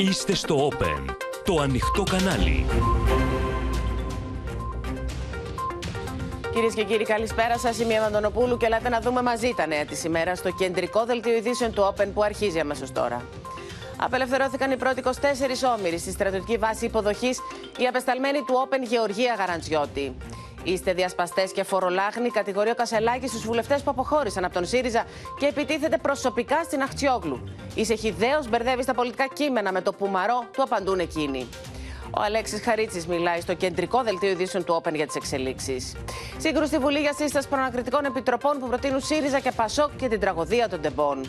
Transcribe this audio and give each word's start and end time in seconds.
Είστε 0.00 0.34
στο 0.34 0.68
Open, 0.68 1.14
το 1.44 1.60
ανοιχτό 1.60 2.02
κανάλι. 2.02 2.66
Κυρίες 6.52 6.74
και 6.74 6.84
κύριοι, 6.84 7.04
καλησπέρα 7.04 7.58
σας. 7.58 7.78
Είμαι 7.78 7.92
η 7.92 7.96
Ευαντονοπούλου 7.96 8.56
και 8.56 8.66
ελάτε 8.66 8.88
να 8.88 9.00
δούμε 9.00 9.22
μαζί 9.22 9.54
τα 9.56 9.66
νέα 9.66 9.84
της 9.84 10.04
ημέρας 10.04 10.38
στο 10.38 10.50
κεντρικό 10.50 11.04
δελτίο 11.04 11.36
ειδήσεων 11.36 11.72
του 11.72 11.94
Open 11.94 12.06
που 12.14 12.22
αρχίζει 12.22 12.58
αμέσως 12.58 12.92
τώρα. 12.92 13.22
Απελευθερώθηκαν 13.96 14.70
οι 14.70 14.76
πρώτοι 14.76 15.02
24 15.04 15.10
όμοιροι 15.78 15.98
στη 15.98 16.10
στρατιωτική 16.10 16.56
βάση 16.56 16.84
υποδοχής, 16.84 17.38
οι 17.78 17.86
απεσταλμένοι 17.86 18.38
του 18.38 18.68
Open 18.68 18.88
Γεωργία 18.88 19.34
Γαραντζιώτη. 19.38 20.16
Είστε 20.62 20.92
διασπαστές 20.92 21.52
και 21.52 21.62
φορολάχνοι, 21.62 22.30
κατηγορεί 22.30 22.70
ο 22.70 22.74
Κασελάκη 22.74 23.26
στους 23.26 23.42
βουλευτές 23.42 23.82
που 23.82 23.90
αποχώρησαν 23.90 24.44
από 24.44 24.54
τον 24.54 24.66
ΣΥΡΙΖΑ 24.66 25.04
και 25.38 25.46
επιτίθεται 25.46 25.96
προσωπικά 25.96 26.62
στην 26.64 26.82
Αχτσιόγλου. 26.82 27.40
Είσαι 27.74 27.94
χιδαίο, 27.94 28.40
μπερδεύεις 28.48 28.86
τα 28.86 28.94
πολιτικά 28.94 29.26
κείμενα 29.32 29.72
με 29.72 29.80
το 29.80 29.92
πουμαρό, 29.92 30.44
του 30.52 30.62
απαντούν 30.62 30.98
εκείνοι. 30.98 31.48
Ο 32.10 32.20
Αλέξης 32.22 32.62
Χαρίτσης 32.62 33.06
μιλάει 33.06 33.40
στο 33.40 33.54
κεντρικό 33.54 34.02
δελτίο 34.02 34.30
ειδήσεων 34.30 34.64
του 34.64 34.82
Open 34.82 34.94
για 34.94 35.06
τις 35.06 35.14
εξελίξεις. 35.14 35.96
Σύγκρουση 36.38 36.66
στη 36.66 36.78
Βουλή 36.78 36.98
για 36.98 37.12
σύσταση 37.12 37.48
προνακριτικών 37.48 38.04
επιτροπών 38.04 38.58
που 38.58 38.68
προτείνουν 38.68 39.00
ΣΥΡΙΖΑ 39.00 39.38
και 39.40 39.52
ΠΑΣΟΚ 39.52 39.90
και 39.96 40.08
την 40.08 40.20
τραγωδία 40.20 40.68
των 40.68 40.80
τεμπών. 40.80 41.24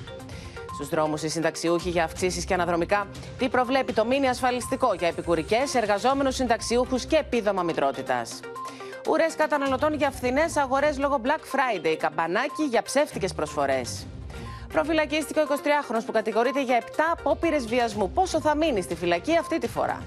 Στους 0.74 0.90
δρόμους 0.90 1.24
οι 1.24 1.30
συνταξιούχοι 1.30 1.90
για 1.90 2.04
αυξήσεις 2.04 2.46
και 2.46 2.54
αναδρομικά. 2.54 3.08
Τι 3.38 3.50
προβλέπει 3.50 3.94
το 3.94 4.06
μήνυ 4.06 4.28
ασφαλιστικό 4.28 4.94
για 4.94 5.08
επικουρικές, 5.08 5.76
εργαζόμενους 5.76 6.36
συνταξιούχους 6.36 7.06
και 7.06 7.16
επίδομα 7.16 7.64
μητρότητας. 7.64 8.40
Ουρέ 9.10 9.26
καταναλωτών 9.38 9.94
για 9.94 10.12
φθηνές 10.12 10.58
αγορές 10.58 10.98
λόγω 10.98 11.22
Black 11.24 11.40
Friday. 11.56 11.96
Καμπανάκι 12.00 12.64
για 12.64 12.82
ψεύτικες 12.82 13.34
προσφορές. 13.34 14.08
Προφυλακίστηκε 14.74 15.40
ο 15.40 15.44
23χρονο 15.50 16.00
που 16.06 16.12
κατηγορείται 16.12 16.64
για 16.64 16.78
7 16.78 16.84
απόπειρες 17.12 17.66
βιασμού. 17.66 18.12
Πόσο 18.12 18.42
θα 18.42 18.56
μείνει 18.56 18.82
στη 18.82 18.96
φυλακή 18.96 19.38
αυτή 19.38 19.58
τη 19.58 19.68
φορά; 19.68 20.04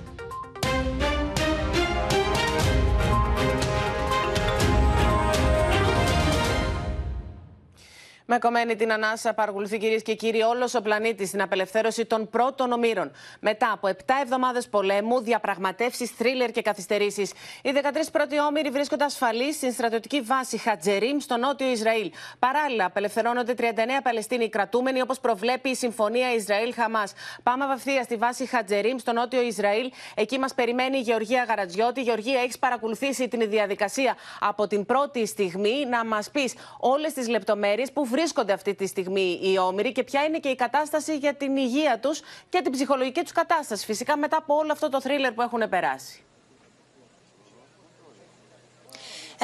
Με 8.27 8.39
κομμένη 8.39 8.77
την 8.77 8.93
ανάσα 8.93 9.35
παρακολουθεί 9.35 9.79
κυρίες 9.79 10.03
και 10.03 10.15
κύριοι 10.15 10.43
όλος 10.43 10.75
ο 10.75 10.83
πλανήτης 10.83 11.29
στην 11.29 11.43
απελευθέρωση 11.43 12.05
των 12.05 12.29
πρώτων 12.29 12.73
ομήρων. 12.73 13.11
Μετά 13.41 13.73
από 13.73 13.89
7 13.89 13.93
εβδομάδες 14.23 14.69
πολέμου, 14.69 15.21
διαπραγματεύσεις, 15.21 16.11
θρίλερ 16.11 16.51
και 16.51 16.63
καθυστερήσεις, 16.63 17.33
οι 17.63 17.73
13 17.75 18.11
πρώτοι 18.13 18.41
όμοιροι 18.41 18.71
βρίσκονται 18.71 19.05
ασφαλείς 19.05 19.57
στην 19.57 19.73
στρατιωτική 19.73 20.21
βάση 20.21 20.59
Χατζερίμ 20.59 21.19
στο 21.19 21.37
νότιο 21.37 21.71
Ισραήλ. 21.71 22.11
Παράλληλα, 22.39 22.85
απελευθερώνονται 22.85 23.55
39 23.55 23.63
Παλαιστίνοι 24.03 24.49
κρατούμενοι, 24.49 25.01
όπως 25.01 25.21
προβλέπει 25.21 25.69
η 25.69 25.75
Συμφωνία 25.75 26.35
Ισραήλ-Χαμάς. 26.35 27.13
Πάμε 27.43 27.65
απευθεία 27.65 28.03
στη 28.03 28.17
βάση 28.17 28.47
Χατζερίμ 28.47 28.99
στο 28.99 29.13
νότιο 29.13 29.41
Ισραήλ. 29.43 29.91
Εκεί 30.15 30.39
μας 30.39 30.55
περιμένει 30.55 30.97
η 30.97 31.01
Γεωργία 31.01 31.45
Γαρατζιώτη. 31.49 32.03
Γεωργία, 32.03 32.41
έχεις 32.41 32.59
παρακολουθήσει 32.59 33.29
την 33.29 33.51
διαδικασία 33.51 34.17
από 34.41 34.67
την 34.67 34.85
πρώτη 34.85 35.27
στιγμή 35.27 35.87
να 35.87 36.05
μας 36.05 36.31
πεις 36.31 36.55
όλες 36.81 37.13
τις 37.13 37.29
λεπτομέρειες 37.29 37.93
που 37.93 38.05
βρίσκονται 38.15 38.53
αυτή 38.53 38.75
τη 38.75 38.87
στιγμή 38.87 39.41
οι 39.43 39.59
όμοιροι 39.59 39.93
και 39.93 40.05
ποια 40.05 40.25
είναι 40.25 40.39
και 40.39 40.49
η 40.49 40.55
κατάσταση 40.55 41.17
για 41.17 41.35
την 41.35 41.57
υγεία 41.57 41.99
τους 41.99 42.21
και 42.49 42.61
την 42.63 42.73
ψυχολογική 42.73 43.23
τους 43.23 43.33
κατάσταση. 43.33 43.85
Φυσικά 43.85 44.17
μετά 44.17 44.37
από 44.37 44.55
όλο 44.55 44.73
αυτό 44.73 44.89
το 44.89 45.01
θρίλερ 45.01 45.33
που 45.33 45.43
έχουν 45.43 45.69
περάσει. 45.69 46.24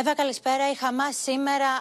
Εύα, 0.01 0.15
καλησπέρα. 0.15 0.71
Η 0.71 0.75
Χαμάς 0.75 1.17
σήμερα 1.23 1.67
α, 1.67 1.81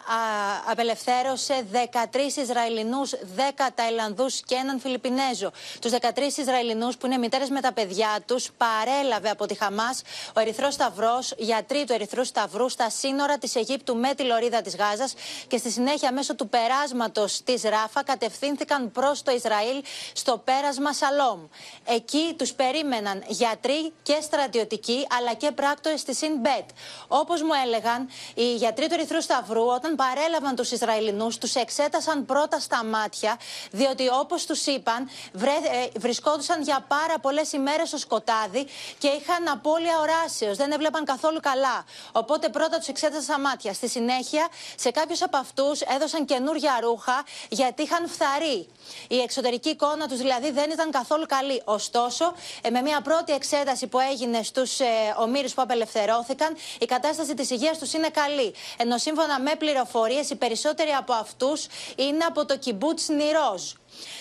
απελευθέρωσε 0.71 1.65
13 1.71 2.37
Ισραηλινούς, 2.37 3.11
10 3.35 3.69
Ταϊλανδούς 3.75 4.41
και 4.41 4.55
έναν 4.55 4.79
Φιλιππινέζο. 4.79 5.51
Τους 5.81 5.91
13 5.91 6.37
Ισραηλινούς 6.37 6.97
που 6.97 7.05
είναι 7.05 7.17
μητέρες 7.17 7.49
με 7.49 7.61
τα 7.61 7.73
παιδιά 7.73 8.19
τους 8.25 8.49
παρέλαβε 8.57 9.29
από 9.29 9.45
τη 9.45 9.53
Χαμάς 9.55 10.01
ο 10.35 10.39
Ερυθρός 10.39 10.73
Σταυρός, 10.73 11.33
γιατροί 11.37 11.83
του 11.85 11.93
Ερυθρού 11.93 12.23
Σταυρού, 12.25 12.69
στα 12.69 12.89
σύνορα 12.89 13.37
της 13.37 13.55
Αιγύπτου 13.55 13.95
με 13.95 14.13
τη 14.13 14.23
Λωρίδα 14.23 14.61
της 14.61 14.75
Γάζας 14.75 15.13
και 15.47 15.57
στη 15.57 15.71
συνέχεια 15.71 16.13
μέσω 16.13 16.35
του 16.35 16.49
περάσματος 16.49 17.43
της 17.43 17.63
Ράφα 17.63 18.03
κατευθύνθηκαν 18.03 18.91
προς 18.91 19.23
το 19.23 19.31
Ισραήλ 19.31 19.83
στο 20.13 20.37
πέρασμα 20.37 20.93
Σαλόμ. 20.93 21.39
Εκεί 21.85 22.33
τους 22.37 22.53
περίμεναν 22.53 23.23
γιατροί 23.27 23.93
και 24.03 24.17
στρατιωτικοί 24.21 25.07
αλλά 25.19 25.33
και 25.33 25.51
πράκτορες 25.51 26.03
της 26.03 26.17
Σινμπέτ. 26.17 26.69
Όπως 27.07 27.41
μου 27.41 27.51
έλεγαν, 27.65 28.08
οι 28.33 28.55
γιατροί 28.55 28.87
του 28.87 28.93
Ερυθρού 28.93 29.21
Σταυρού, 29.21 29.65
όταν 29.65 29.95
παρέλαβαν 29.95 30.55
τους 30.55 30.71
Ισραηλινούς, 30.71 31.37
τους 31.37 31.55
εξέτασαν 31.55 32.25
πρώτα 32.25 32.59
στα 32.59 32.83
μάτια, 32.83 33.39
διότι 33.71 34.09
όπως 34.19 34.45
τους 34.45 34.65
είπαν, 34.65 35.09
βρε, 35.33 35.51
ε, 35.51 35.99
βρισκόντουσαν 35.99 36.61
για 36.61 36.85
πάρα 36.87 37.19
πολλές 37.21 37.51
ημέρες 37.51 37.87
στο 37.87 37.97
σκοτάδι 37.97 38.67
και 38.97 39.07
είχαν 39.07 39.47
απώλεια 39.47 39.99
οράσεως. 39.99 40.57
Δεν 40.57 40.71
έβλεπαν 40.71 41.05
καθόλου 41.05 41.39
καλά. 41.39 41.85
Οπότε 42.11 42.49
πρώτα 42.49 42.77
τους 42.77 42.87
εξέτασαν 42.87 43.23
στα 43.23 43.39
μάτια. 43.39 43.73
Στη 43.73 43.89
συνέχεια, 43.89 44.47
σε 44.75 44.91
κάποιους 44.91 45.21
από 45.21 45.37
αυτούς 45.37 45.81
έδωσαν 45.81 46.25
καινούργια 46.25 46.79
ρούχα 46.81 47.23
γιατί 47.49 47.81
είχαν 47.83 48.07
φθαρεί. 48.07 48.67
Η 49.07 49.19
εξωτερική 49.19 49.69
εικόνα 49.69 50.07
τους 50.07 50.17
δηλαδή 50.17 50.51
δεν 50.51 50.71
ήταν 50.71 50.91
καθόλου 50.91 51.25
καλή. 51.25 51.61
Ωστόσο, 51.65 52.33
ε, 52.61 52.69
με 52.69 52.81
μια 52.81 53.01
πρώτη 53.01 53.33
εξέταση 53.33 53.87
που 53.87 53.99
έγινε 53.99 54.43
στους 54.43 54.79
ε, 54.79 54.85
ομήρους 55.17 55.53
που 55.53 55.61
απελευθερώθηκαν, 55.61 56.55
η 56.79 56.85
κατάσταση 56.85 57.33
της 57.33 57.49
υγείας 57.49 57.77
τους 57.77 57.88
είναι 57.93 58.09
καλή. 58.09 58.53
Ενώ 58.77 58.97
σύμφωνα 58.97 59.39
με 59.39 59.55
πληροφορίες, 59.55 60.29
οι 60.29 60.35
περισσότεροι 60.35 60.89
από 60.91 61.13
αυτούς 61.13 61.67
είναι 61.95 62.23
από 62.25 62.45
το 62.45 62.57
κυμπούτ 62.57 62.99
Νιρόζ. 63.07 63.61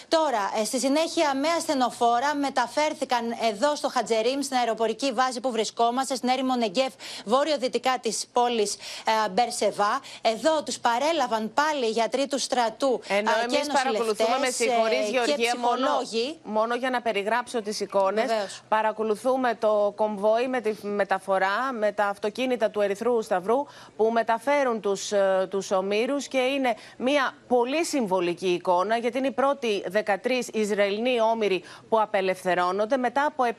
Τώρα, 0.09 0.51
ε, 0.61 0.65
στη 0.65 0.79
συνέχεια 0.79 1.35
με 1.35 1.49
ασθενοφόρα 1.49 2.35
μεταφέρθηκαν 2.35 3.25
εδώ 3.51 3.77
στο 3.77 3.89
Χατζερίμ, 3.89 4.41
στην 4.41 4.57
αεροπορική 4.57 5.13
βάση 5.13 5.41
που 5.41 5.51
βρισκόμαστε, 5.51 6.15
στην 6.15 6.29
έρημο 6.29 6.55
Νεγκέφ, 6.55 6.93
βόρειο-δυτικά 7.25 7.99
της 8.03 8.27
πόλης 8.33 8.75
ε, 8.75 9.29
Μπερσεβά. 9.31 10.01
Εδώ 10.23 10.63
τους 10.63 10.79
παρέλαβαν 10.79 11.53
πάλι 11.55 11.87
οι 11.87 11.91
γιατροί 11.91 12.27
του 12.27 12.39
στρατού 12.39 13.01
Ενώ 13.09 13.31
ε, 13.31 13.45
εμείς 13.45 13.67
παρακολουθούμε, 13.73 14.39
με 14.41 14.51
συγχωρείς, 14.51 15.05
και 15.05 15.11
Γεωργία, 15.11 15.55
μόνο, 15.59 15.77
ψυχολόγοι. 15.77 16.39
μόνο 16.43 16.75
για 16.75 16.91
να 16.91 17.01
περιγράψω 17.03 17.63
τις 17.63 17.81
εικόνες. 17.81 18.27
Βεβαίως. 18.27 18.63
Παρακολουθούμε 18.69 19.55
το 19.61 19.93
κομβόι 19.97 20.49
με 20.49 20.61
τη 20.61 20.87
μεταφορά, 20.87 21.73
με 21.73 21.93
τα 21.93 22.07
αυτοκίνητα 22.07 22.71
του 22.71 22.81
Ερυθρού 22.81 23.23
Σταυρού 23.23 23.67
που 23.97 24.11
μεταφέρουν 24.13 24.81
τους 24.81 25.13
τους 25.49 25.71
ομήρους 25.71 26.29
και 26.29 26.39
είναι 26.39 26.75
μια 26.97 27.35
πολύ 27.49 27.85
συμβολική 27.85 28.49
εικόνα 28.49 28.97
γιατί 28.97 29.19
είναι 29.19 29.27
η 29.27 29.33
πρώτη 29.33 29.67
13 29.93 30.05
Ισραηλοί 30.53 31.21
όμοιροι 31.21 31.63
που 31.89 32.01
απελευθερώνονται 32.01 32.97
μετά 32.97 33.25
από 33.25 33.45
7 33.47 33.53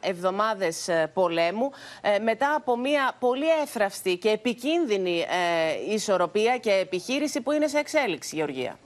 εβδομάδες 0.00 0.88
ε, 0.88 1.10
πολέμου, 1.14 1.70
ε, 2.00 2.18
μετά 2.18 2.54
από 2.54 2.76
μια 2.78 3.16
πολύ 3.18 3.48
εύθραυστη 3.62 4.16
και 4.16 4.28
επικίνδυνη 4.28 5.20
ε, 5.20 5.92
ισορροπία 5.92 6.58
και 6.58 6.70
επιχείρηση 6.70 7.40
που 7.40 7.52
είναι 7.52 7.66
σε 7.66 7.78
εξέλιξη, 7.78 8.36
Γεωργία. 8.36 8.78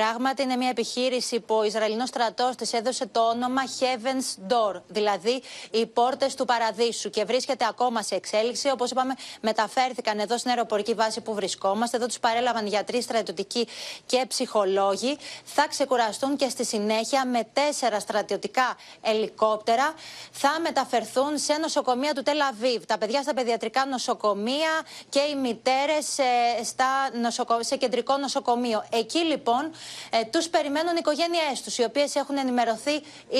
Πράγματι 0.00 0.42
είναι 0.42 0.56
μια 0.56 0.68
επιχείρηση 0.68 1.40
που 1.40 1.54
ο 1.54 1.64
Ισραηλινός 1.64 2.08
στρατός 2.08 2.56
της 2.56 2.72
έδωσε 2.72 3.06
το 3.06 3.20
όνομα 3.20 3.62
Heaven's 3.80 4.52
Door, 4.52 4.80
δηλαδή 4.86 5.42
οι 5.70 5.86
πόρτες 5.86 6.34
του 6.34 6.44
παραδείσου 6.44 7.10
και 7.10 7.24
βρίσκεται 7.24 7.66
ακόμα 7.68 8.02
σε 8.02 8.14
εξέλιξη. 8.14 8.70
Όπως 8.70 8.90
είπαμε 8.90 9.14
μεταφέρθηκαν 9.40 10.18
εδώ 10.18 10.38
στην 10.38 10.50
αεροπορική 10.50 10.94
βάση 10.94 11.20
που 11.20 11.34
βρισκόμαστε. 11.34 11.96
Εδώ 11.96 12.06
τους 12.06 12.18
παρέλαβαν 12.18 12.66
γιατροί, 12.66 13.02
στρατιωτικοί 13.02 13.68
και 14.06 14.24
ψυχολόγοι. 14.28 15.18
Θα 15.44 15.66
ξεκουραστούν 15.68 16.36
και 16.36 16.48
στη 16.48 16.64
συνέχεια 16.64 17.26
με 17.26 17.48
τέσσερα 17.52 18.00
στρατιωτικά 18.00 18.76
ελικόπτερα 19.00 19.94
θα 20.30 20.60
μεταφερθούν 20.62 21.38
σε 21.38 21.52
νοσοκομεία 21.52 22.14
του 22.14 22.22
Τελαβίβ. 22.22 22.84
Τα 22.84 22.98
παιδιά 22.98 23.22
στα 23.22 23.34
παιδιατρικά 23.34 23.86
νοσοκομεία 23.86 24.82
και 25.08 25.20
οι 25.20 25.34
μητέρες 25.34 26.18
ε, 26.18 26.64
στα 26.64 26.86
νοσοκο... 27.20 27.62
σε 27.62 27.76
κεντρικό 27.76 28.16
νοσοκομείο. 28.16 28.84
Εκεί 28.90 29.18
λοιπόν 29.18 29.70
ε, 30.10 30.24
τους 30.24 30.48
περιμένουν 30.48 30.92
οι 30.92 30.98
οικογένειές 30.98 31.62
τους, 31.64 31.78
οι 31.78 31.84
οποίες 31.84 32.14
έχουν 32.14 32.36
ενημερωθεί 32.36 32.94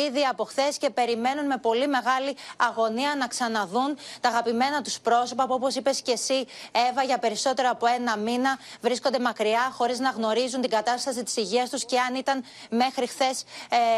ήδη 0.06 0.22
από 0.30 0.44
χθες 0.44 0.78
και 0.78 0.90
περιμένουν 0.90 1.46
με 1.46 1.56
πολύ 1.56 1.88
μεγάλη 1.88 2.36
αγωνία 2.56 3.14
να 3.18 3.26
ξαναδούν 3.26 3.98
τα 4.20 4.28
αγαπημένα 4.28 4.82
τους 4.82 5.00
πρόσωπα 5.00 5.46
που, 5.46 5.54
όπως 5.54 5.74
είπες 5.74 6.00
και 6.02 6.12
εσύ, 6.12 6.46
Εύα, 6.90 7.02
για 7.02 7.18
περισσότερο 7.18 7.68
από 7.70 7.86
ένα 7.86 8.16
μήνα 8.16 8.58
βρίσκονται 8.80 9.18
μακριά, 9.18 9.70
χωρίς 9.72 9.98
να 9.98 10.10
γνωρίζουν 10.10 10.60
την 10.60 10.70
κατάσταση 10.70 11.22
της 11.22 11.36
υγείας 11.36 11.70
τους 11.70 11.84
και 11.84 12.00
αν 12.00 12.14
ήταν 12.14 12.44
μέχρι 12.70 13.06
χθες 13.06 13.44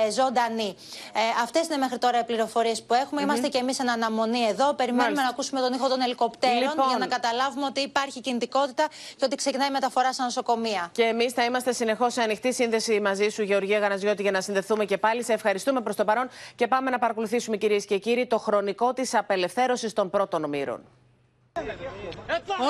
ε, 0.06 0.10
ζωντανοί. 0.10 0.76
Ε, 1.12 1.20
Αυτές 1.42 1.66
είναι 1.66 1.76
μέχρι 1.76 1.98
τώρα 1.98 2.18
οι 2.18 2.24
πληροφορίες 2.24 2.82
που 2.82 2.94
έχουμε. 2.94 3.22
Είμαστε 3.22 3.48
και 3.48 3.58
εμείς 3.58 3.78
εν 3.78 3.90
αναμονή 3.90 4.46
εδώ. 4.48 4.74
Περιμένουμε 4.74 5.02
Μάλιστα. 5.04 5.22
να 5.22 5.28
ακούσουμε 5.28 5.60
τον 5.60 5.72
ήχο 5.72 5.88
των 5.88 6.00
ελικοπτέρων 6.00 6.58
Λοιπόν. 6.58 6.88
για 6.88 6.98
να 6.98 7.06
καταλάβουμε 7.06 7.66
ότι 7.66 7.80
υπάρχει 7.80 8.20
κινητικότητα 8.20 8.88
και 9.16 9.24
ότι 9.24 9.36
ξεκινάει 9.36 9.68
η 9.68 9.70
μεταφορά 9.70 10.12
στα 10.12 10.24
νοσοκομεία. 10.24 10.90
Και 10.92 11.02
εμείς 11.02 11.32
θα 11.32 11.44
είμαστε 11.44 11.72
συνεχώς 11.72 12.12
σε 12.12 12.22
ανοιχτή 12.44 12.62
σύνδεση 12.62 13.00
μαζί 13.00 13.28
σου, 13.28 13.42
Γεωργία 13.42 13.78
Γαναζιώτη, 13.78 14.22
για 14.22 14.30
να 14.30 14.40
συνδεθούμε 14.40 14.84
και 14.84 14.98
πάλι. 14.98 15.24
Σε 15.24 15.32
ευχαριστούμε 15.32 15.80
προς 15.80 15.96
το 15.96 16.04
παρόν 16.04 16.28
και 16.54 16.66
πάμε 16.66 16.90
να 16.90 16.98
παρακολουθήσουμε, 16.98 17.56
κυρίες 17.56 17.84
και 17.84 17.98
κύριοι, 17.98 18.26
το 18.26 18.38
χρονικό 18.38 18.92
της 18.92 19.14
απελευθέρωσης 19.14 19.92
των 19.92 20.10
πρώτων 20.10 20.44
ομήρων. 20.44 20.80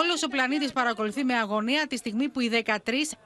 Όλος 0.01 0.23
ο 0.23 0.29
πλανήτης 0.29 0.73
παρακολουθεί 0.73 1.25
με 1.25 1.35
αγωνία 1.35 1.87
τη 1.87 1.97
στιγμή 1.97 2.29
που 2.29 2.41
οι 2.41 2.63
13 2.67 2.77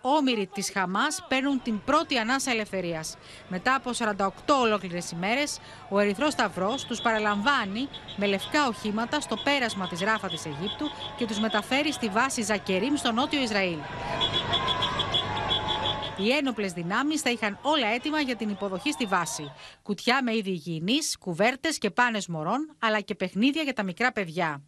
όμοιροι 0.00 0.46
της 0.46 0.70
Χαμάς 0.70 1.24
παίρνουν 1.28 1.62
την 1.62 1.84
πρώτη 1.84 2.18
ανάσα 2.18 2.50
ελευθερίας. 2.50 3.16
Μετά 3.48 3.74
από 3.74 3.90
48 3.92 4.54
ολόκληρες 4.60 5.10
ημέρες, 5.10 5.58
ο 5.88 5.98
Ερυθρός 5.98 6.32
Σταυρός 6.32 6.84
τους 6.84 7.00
παραλαμβάνει 7.00 7.88
με 8.16 8.26
λευκά 8.26 8.66
οχήματα 8.66 9.20
στο 9.20 9.36
πέρασμα 9.44 9.88
της 9.88 10.00
Ράφα 10.00 10.28
της 10.28 10.46
Αιγύπτου 10.46 10.86
και 11.16 11.26
τους 11.26 11.38
μεταφέρει 11.38 11.92
στη 11.92 12.08
βάση 12.08 12.42
Ζακερίμ 12.42 12.94
στο 12.94 13.12
νότιο 13.12 13.40
Ισραήλ. 13.40 13.78
Οι 16.18 16.30
ένοπλες 16.30 16.72
δυνάμεις 16.72 17.20
θα 17.20 17.30
είχαν 17.30 17.58
όλα 17.62 17.86
έτοιμα 17.86 18.20
για 18.20 18.36
την 18.36 18.48
υποδοχή 18.48 18.92
στη 18.92 19.04
βάση. 19.04 19.52
Κουτιά 19.82 20.22
με 20.22 20.36
είδη 20.36 20.50
υγιεινής, 20.50 21.18
κουβέρτες 21.18 21.78
και 21.78 21.90
πάνες 21.90 22.26
μωρών, 22.26 22.70
αλλά 22.78 23.00
και 23.00 23.14
παιχνίδια 23.14 23.62
για 23.62 23.72
τα 23.72 23.82
μικρά 23.82 24.12
παιδιά. 24.12 24.62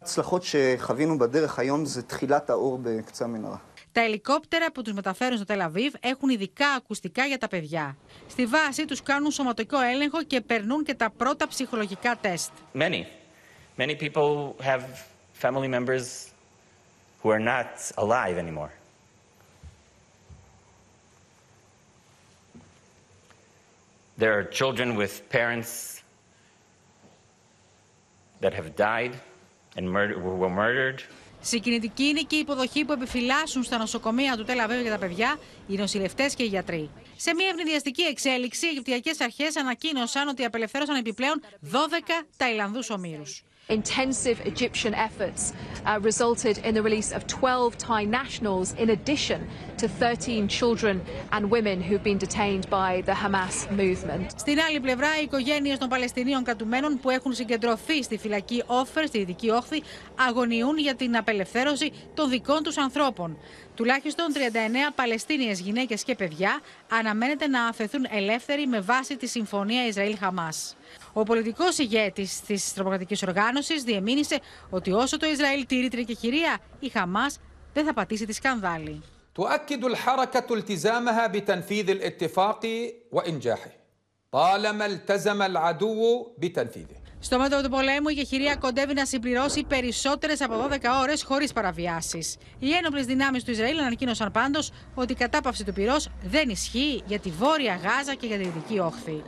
Τα 3.91 4.01
ελικόπτερα 4.01 4.71
που 4.71 4.81
τους 4.81 4.93
μεταφέρουν 4.93 5.35
στο 5.35 5.45
Τελαβίβ 5.45 5.93
έχουν 5.99 6.29
ειδικά 6.29 6.67
ακουστικά 6.67 7.25
για 7.25 7.37
τα 7.37 7.47
παιδιά. 7.47 7.97
Στη 8.27 8.45
βάση 8.45 8.85
τους 8.85 9.03
κάνουν 9.03 9.31
σωματικό 9.31 9.79
έλεγχο 9.79 10.23
και 10.23 10.41
περνούν 10.41 10.83
και 10.83 10.93
τα 10.93 11.09
πρώτα 11.17 11.47
ψυχολογικά 11.47 12.17
τεστ. 12.21 12.51
Many. 12.73 13.03
Many 13.77 13.95
people 13.95 14.55
have 14.63 14.81
family 15.41 15.67
members 15.67 16.33
who 17.21 17.29
are 17.29 17.39
not 17.39 17.69
alive 17.97 18.37
anymore. 18.37 18.78
There 24.19 24.33
are 24.37 24.43
children 24.43 24.97
with 24.97 25.13
parents 25.29 26.03
that 28.41 28.53
have 28.53 28.75
died 28.75 29.13
and 29.77 29.89
murder, 29.89 30.19
were 30.19 30.49
murdered. 30.49 31.01
Συγκινητική 31.41 32.03
είναι 32.03 32.21
και 32.21 32.35
η 32.35 32.39
υποδοχή 32.39 32.85
που 32.85 32.91
επιφυλάσσουν 32.91 33.63
στα 33.63 33.77
νοσοκομεία 33.77 34.37
του 34.37 34.43
Τελαβίβ 34.43 34.81
για 34.81 34.91
τα 34.91 34.97
παιδιά, 34.97 35.39
οι 35.67 35.75
νοσηλευτές 35.75 36.33
και 36.35 36.43
οι 36.43 36.45
γιατροί. 36.45 36.89
Σε 37.15 37.33
μια 37.33 37.47
ευνηδιαστική 37.47 38.01
εξέλιξη, 38.01 38.65
οι 38.65 38.69
Αιγυπτιακές 38.69 39.21
Αρχές 39.21 39.55
ανακοίνωσαν 39.55 40.27
ότι 40.27 40.43
απελευθέρωσαν 40.43 40.95
επιπλέον 40.95 41.41
12 41.71 42.25
Ταϊλανδούς 42.37 42.89
ομήρους. 42.89 43.43
Intensive 43.69 44.41
Egyptian 44.45 44.95
efforts 44.95 45.53
uh, 45.85 45.99
resulted 46.01 46.57
in 46.65 46.73
the 46.73 46.81
release 46.81 47.11
of 47.11 47.27
12 47.27 47.77
Thai 47.77 48.03
nationals, 48.05 48.73
in 48.73 48.89
addition 48.89 49.47
to 49.77 49.87
13 49.87 50.47
children 50.47 51.01
and 51.31 51.51
women 51.51 51.79
who've 51.79 52.03
been 52.03 52.17
detained 52.17 52.67
by 52.71 53.03
the 53.05 53.13
Hamas 53.13 53.69
movement. 53.71 54.31
Στην 54.35 54.59
άλλη 54.59 54.79
πλευρά, 54.79 55.19
οι 55.19 55.23
οικογένειες 55.23 55.77
των 55.77 55.89
Παλαιστινίων 55.89 56.43
κατουμένων 56.43 56.99
που 56.99 57.09
έχουν 57.09 57.33
συγκεντρωθεί 57.33 58.03
στη 58.03 58.17
φυλακή 58.17 58.63
Όφερ, 58.65 59.07
στη 59.07 59.17
Δυτική 59.17 59.49
Όχθη, 59.49 59.83
αγωνιούν 60.15 60.77
για 60.77 60.95
την 60.95 61.17
απελευθέρωση 61.17 61.91
των 62.13 62.29
δικών 62.29 62.63
τους 62.63 62.77
ανθρώπων. 62.77 63.37
Τουλάχιστον 63.75 64.25
39 64.33 64.91
Παλαιστίνιες 64.95 65.59
γυναίκες 65.59 66.03
και 66.03 66.15
παιδιά 66.15 66.59
αναμένεται 66.89 67.47
να 67.47 67.65
αφαιθούν 67.65 68.05
ελεύθεροι 68.09 68.67
με 68.67 68.79
βάση 68.79 69.17
τη 69.17 69.27
Συμφωνία 69.27 69.87
Ισραήλ-Χαμάς. 69.87 70.75
Ο 71.12 71.22
πολιτικό 71.22 71.64
ηγέτη 71.76 72.28
τη 72.46 72.72
τρομοκρατική 72.74 73.26
οργάνωση 73.26 73.80
διεμήνυσε 73.80 74.40
ότι 74.70 74.92
όσο 74.92 75.16
το 75.16 75.26
Ισραήλ 75.26 75.66
τηρεί 75.66 75.88
την 75.88 75.98
εκεχηρία, 75.98 76.58
η 76.78 76.88
Χαμά 76.88 77.26
δεν 77.72 77.84
θα 77.84 77.92
πατήσει 77.92 78.26
τη 78.26 78.32
σκανδάλη. 78.32 79.02
تؤكد 79.34 79.84
الحركة 79.84 80.54
التزامها 80.54 81.26
بتنفيذ 81.26 81.88
الاتفاق 81.90 82.62
وإنجاحه 83.10 83.70
طالما 84.30 84.86
التزم 84.86 85.42
العدو 85.42 86.32
بتنفيذه 86.38 87.04
Στο 87.20 87.38
μέτωπο 87.38 87.62
του 87.62 87.68
πολέμου, 87.68 88.08
η 88.08 88.12
Γεχηρία 88.12 88.56
κοντεύει 88.56 88.94
να 88.94 89.04
συμπληρώσει 89.04 89.64
περισσότερε 89.64 90.34
από 90.40 90.54
12 90.70 90.78
ώρε 91.02 91.12
χωρί 91.24 91.48
παραβιάσει. 91.54 92.18
Οι 92.58 92.72
ένοπλε 92.72 93.02
δυνάμει 93.02 93.42
του 93.42 93.50
Ισραήλ 93.50 93.78
ανακοίνωσαν 93.78 94.30
πάντω 94.30 94.60
ότι 94.94 95.12
η 95.12 95.16
κατάπαυση 95.16 95.64
του 95.64 95.72
πυρό 95.72 95.96
δεν 96.24 96.48
ισχύει 96.48 97.02
για 97.06 97.18
τη 97.18 97.30
βόρεια 97.30 97.74
Γάζα 97.82 98.14
και 98.14 98.26
για 98.26 98.36
τη 98.36 98.44
δυτική 98.44 98.78
όχθη. 98.78 99.22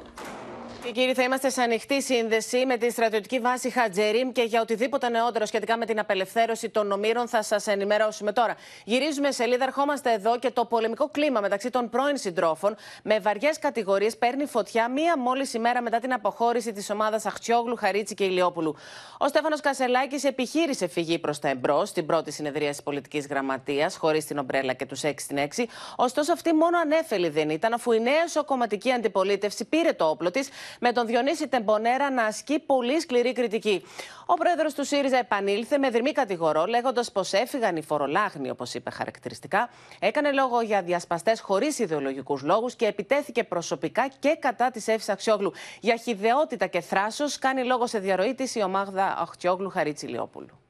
Και 0.83 0.91
κύριοι, 0.91 1.13
θα 1.13 1.23
είμαστε 1.23 1.49
σε 1.49 1.61
ανοιχτή 1.61 2.01
σύνδεση 2.01 2.65
με 2.65 2.77
τη 2.77 2.91
στρατιωτική 2.91 3.39
βάση 3.39 3.69
Χατζερίμ 3.69 4.31
και 4.31 4.41
για 4.41 4.61
οτιδήποτε 4.61 5.09
νεότερο 5.09 5.45
σχετικά 5.45 5.77
με 5.77 5.85
την 5.85 5.99
απελευθέρωση 5.99 6.69
των 6.69 6.91
ομήρων 6.91 7.27
θα 7.27 7.43
σας 7.43 7.67
ενημερώσουμε 7.67 8.31
τώρα. 8.31 8.55
Γυρίζουμε 8.83 9.31
σελίδα, 9.31 9.63
ερχόμαστε 9.63 10.13
εδώ 10.13 10.39
και 10.39 10.51
το 10.51 10.65
πολεμικό 10.65 11.09
κλίμα 11.09 11.39
μεταξύ 11.39 11.69
των 11.69 11.89
πρώην 11.89 12.17
συντρόφων 12.17 12.75
με 13.03 13.19
βαριές 13.19 13.59
κατηγορίες 13.59 14.17
παίρνει 14.17 14.45
φωτιά 14.45 14.89
μία 14.89 15.17
μόλις 15.17 15.53
ημέρα 15.53 15.81
μετά 15.81 15.99
την 15.99 16.13
αποχώρηση 16.13 16.71
της 16.71 16.89
ομάδας 16.89 17.25
Αχτσιόγλου, 17.25 17.75
Χαρίτσι 17.75 18.13
και 18.13 18.23
Ηλιόπουλου. 18.23 18.75
Ο 19.17 19.27
Στέφανος 19.27 19.61
Κασελάκης 19.61 20.23
επιχείρησε 20.23 20.87
φυγή 20.87 21.19
προς 21.19 21.39
τα 21.39 21.49
εμπρός 21.49 21.89
στην 21.89 22.05
πρώτη 22.05 22.31
συνεδρία 22.31 22.69
της 22.69 22.83
πολιτικής 22.83 23.27
γραμματείας, 23.27 23.95
χωρίς 23.95 24.25
την 24.25 24.37
ομπρέλα 24.37 24.73
και 24.73 24.85
τους 24.85 25.03
6 25.03 25.13
στην 25.17 25.37
6. 25.37 25.65
Ωστόσο, 25.95 26.33
αυτή 26.33 26.53
μόνο 26.53 26.77
ανέφελη 26.79 27.29
δεν 27.29 27.49
ήταν, 27.49 27.73
αφού 27.73 27.91
η 27.91 27.99
νέα 27.99 28.27
σοκομματική 28.27 28.91
αντιπολίτευση 28.91 29.65
πήρε 29.65 29.93
το 29.93 30.05
όπλο 30.05 30.31
της 30.31 30.49
με 30.79 30.91
τον 30.91 31.06
Διονύση 31.06 31.47
Τεμπονέρα 31.47 32.12
να 32.12 32.23
ασκεί 32.23 32.59
πολύ 32.59 33.00
σκληρή 33.00 33.33
κριτική. 33.33 33.83
Ο 34.25 34.33
πρόεδρος 34.33 34.73
του 34.73 34.85
ΣΥΡΙΖΑ 34.85 35.18
επανήλθε 35.18 35.77
με 35.77 35.89
δρυμή 35.89 36.12
κατηγορό, 36.12 36.65
λέγοντας 36.65 37.12
πως 37.12 37.33
έφυγαν 37.33 37.75
οι 37.75 37.81
φορολάγνοι, 37.81 38.50
όπως 38.50 38.73
είπε 38.73 38.89
χαρακτηριστικά. 38.89 39.69
Έκανε 40.00 40.31
λόγο 40.31 40.62
για 40.62 40.81
διασπαστές 40.81 41.39
χωρίς 41.39 41.79
ιδεολογικούς 41.79 42.41
λόγους 42.41 42.75
και 42.75 42.85
επιτέθηκε 42.85 43.44
προσωπικά 43.44 44.07
και 44.19 44.38
κατά 44.39 44.71
της 44.71 44.88
Εύη 44.88 45.12
Αξιόγλου. 45.12 45.53
Για 45.79 45.95
χιδεότητα 45.95 46.68
και 46.68 46.81
θράσος 46.81 47.38
κάνει 47.38 47.63
λόγο 47.63 47.88
σε 47.88 48.00
διαρροή 48.00 48.35
της 48.35 48.56
η 48.56 48.63
ομάδα 48.63 49.17
Αχτιόγλου 49.19 49.69
Χαρίτσι 49.69 50.06
Λιόπουλου. 50.06 50.60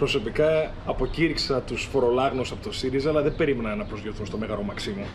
Προσωπικά 0.00 0.74
αποκήρυξα 0.86 1.60
τους 1.60 1.88
φορολάγνους 1.92 2.50
από 2.50 2.62
το 2.62 2.72
ΣΥΡΙΖΑ, 2.72 3.08
αλλά 3.10 3.22
δεν 3.22 3.36
περίμενα 3.36 3.74
να 3.76 3.84
προσγειωθούν 3.84 4.26
στο 4.26 4.36
Μέγαρο 4.36 4.62
Μαξίμου. 4.62 5.06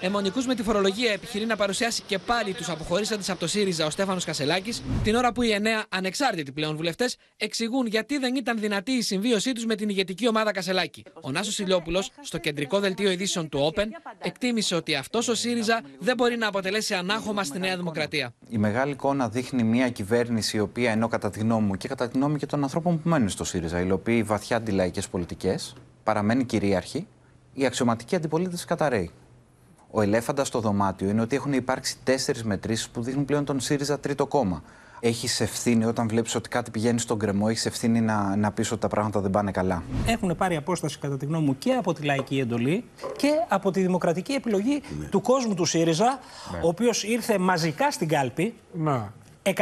Αιμονικούς 0.00 0.46
με 0.46 0.54
τη 0.54 0.62
φορολογία 0.62 1.12
επιχειρεί 1.12 1.46
να 1.46 1.56
παρουσιάσει 1.56 2.02
και 2.06 2.18
πάλι 2.18 2.52
τους 2.52 2.68
αποχωρήσαντες 2.68 3.30
από 3.30 3.40
το 3.40 3.46
ΣΥΡΙΖΑ 3.46 3.86
ο 3.86 3.90
Στέφανος 3.90 4.24
Κασελάκης, 4.24 4.82
την 5.04 5.14
ώρα 5.14 5.32
που 5.32 5.42
οι 5.42 5.50
εννέα 5.50 5.84
ανεξάρτητοι 5.88 6.52
πλέον 6.52 6.76
βουλευτές 6.76 7.16
εξηγούν 7.36 7.86
γιατί 7.86 8.18
δεν 8.18 8.34
ήταν 8.34 8.58
δυνατή 8.58 8.92
η 8.92 9.02
συμβίωσή 9.02 9.52
τους 9.52 9.66
με 9.66 9.74
την 9.74 9.88
ηγετική 9.88 10.28
ομάδα 10.28 10.52
Κασελάκη. 10.52 11.04
Ο 11.20 11.30
Νάσος 11.30 11.58
Ηλιόπουλος, 11.58 12.10
στο 12.20 12.38
κεντρικό 12.38 12.80
δελτίο 12.80 13.10
ειδήσεων 13.10 13.48
του 13.48 13.72
Open, 13.74 13.86
εκτίμησε 14.18 14.74
ότι 14.74 14.94
αυτός 14.94 15.28
ο 15.28 15.34
ΣΥΡΙΖΑ 15.34 15.80
δεν 15.98 16.16
μπορεί 16.16 16.36
να 16.36 16.46
αποτελέσει 16.46 16.94
ανάχωμα 16.94 17.44
στη 17.44 17.58
Νέα 17.58 17.76
Δημοκρατία. 17.76 18.34
Η 18.48 18.58
μεγάλη 18.58 18.92
εικόνα 18.92 19.28
δείχνει 19.28 19.62
μια 19.62 19.88
κυβέρνηση 19.88 20.56
η 20.56 20.60
οποία, 20.60 20.90
ενώ 20.90 21.08
κατά 21.08 21.30
τη 21.30 21.38
γνώμη 21.38 21.66
μου 21.66 21.74
και 21.74 21.88
κατά 21.88 22.08
τη 22.08 22.18
γνώμη 22.18 22.38
και 22.38 22.46
των 22.46 22.62
ανθρώπων 22.62 23.02
που 23.02 23.08
μένουν 23.08 23.28
στο 23.28 23.44
ΣΥΡΙΖΑ, 23.44 23.80
υλοποιεί 24.10 24.22
βαθιά 24.22 24.56
αντιλαϊκές 24.56 25.08
πολιτικές, 25.08 25.74
παραμένει 26.02 26.44
κυρίαρχη, 26.44 27.06
η 27.54 27.66
αξιωματική 27.66 28.16
αντιπολίτευση 28.16 28.66
καταραίει. 28.66 29.10
Ο 29.90 30.00
ελέφαντας 30.00 30.46
στο 30.46 30.60
δωμάτιο 30.60 31.08
είναι 31.08 31.20
ότι 31.20 31.36
έχουν 31.36 31.52
υπάρξει 31.52 31.96
τέσσερις 32.04 32.44
μετρήσεις 32.44 32.88
που 32.88 33.02
δείχνουν 33.02 33.24
πλέον 33.24 33.44
τον 33.44 33.60
ΣΥΡΙΖΑ 33.60 34.00
τρίτο 34.00 34.26
κόμμα. 34.26 34.62
Έχεις 35.00 35.40
ευθύνη 35.40 35.84
όταν 35.84 36.08
βλέπεις 36.08 36.34
ότι 36.34 36.48
κάτι 36.48 36.70
πηγαίνει 36.70 36.98
στον 36.98 37.18
κρεμό, 37.18 37.46
έχεις 37.48 37.66
ευθύνη 37.66 38.00
να, 38.00 38.36
να 38.36 38.52
πεις 38.52 38.70
ότι 38.70 38.80
τα 38.80 38.88
πράγματα 38.88 39.20
δεν 39.20 39.30
πάνε 39.30 39.50
καλά. 39.50 39.82
Έχουν 40.06 40.36
πάρει 40.36 40.56
απόσταση, 40.56 40.98
κατά 40.98 41.16
τη 41.16 41.26
γνώμη 41.26 41.46
μου, 41.46 41.58
και 41.58 41.72
από 41.72 41.92
τη 41.92 42.02
λαϊκή 42.02 42.38
εντολή 42.38 42.84
και 43.16 43.30
από 43.48 43.70
τη 43.70 43.80
δημοκρατική 43.80 44.32
επιλογή 44.32 44.82
του 45.10 45.20
κόσμου 45.20 45.54
του 45.54 45.64
ΣΥΡΙΖΑ, 45.64 46.18
ο 46.62 46.68
οποίος 46.68 47.04
ήρθε 47.04 47.38
μαζικά 47.38 47.90
στην 47.90 48.08
κάλπη. 48.08 48.54
150.000 49.42 49.52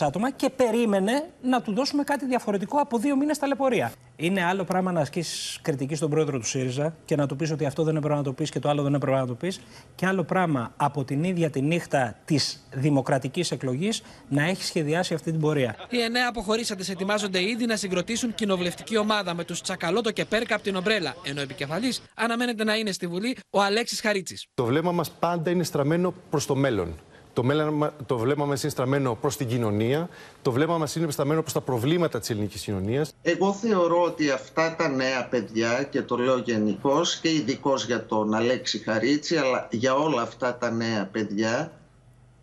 άτομα 0.00 0.30
και 0.30 0.50
περίμενε 0.50 1.28
να 1.42 1.62
του 1.62 1.72
δώσουμε 1.74 2.02
κάτι 2.04 2.26
διαφορετικό 2.26 2.78
από 2.78 2.98
δύο 2.98 3.16
μήνες 3.16 3.38
ταλαιπωρία. 3.38 3.92
Είναι 4.16 4.44
άλλο 4.44 4.64
πράγμα 4.64 4.92
να 4.92 5.00
ασκείς 5.00 5.58
κριτική 5.62 5.94
στον 5.94 6.10
πρόεδρο 6.10 6.38
του 6.38 6.46
ΣΥΡΙΖΑ 6.46 6.96
και 7.04 7.16
να 7.16 7.26
του 7.26 7.36
πεις 7.36 7.50
ότι 7.50 7.66
αυτό 7.66 7.82
δεν 7.82 7.96
έπρεπε 7.96 8.14
να 8.14 8.22
το 8.22 8.32
πεις 8.32 8.50
και 8.50 8.58
το 8.58 8.68
άλλο 8.68 8.82
δεν 8.82 8.94
έπρεπε 8.94 9.16
να 9.16 9.26
το 9.26 9.34
πεις. 9.34 9.60
Και 9.94 10.06
άλλο 10.06 10.24
πράγμα 10.24 10.72
από 10.76 11.04
την 11.04 11.24
ίδια 11.24 11.50
τη 11.50 11.60
νύχτα 11.60 12.16
της 12.24 12.68
δημοκρατικής 12.74 13.50
εκλογής 13.50 14.02
να 14.28 14.42
έχει 14.42 14.64
σχεδιάσει 14.64 15.14
αυτή 15.14 15.30
την 15.30 15.40
πορεία. 15.40 15.76
Οι 15.90 16.00
εννέα 16.00 16.28
αποχωρήσαντες 16.28 16.88
ετοιμάζονται 16.88 17.42
ήδη 17.42 17.66
να 17.66 17.76
συγκροτήσουν 17.76 18.34
κοινοβουλευτική 18.34 18.96
ομάδα 18.96 19.34
με 19.34 19.44
τους 19.44 19.60
Τσακαλώτο 19.60 20.10
και 20.10 20.24
Πέρκα 20.24 20.54
από 20.54 20.64
την 20.64 20.76
Ομπρέλα, 20.76 21.14
ενώ 21.24 21.40
επικεφαλής 21.40 22.02
αναμένεται 22.14 22.64
να 22.64 22.76
είναι 22.76 22.92
στη 22.92 23.06
Βουλή 23.06 23.36
ο 23.50 23.62
Αλέξης 23.62 24.00
Χαρίτσης. 24.00 24.46
Το 24.54 24.64
βλέμμα 24.64 24.92
μας 24.92 25.10
πάντα 25.10 25.50
είναι 25.50 25.62
στραμμένο 25.62 26.14
προς 26.30 26.46
το 26.46 26.54
μέλλον. 26.54 26.94
Το, 27.36 27.42
μέλλον, 27.42 27.92
το 28.06 28.18
βλέμμα 28.18 28.44
μας 28.44 28.62
είναι 28.62 28.70
στραμμένο 28.70 29.14
προς 29.20 29.36
την 29.36 29.48
κοινωνία. 29.48 30.08
Το 30.42 30.52
βλέμμα 30.52 30.78
μας 30.78 30.96
είναι 30.96 31.10
στραμμένο 31.10 31.40
προς 31.40 31.52
τα 31.52 31.60
προβλήματα 31.60 32.18
της 32.18 32.30
ελληνικής 32.30 32.62
κοινωνίας. 32.62 33.14
Εγώ 33.22 33.52
θεωρώ 33.52 34.02
ότι 34.02 34.30
αυτά 34.30 34.74
τα 34.76 34.88
νέα 34.88 35.24
παιδιά, 35.28 35.82
και 35.82 36.02
το 36.02 36.16
λέω 36.16 36.38
γενικώς 36.38 37.16
και 37.16 37.32
ειδικώς 37.32 37.86
για 37.86 38.06
τον 38.06 38.34
Αλέξη 38.34 38.78
Χαρίτσι, 38.78 39.36
αλλά 39.36 39.68
για 39.70 39.94
όλα 39.94 40.22
αυτά 40.22 40.56
τα 40.56 40.70
νέα 40.70 41.06
παιδιά, 41.06 41.72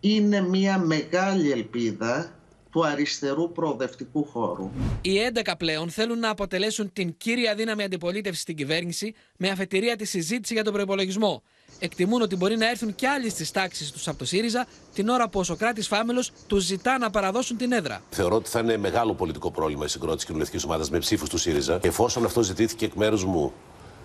είναι 0.00 0.40
μια 0.40 0.78
μεγάλη 0.78 1.50
ελπίδα 1.52 2.30
του 2.70 2.86
αριστερού 2.86 3.52
προοδευτικού 3.52 4.24
χώρου. 4.24 4.70
Οι 5.00 5.12
11 5.44 5.52
πλέον 5.58 5.90
θέλουν 5.90 6.18
να 6.18 6.30
αποτελέσουν 6.30 6.92
την 6.92 7.16
κύρια 7.16 7.54
δύναμη 7.54 7.82
αντιπολίτευσης 7.82 8.42
στην 8.42 8.56
κυβέρνηση 8.56 9.14
με 9.36 9.48
αφετηρία 9.48 9.96
τη 9.96 10.04
συζήτηση 10.04 10.54
για 10.54 10.64
τον 10.64 10.72
προπολογισμό. 10.72 11.42
Εκτιμούν 11.78 12.22
ότι 12.22 12.36
μπορεί 12.36 12.56
να 12.56 12.68
έρθουν 12.70 12.94
κι 12.94 13.06
άλλοι 13.06 13.30
στις 13.30 13.50
τάξεις 13.50 13.92
τους 13.92 14.08
από 14.08 14.18
το 14.18 14.24
ΣΥΡΙΖΑ 14.24 14.66
την 14.94 15.08
ώρα 15.08 15.28
που 15.28 15.40
ο 15.40 15.42
Σοκράτης 15.42 15.86
Φάμελος 15.86 16.32
τους 16.46 16.64
ζητά 16.64 16.98
να 16.98 17.10
παραδώσουν 17.10 17.56
την 17.56 17.72
έδρα. 17.72 18.00
Θεωρώ 18.10 18.36
ότι 18.36 18.48
θα 18.50 18.60
είναι 18.60 18.76
μεγάλο 18.76 19.14
πολιτικό 19.14 19.50
πρόβλημα 19.50 19.84
η 19.84 19.88
συγκρότηση 19.88 20.26
κοινοβουλευτικής 20.26 20.64
ομάδας 20.64 20.90
με 20.90 20.98
ψήφους 20.98 21.28
του 21.28 21.38
ΣΥΡΙΖΑ. 21.38 21.78
Εφόσον 21.82 22.24
αυτό 22.24 22.42
ζητήθηκε 22.42 22.84
εκ 22.84 22.94
μέρους 22.94 23.24
μου 23.24 23.52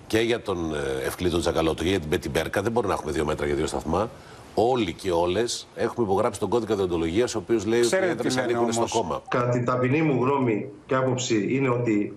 και 0.08 0.20
για 0.20 0.42
τον 0.42 0.76
ε, 0.76 1.06
Ευκλήτο 1.06 1.40
Τζακαλώτο 1.40 1.84
και 1.84 1.90
για 1.90 2.00
την 2.00 2.10
Πέτη 2.10 2.30
Μπέρκα, 2.30 2.62
δεν 2.62 2.72
μπορούμε 2.72 2.94
να 2.94 3.00
έχουμε 3.00 3.16
δύο 3.16 3.26
μέτρα 3.26 3.46
για 3.46 3.56
δύο 3.56 3.68
σταθμά. 3.68 4.10
Όλοι 4.54 4.94
και 4.94 5.12
όλες 5.12 5.68
έχουμε 5.76 6.06
υπογράψει 6.06 6.40
τον 6.40 6.50
κώδικα 6.50 6.76
διοντολογίας, 6.76 7.36
ο 7.36 7.38
οποίος 7.38 7.66
λέει 7.66 7.80
ότι 7.80 7.96
οι 7.96 8.00
έδρε 8.02 8.42
ανήκουν 8.42 8.74
στο 8.74 8.86
κόμμα. 8.90 9.22
Κατά 9.28 9.50
την 9.50 9.66
ταπεινή 9.66 10.02
μου 10.02 10.24
γνώμη 10.24 10.70
και 10.86 10.96
άποψη 10.96 11.48
είναι 11.50 11.70
ότι 11.70 12.14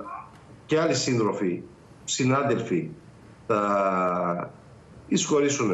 και 0.67 0.81
άλλοι 0.81 0.95
σύντροφοι, 0.95 1.63
συνάδελφοι 2.05 2.89
θα 3.47 4.55
εισχωρήσουν 5.09 5.71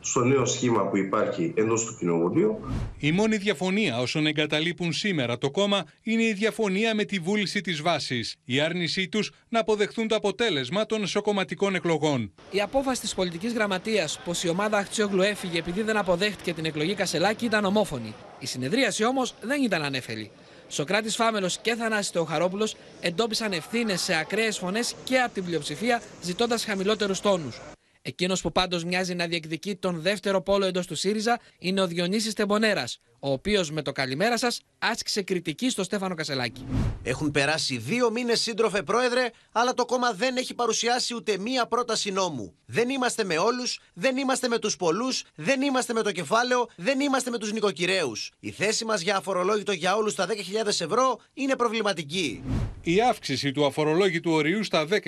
στο 0.00 0.24
νέο 0.24 0.44
σχήμα 0.44 0.82
που 0.82 0.96
υπάρχει 0.96 1.52
εντός 1.56 1.84
του 1.84 1.96
Κοινοβουλίου. 1.98 2.60
Η 2.98 3.12
μόνη 3.12 3.36
διαφωνία 3.36 3.98
όσων 3.98 4.26
εγκαταλείπουν 4.26 4.92
σήμερα 4.92 5.38
το 5.38 5.50
κόμμα 5.50 5.84
είναι 6.02 6.22
η 6.22 6.32
διαφωνία 6.32 6.94
με 6.94 7.04
τη 7.04 7.18
βούληση 7.18 7.60
της 7.60 7.82
βάσης, 7.82 8.36
η 8.44 8.60
άρνησή 8.60 9.08
τους 9.08 9.30
να 9.48 9.60
αποδεχθούν 9.60 10.08
το 10.08 10.14
αποτέλεσμα 10.14 10.86
των 10.86 11.02
εσωκομματικών 11.02 11.74
εκλογών. 11.74 12.32
Η 12.50 12.60
απόφαση 12.60 13.00
της 13.00 13.14
πολιτικής 13.14 13.52
γραμματείας 13.52 14.20
πως 14.24 14.44
η 14.44 14.48
ομάδα 14.48 14.78
Αχτσιόγλου 14.78 15.22
έφυγε 15.22 15.58
επειδή 15.58 15.82
δεν 15.82 15.96
αποδέχτηκε 15.96 16.52
την 16.52 16.64
εκλογή 16.64 16.94
Κασελάκη 16.94 17.44
ήταν 17.44 17.64
ομόφωνη. 17.64 18.14
Η 18.38 18.46
συνεδρίαση 18.46 19.04
όμως 19.04 19.34
δεν 19.40 19.62
ήταν 19.62 19.82
ανέφελη. 19.82 20.30
Σοκράτης 20.68 21.16
Φάμελος 21.16 21.58
και 21.58 21.74
Θανάσης 21.74 22.10
Θεοχαρόπουλος 22.10 22.76
εντόπισαν 23.00 23.52
ευθύνες 23.52 24.00
σε 24.00 24.14
ακραίες 24.14 24.58
φωνές 24.58 24.94
και 25.04 25.18
από 25.18 25.34
την 25.34 25.44
πλειοψηφία, 25.44 26.02
ζητώντας 26.22 26.64
χαμηλότερους 26.64 27.20
τόνους. 27.20 27.60
Εκείνος 28.06 28.40
που 28.40 28.52
πάντως 28.52 28.84
μοιάζει 28.84 29.14
να 29.14 29.26
διεκδικεί 29.26 29.74
τον 29.74 30.00
δεύτερο 30.00 30.42
πόλο 30.42 30.64
εντός 30.64 30.86
του 30.86 30.94
ΣΥΡΙΖΑ 30.94 31.40
είναι 31.58 31.80
ο 31.80 31.86
Διονύσης 31.86 32.34
Τεμπονέρας, 32.34 33.00
ο 33.18 33.32
οποίος 33.32 33.70
με 33.70 33.82
το 33.82 33.92
καλημέρα 33.92 34.38
σας 34.38 34.60
άσκησε 34.78 35.22
κριτική 35.22 35.70
στο 35.70 35.82
Στέφανο 35.82 36.14
Κασελάκη. 36.14 36.66
Έχουν 37.02 37.30
περάσει 37.30 37.76
δύο 37.76 38.10
μήνες, 38.10 38.40
σύντροφε 38.40 38.82
πρόεδρε, 38.82 39.30
αλλά 39.52 39.74
το 39.74 39.84
κόμμα 39.84 40.12
δεν 40.12 40.36
έχει 40.36 40.54
παρουσιάσει 40.54 41.14
ούτε 41.14 41.38
μία 41.38 41.66
πρόταση 41.66 42.10
νόμου. 42.10 42.54
Δεν 42.66 42.88
είμαστε 42.88 43.24
με 43.24 43.38
όλους, 43.38 43.80
δεν 43.94 44.16
είμαστε 44.16 44.48
με 44.48 44.58
τους 44.58 44.76
πολλούς, 44.76 45.24
δεν 45.34 45.62
είμαστε 45.62 45.92
με 45.92 46.02
το 46.02 46.12
κεφάλαιο, 46.12 46.68
δεν 46.76 47.00
είμαστε 47.00 47.30
με 47.30 47.38
τους 47.38 47.52
νοικοκυρέους. 47.52 48.32
Η 48.40 48.50
θέση 48.50 48.84
μας 48.84 49.00
για 49.00 49.16
αφορολόγητο 49.16 49.72
για 49.72 49.96
όλους 49.96 50.14
τα 50.14 50.26
10.000 50.26 50.80
ευρώ 50.80 51.20
είναι 51.34 51.56
προβληματική. 51.56 52.42
Η 52.82 53.00
αύξηση 53.00 53.52
του 53.52 53.64
αφορολόγητου 53.64 54.30
ορίου 54.30 54.62
στα 54.62 54.86
10.000 54.90 55.00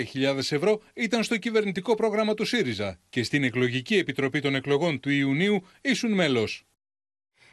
ευρώ 0.50 0.80
ήταν 0.94 1.25
στο 1.25 1.36
κυβερνητικό 1.36 1.94
πρόγραμμα 1.94 2.34
του 2.34 2.44
ΣΥΡΙΖΑ 2.44 2.98
και 3.08 3.22
στην 3.22 3.44
εκλογική 3.44 3.96
επιτροπή 3.96 4.40
των 4.40 4.54
εκλογών 4.54 5.00
του 5.00 5.10
Ιουνίου 5.10 5.62
ήσουν 5.80 6.12
μέλος. 6.12 6.64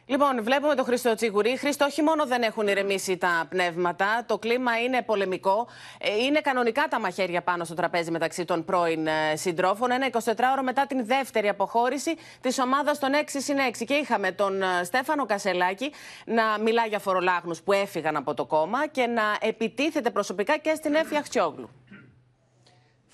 Λοιπόν, 0.06 0.44
βλέπουμε 0.44 0.76
τον 0.76 0.86
Χρήστο 0.86 1.16
Τσίγουρη. 1.16 1.58
Χρήστο, 1.58 1.86
όχι 1.86 2.02
μόνο 2.02 2.26
δεν 2.26 2.42
έχουν 2.42 2.68
ηρεμήσει 2.68 3.18
τα 3.18 3.46
πνεύματα, 3.50 4.24
το 4.26 4.38
κλίμα 4.38 4.82
είναι 4.82 5.02
πολεμικό. 5.02 5.68
Ε, 6.00 6.24
είναι 6.24 6.40
κανονικά 6.42 6.88
τα 6.90 7.00
μαχαίρια 7.00 7.42
πάνω 7.42 7.64
στο 7.64 7.74
τραπέζι 7.74 8.12
μεταξύ 8.12 8.46
των 8.46 8.66
πρώην 8.66 9.08
ε, 9.08 9.36
συντρόφων. 9.36 9.92
Ένα 9.92 10.10
24ωρο 10.12 10.64
μετά 10.64 10.86
την 10.88 11.06
δεύτερη 11.06 11.50
αποχώρηση 11.50 12.16
της 12.42 12.60
ομάδας 12.60 13.00
των 13.00 13.10
6 13.14 13.24
συν 13.28 13.58
6. 13.72 13.84
Και 13.86 13.94
είχαμε 13.94 14.32
τον 14.32 14.62
ε, 14.62 14.84
Στέφανο 14.84 15.26
Κασελάκη 15.26 15.92
να 16.26 16.44
μιλά 16.60 16.86
για 16.86 17.00
φορολάγνους 17.00 17.62
που 17.62 17.72
έφυγαν 17.72 18.16
από 18.16 18.34
το 18.34 18.46
κόμμα 18.46 18.88
και 18.88 19.06
να 19.06 19.24
επιτίθεται 19.40 20.10
προσωπικά 20.10 20.58
και 20.58 20.74
στην 20.76 20.94
Έφη 20.94 21.16
Αχτσιόγλου. 21.16 21.70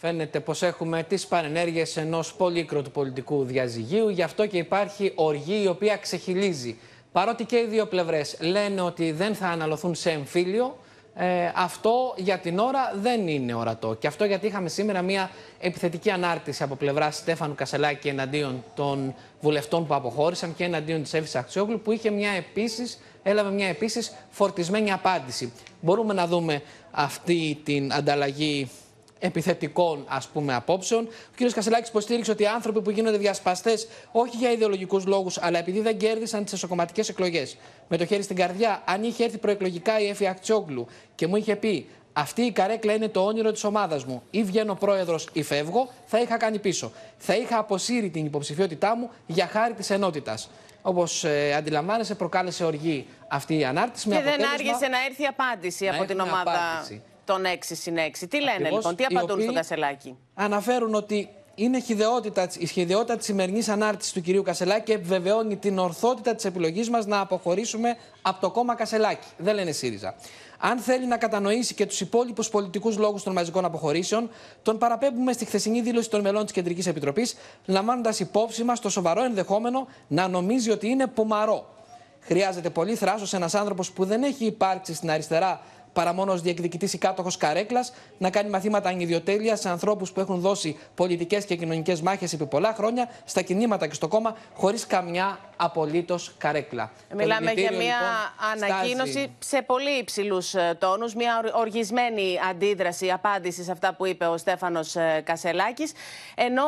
Φαίνεται 0.02 0.40
πως 0.40 0.62
έχουμε 0.62 1.04
τις 1.04 1.28
παρενέργειες 1.28 1.98
ενός 1.98 2.34
πολύκροτου 2.34 2.92
πολιτικού 2.92 3.44
διαζυγίου, 3.44 4.10
γι' 4.10 4.22
αυτό 4.22 4.46
και 4.46 4.58
υπάρχει 4.58 5.12
οργή 5.16 5.62
η 5.64 5.68
οποία 5.68 5.98
ξεχυλίζει. 5.98 6.78
Παρότι 7.12 7.46
και 7.46 7.58
οι 7.58 7.66
δύο 7.66 7.86
πλευρές 7.86 8.38
λένε 8.40 8.82
ότι 8.82 9.12
δεν 9.12 9.36
θα 9.36 9.48
αναλωθούν 9.48 9.96
σε 9.96 10.10
εμφύλιο, 10.12 10.78
ε, 11.16 11.52
αυτό 11.56 12.14
για 12.18 12.38
την 12.38 12.60
ώρα 12.60 12.94
δεν 12.96 13.28
είναι 13.28 13.54
ορατό. 13.54 13.96
Και 14.00 14.08
αυτό 14.08 14.26
γιατί 14.26 14.48
είχαμε 14.48 14.70
σήμερα 14.70 15.02
μια 15.02 15.30
επιθετική 15.60 16.10
ανάρτηση 16.12 16.64
από 16.64 16.76
πλευρά 16.76 17.12
Στέφανου 17.12 17.56
Κασελάκη 17.56 18.08
εναντίον 18.08 18.64
των 18.76 19.16
βουλευτών 19.42 19.88
που 19.88 19.94
αποχώρησαν 19.94 20.56
και 20.56 20.64
εναντίον 20.64 21.04
της 21.04 21.14
Εύης 21.14 21.36
Αξιόγλου 21.36 21.80
που 21.80 21.92
είχε 21.92 22.10
μια 22.10 22.32
επίσης, 22.32 23.00
έλαβε 23.24 23.50
μια 23.50 23.68
επίσης 23.68 24.12
φορτισμένη 24.30 24.92
απάντηση. 24.92 25.54
Μπορούμε 25.82 26.14
να 26.14 26.28
δούμε 26.28 26.62
αυτή 26.92 27.60
την 27.64 27.94
ανταλλαγή 27.94 28.70
επιθετικών 29.20 30.06
ας 30.08 30.28
πούμε 30.28 30.56
απόψεων. 30.56 31.08
Ο 31.08 31.46
κ. 31.46 31.52
Κασελάκης 31.54 31.90
υποστήριξε 31.90 32.32
ότι 32.32 32.44
οι 32.44 32.48
άνθρωποι 32.48 32.82
που 32.82 32.90
γίνονται 32.90 33.18
διασπαστές 33.18 33.88
όχι 34.12 34.38
για 34.38 34.52
ιδεολογικούς 34.52 35.06
λόγους, 35.06 35.38
αλλά 35.42 35.60
επειδή 35.60 35.80
δεν 35.80 35.98
κέρδισαν 35.98 36.44
τις 36.44 36.54
εσωκομματικές 36.54 37.10
εκλογές. 37.10 37.58
Με 37.88 37.98
το 37.98 38.06
χέρι 38.06 38.24
στην 38.24 38.36
καρδιά, 38.36 38.82
αν 38.86 39.04
είχε 39.04 39.24
έρθει 39.24 39.38
προεκλογικά 39.38 40.00
η 40.00 40.08
Εφη 40.08 40.28
Αχτσόγλου 40.28 40.88
και 41.16 41.28
μου 41.28 41.36
είχε 41.36 41.56
πει 41.56 41.88
αυτή 42.14 42.42
η 42.42 42.52
καρέκλα 42.52 42.94
είναι 42.94 43.08
το 43.08 43.26
όνειρο 43.26 43.52
της 43.52 43.64
ομάδας 43.64 44.06
μου. 44.06 44.24
Ή 44.30 44.44
βγαίνω 44.44 44.76
πρόεδρος 44.76 45.30
ή 45.34 45.44
φεύγω, 45.44 45.90
θα 46.06 46.20
είχα 46.20 46.38
κάνει 46.38 46.60
πίσω. 46.60 46.92
Θα 47.18 47.36
είχα 47.36 47.58
αποσύρει 47.58 48.10
την 48.10 48.26
υποψηφιότητά 48.26 48.96
μου 48.96 49.10
για 49.26 49.48
χάρη 49.48 49.74
της 49.74 49.90
ενότητας. 49.90 50.50
Όπως 50.82 51.24
ε, 51.24 51.54
αντιλαμβάνεσαι, 51.54 52.16
προκάλεσε 52.16 52.64
οργή 52.64 53.08
αυτή 53.28 53.58
η 53.58 53.66
ανάρτηση. 53.66 54.10
Και 54.10 54.22
δεν 54.22 54.48
άργησε 54.54 54.88
να 54.88 55.06
έρθει 55.06 55.26
απάντηση 55.26 55.90
από 55.90 56.06
την 56.06 56.20
ομάδα. 56.20 56.52
Απάντηση 56.52 57.02
των 57.30 57.44
6 57.46 57.58
συν 57.60 57.96
6. 57.96 58.28
Τι 58.30 58.38
λένε 58.38 58.52
Ακριβώς, 58.52 58.78
λοιπόν, 58.78 58.96
τι 58.96 59.04
απαντούν 59.04 59.42
στον 59.42 59.54
Κασελάκη; 59.54 60.18
Αναφέρουν 60.34 60.94
ότι 60.94 61.30
είναι 61.56 61.80
χειδεότητα, 61.80 62.50
η 62.58 62.66
σχεδιότητα 62.66 63.18
της 63.18 63.26
σημερινής 63.26 63.70
ανάρτησης 63.70 64.14
του 64.14 64.22
κυρίου 64.22 64.42
Κασελάκη 64.42 64.84
και 64.84 64.94
επιβεβαιώνει 64.94 65.58
την 65.58 65.78
ορθότητα 65.80 66.36
της 66.36 66.46
επιλογής 66.46 66.90
μας 66.90 67.06
να 67.06 67.20
αποχωρήσουμε 67.20 67.98
από 68.22 68.42
το 68.42 68.52
κόμμα 68.52 68.76
Κασελάκη. 68.76 69.28
Δεν 69.38 69.56
λένε 69.56 69.72
ΣΥΡΙΖΑ. 69.72 70.16
Αν 70.58 70.78
θέλει 70.78 71.06
να 71.06 71.18
κατανοήσει 71.18 71.74
και 71.74 71.86
τους 71.86 72.02
υπόλοιπους 72.02 72.50
πολιτικούς 72.50 72.98
λόγους 72.98 73.24
των 73.24 73.34
μαζικών 73.34 73.66
αποχωρήσεων, 73.66 74.30
τον 74.62 74.78
παραπέμπουμε 74.78 75.34
στη 75.34 75.46
χθεσινή 75.46 75.82
δήλωση 75.82 76.10
των 76.10 76.22
μελών 76.22 76.44
της 76.44 76.54
Κεντρικής 76.54 76.88
Επιτροπής, 76.88 77.36
λαμβάνοντας 77.66 78.20
υπόψη 78.20 78.64
μας 78.64 78.80
το 78.80 78.90
σοβαρό 78.90 79.24
ενδεχόμενο 79.24 79.88
να 80.08 80.28
νομίζει 80.28 80.72
ότι 80.72 80.88
είναι 80.88 81.08
πομαρό. 81.08 81.78
Χρειάζεται 82.20 82.70
πολύ 82.70 82.96
θράσος 82.96 83.34
ένας 83.34 83.56
άνθρωπος 83.56 83.92
που 83.92 84.06
δεν 84.06 84.24
έχει 84.24 84.46
υπάρξει 84.46 84.94
στην 84.94 85.12
αριστερά 85.12 85.62
παρά 85.94 86.14
μόνο 86.14 86.32
ως 86.32 86.42
διεκδικητής 86.42 86.94
ή 86.94 86.98
κάτοχο 86.98 87.30
καρέκλας, 87.38 87.94
να 88.18 88.30
κάνει 88.30 88.50
μαθήματα 88.50 88.90
ανιδιοτέλειας 88.90 89.60
σε 89.60 89.70
ανθρώπους 89.70 90.12
που 90.12 90.20
έχουν 90.20 90.40
δώσει 90.40 90.80
πολιτικές 90.96 91.46
και 91.46 91.56
κοινωνικές 91.56 92.02
μάχες 92.02 92.34
επί 92.34 92.46
πολλά 92.46 92.74
χρόνια 92.74 93.10
στα 93.26 93.42
κινήματα 93.42 93.88
και 93.88 93.94
στο 93.94 94.08
κόμμα, 94.08 94.38
χωρίς 94.56 94.88
καμιά 94.88 95.40
απολύτως 95.56 96.34
καρέκλα. 96.38 96.92
Μιλάμε 97.16 97.52
για 97.52 97.72
μια 97.72 97.80
λοιπόν, 97.80 98.70
ανακοίνωση 98.70 99.12
στάζει... 99.12 99.32
σε 99.40 99.62
πολύ 99.62 99.98
υψηλούς 100.00 100.54
ε, 100.54 100.78
τόνους, 100.80 101.16
μια 101.16 101.42
οργισμένη 101.54 102.40
αντίδραση, 102.50 103.12
απάντηση 103.12 103.64
σε 103.64 103.72
αυτά 103.72 103.94
που 103.94 104.06
είπε 104.06 104.26
ο 104.26 104.38
Στέφανος 104.38 104.96
ε, 104.96 105.22
Κασελάκης. 105.26 105.92
Ενώ, 106.36 106.64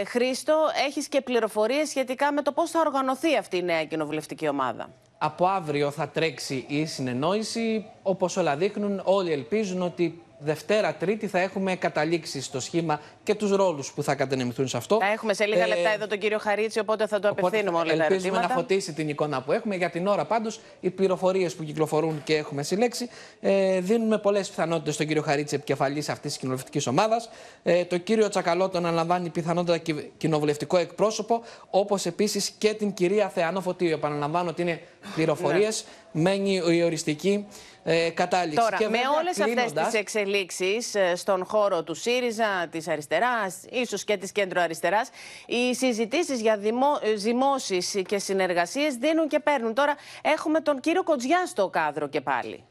ε, 0.00 0.04
Χρήστο, 0.04 0.56
έχεις 0.86 1.08
και 1.08 1.20
πληροφορίες 1.20 1.88
σχετικά 1.88 2.32
με 2.32 2.42
το 2.42 2.52
πώς 2.52 2.70
θα 2.70 2.80
οργανωθεί 2.80 3.36
αυτή 3.36 3.56
η 3.56 3.62
νέα 3.62 3.84
κοινοβουλευτική 3.84 4.48
ομάδα; 4.48 4.88
Από 5.18 5.46
αύριο 5.46 5.90
θα 5.90 6.08
τρέξει 6.08 6.64
η 6.68 6.86
συνεννόηση. 6.86 7.86
Όπως 8.02 8.36
όλα 8.36 8.56
δείχνουν, 8.56 9.00
όλοι 9.04 9.32
ελπίζουν 9.32 9.82
ότι 9.82 10.22
Δευτέρα, 10.38 10.94
Τρίτη 10.94 11.26
θα 11.26 11.38
έχουμε 11.38 11.76
καταλήξεις 11.76 12.44
στο 12.44 12.60
σχήμα 12.60 13.00
και 13.22 13.34
τους 13.34 13.50
ρόλους 13.50 13.92
που 13.92 14.02
θα 14.02 14.14
κατενεμηθούν 14.14 14.68
σε 14.68 14.76
αυτό. 14.76 14.98
Θα 15.00 15.06
έχουμε 15.06 15.34
σε 15.34 15.44
λίγα 15.46 15.64
ε, 15.64 15.66
λεπτά 15.66 15.90
εδώ 15.90 16.06
τον 16.06 16.18
κύριο 16.18 16.38
Χαρίτσι, 16.38 16.78
οπότε 16.78 17.06
θα 17.06 17.18
το 17.18 17.28
απευθύνουμε 17.28 17.78
όλα 17.78 17.86
τα 17.86 17.92
ερωτήματα. 17.92 18.14
Ελπίζουμε 18.14 18.40
να 18.40 18.48
φωτίσει 18.48 18.92
την 18.92 19.08
εικόνα 19.08 19.42
που 19.42 19.52
έχουμε. 19.52 19.76
Για 19.76 19.90
την 19.90 20.06
ώρα 20.06 20.24
πάντως, 20.24 20.60
οι 20.80 20.90
πληροφορίες 20.90 21.54
που 21.54 21.64
κυκλοφορούν 21.64 22.22
και 22.24 22.36
έχουμε 22.36 22.62
συλλέξει 22.62 23.08
ε, 23.40 23.80
δίνουν 23.80 24.20
πολλές 24.20 24.48
πιθανότητες 24.48 24.94
στον 24.94 25.06
κύριο 25.06 25.22
Χαρίτσι, 25.22 25.54
επικεφαλής 25.54 26.08
αυτής 26.08 26.30
της 26.30 26.40
κοινοβουλευτικής 26.40 26.86
ομάδας. 26.86 27.28
Ε, 27.62 27.84
το 27.84 27.98
κύριο 27.98 28.28
Τσακαλώτο 28.28 28.70
τον 28.70 28.86
αναλαμβάνει 28.86 29.30
πιθανότητα 29.30 29.92
κοινοβουλευτικό 30.16 30.76
εκπρόσωπο, 30.76 31.42
όπως 31.70 32.06
επίσης 32.06 32.50
και 32.58 32.74
την 32.74 32.92
κυρία 32.92 33.28
Θεανό 33.28 33.60
Φωτίου. 33.60 33.90
Επαναλαμβάνω 33.90 34.50
ότι 34.50 34.62
είναι 34.62 34.80
πληροφορίες. 35.14 35.84
Ναι. 36.12 36.22
Μένει 36.22 36.62
η 36.70 36.82
οριστική 36.82 37.46
ε, 37.88 38.10
κατάληξη. 38.10 38.56
Τώρα, 38.56 38.76
και 38.76 38.88
με 38.88 38.98
όλες 39.18 39.40
αυτές 39.40 39.72
τις 39.72 40.00
εξελίξεις 40.00 40.94
ε, 40.94 41.16
στον 41.16 41.44
χώρο 41.44 41.82
του 41.82 41.94
ΣΥΡΙΖΑ, 41.94 42.66
της 42.70 42.88
αριστεράς, 42.88 43.64
ίσως 43.70 44.04
και 44.04 44.16
της 44.16 44.32
κέντρο 44.32 44.60
αριστερά, 44.60 45.00
οι 45.46 45.74
συζητήσεις 45.74 46.40
για 46.40 46.56
δημο, 46.56 46.98
ε, 47.02 47.16
ζυμώσεις 47.16 48.02
και 48.06 48.18
συνεργασίες 48.18 48.94
δίνουν 48.94 49.28
και 49.28 49.40
παίρνουν. 49.40 49.74
Τώρα 49.74 49.94
έχουμε 50.22 50.60
τον 50.60 50.80
κύριο 50.80 51.02
Κοτζιά 51.02 51.46
στο 51.46 51.68
κάδρο 51.68 52.08
και 52.08 52.20
πάλι. 52.20 52.64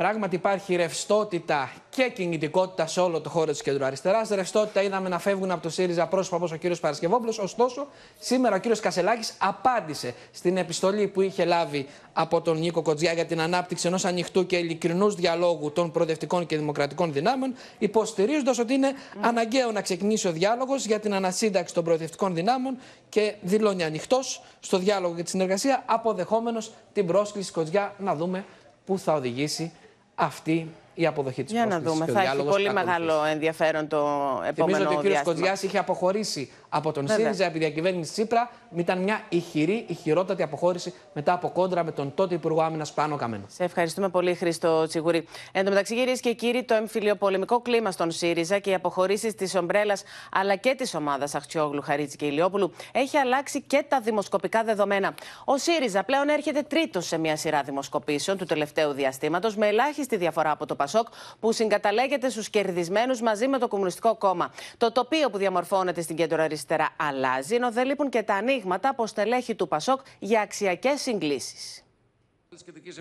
Πράγματι 0.00 0.34
υπάρχει 0.34 0.76
ρευστότητα 0.76 1.72
και 1.90 2.10
κινητικότητα 2.14 2.86
σε 2.86 3.00
όλο 3.00 3.20
το 3.20 3.28
χώρο 3.28 3.50
της 3.50 3.62
κεντροαριστεράς. 3.62 4.28
Ρευστότητα 4.28 4.82
είδαμε 4.82 5.08
να 5.08 5.18
φεύγουν 5.18 5.50
από 5.50 5.62
το 5.62 5.70
ΣΥΡΙΖΑ 5.70 6.06
πρόσωπα 6.06 6.36
όπως 6.36 6.52
ο 6.52 6.56
κύριος 6.56 6.80
Παρασκευόπουλος. 6.80 7.38
Ωστόσο, 7.38 7.86
σήμερα 8.18 8.56
ο 8.56 8.58
κύριος 8.58 8.80
Κασελάκης 8.80 9.34
απάντησε 9.38 10.14
στην 10.32 10.56
επιστολή 10.56 11.06
που 11.06 11.20
είχε 11.20 11.44
λάβει 11.44 11.86
από 12.12 12.40
τον 12.40 12.58
Νίκο 12.58 12.82
Κοτζιά 12.82 13.12
για 13.12 13.24
την 13.26 13.40
ανάπτυξη 13.40 13.86
ενός 13.86 14.04
ανοιχτού 14.04 14.46
και 14.46 14.56
ειλικρινούς 14.56 15.14
διαλόγου 15.14 15.72
των 15.72 15.90
προοδευτικών 15.90 16.46
και 16.46 16.56
δημοκρατικών 16.56 17.12
δυνάμεων, 17.12 17.54
υποστηρίζοντας 17.78 18.58
ότι 18.58 18.74
είναι 18.74 18.92
αναγκαίο 19.20 19.72
να 19.72 19.80
ξεκινήσει 19.80 20.28
ο 20.28 20.32
διάλογος 20.32 20.86
για 20.86 21.00
την 21.00 21.14
ανασύνταξη 21.14 21.74
των 21.74 21.84
προοδευτικών 21.84 22.34
δυνάμεων 22.34 22.78
και 23.08 23.34
δηλώνει 23.40 23.84
ανοιχτός 23.84 24.42
στο 24.60 24.78
διάλογο 24.78 25.14
και 25.14 25.22
τη 25.22 25.30
συνεργασία, 25.30 25.82
αποδεχόμενος 25.86 26.72
την 26.92 27.06
πρόσκληση 27.06 27.52
Κοτζιά 27.52 27.94
να 27.98 28.14
δούμε 28.14 28.44
πού 28.84 28.98
θα 28.98 29.12
οδηγήσει 29.12 29.72
αυτή 30.20 30.68
η 30.94 31.06
αποδοχή 31.06 31.42
της 31.42 31.52
Για 31.52 31.66
να 31.66 31.80
δούμε. 31.80 32.06
Θα 32.06 32.22
έχει 32.22 32.42
πολύ 32.42 32.72
μεγάλο 32.72 33.24
ενδιαφέρον 33.24 33.88
το 33.88 33.98
επόμενο 34.46 34.76
Θυμίζω 34.76 34.84
ότι 34.84 34.94
ο 34.94 34.98
κ. 34.98 35.02
διάστημα. 35.02 35.22
Κοτζιά 35.34 35.56
είχε 35.62 35.78
αποχωρήσει 35.78 36.50
από 36.72 36.92
τον 36.92 37.06
Βέβαια. 37.06 37.24
ΣΥΡΙΖΑ 37.24 37.44
επί 37.44 37.58
διακυβέρνησης 37.58 38.12
Τσίπρα. 38.12 38.50
Ήταν 38.76 38.98
μια 38.98 39.20
ηχηρή, 39.28 39.84
ηχηρότατη 39.88 40.42
αποχώρηση 40.42 40.94
μετά 41.12 41.32
από 41.32 41.50
κόντρα 41.50 41.84
με 41.84 41.92
τον 41.92 42.14
τότε 42.14 42.34
Υπουργό 42.34 42.62
Άμυνας 42.62 42.92
Πάνο 42.92 43.16
Καμένο. 43.16 43.44
Σε 43.48 43.64
ευχαριστούμε 43.64 44.08
πολύ, 44.08 44.34
Χρήστο 44.34 44.86
Τσιγουρή. 44.86 45.26
Εν 45.52 45.64
τω 45.64 45.70
μεταξύ, 45.70 45.94
κυρίες 45.94 46.20
και 46.20 46.32
κύριοι, 46.32 46.64
το 46.64 46.74
εμφυλιοπολεμικό 46.74 47.60
κλίμα 47.60 47.90
στον 47.90 48.10
ΣΥΡΙΖΑ 48.10 48.58
και 48.58 48.70
οι 48.70 48.74
αποχωρήσεις 48.74 49.34
της 49.34 49.54
Ομπρέλας 49.54 50.02
αλλά 50.32 50.56
και 50.56 50.74
της 50.74 50.94
ομάδας 50.94 51.34
Αχτσιόγλου, 51.34 51.82
Χαρίτση 51.82 52.16
και 52.16 52.26
Ηλιόπουλου 52.26 52.72
έχει 52.92 53.16
αλλάξει 53.16 53.62
και 53.62 53.84
τα 53.88 54.00
δημοσκοπικά 54.00 54.62
δεδομένα. 54.64 55.14
Ο 55.44 55.56
ΣΥΡΙΖΑ 55.56 56.04
πλέον 56.04 56.28
έρχεται 56.28 56.62
τρίτος 56.62 57.06
σε 57.06 57.18
μια 57.18 57.36
σειρά 57.36 57.62
δημοσκοπήσεων 57.62 58.36
του 58.36 58.44
τελευταίου 58.44 58.92
διαστήματος, 58.92 59.56
με 59.56 59.66
ελάχιστη 59.66 60.16
διαφορά 60.16 60.50
από 60.50 60.66
το 60.66 60.74
ΠΑΣΟΚ, 60.74 61.06
που 61.40 61.52
συγκαταλέγεται 61.52 62.28
στους 62.28 62.50
κερδισμένους 62.50 63.20
μαζί 63.20 63.48
με 63.48 63.58
το 63.58 63.68
Κομμουνιστικό 63.68 64.14
Κόμμα. 64.14 64.50
Το 64.76 64.92
τοπίο 64.92 65.30
που 65.30 65.38
διαμορφώνεται 65.38 66.00
στην 66.00 66.16
κέντρο 66.16 66.42
αριστερά 66.42 66.58
αλλάζει, 66.96 67.54
ενώ 67.54 67.70
δεν 67.72 67.86
λείπουν 67.86 68.08
και 68.08 68.22
τα 68.22 68.34
ανοίγματα 68.34 68.88
από 68.88 69.06
στελέχη 69.06 69.54
του 69.54 69.68
ΠΑΣΟΚ 69.68 70.00
για 70.18 70.40
αξιακές 70.40 71.00
συγκλήσεις. 71.00 71.84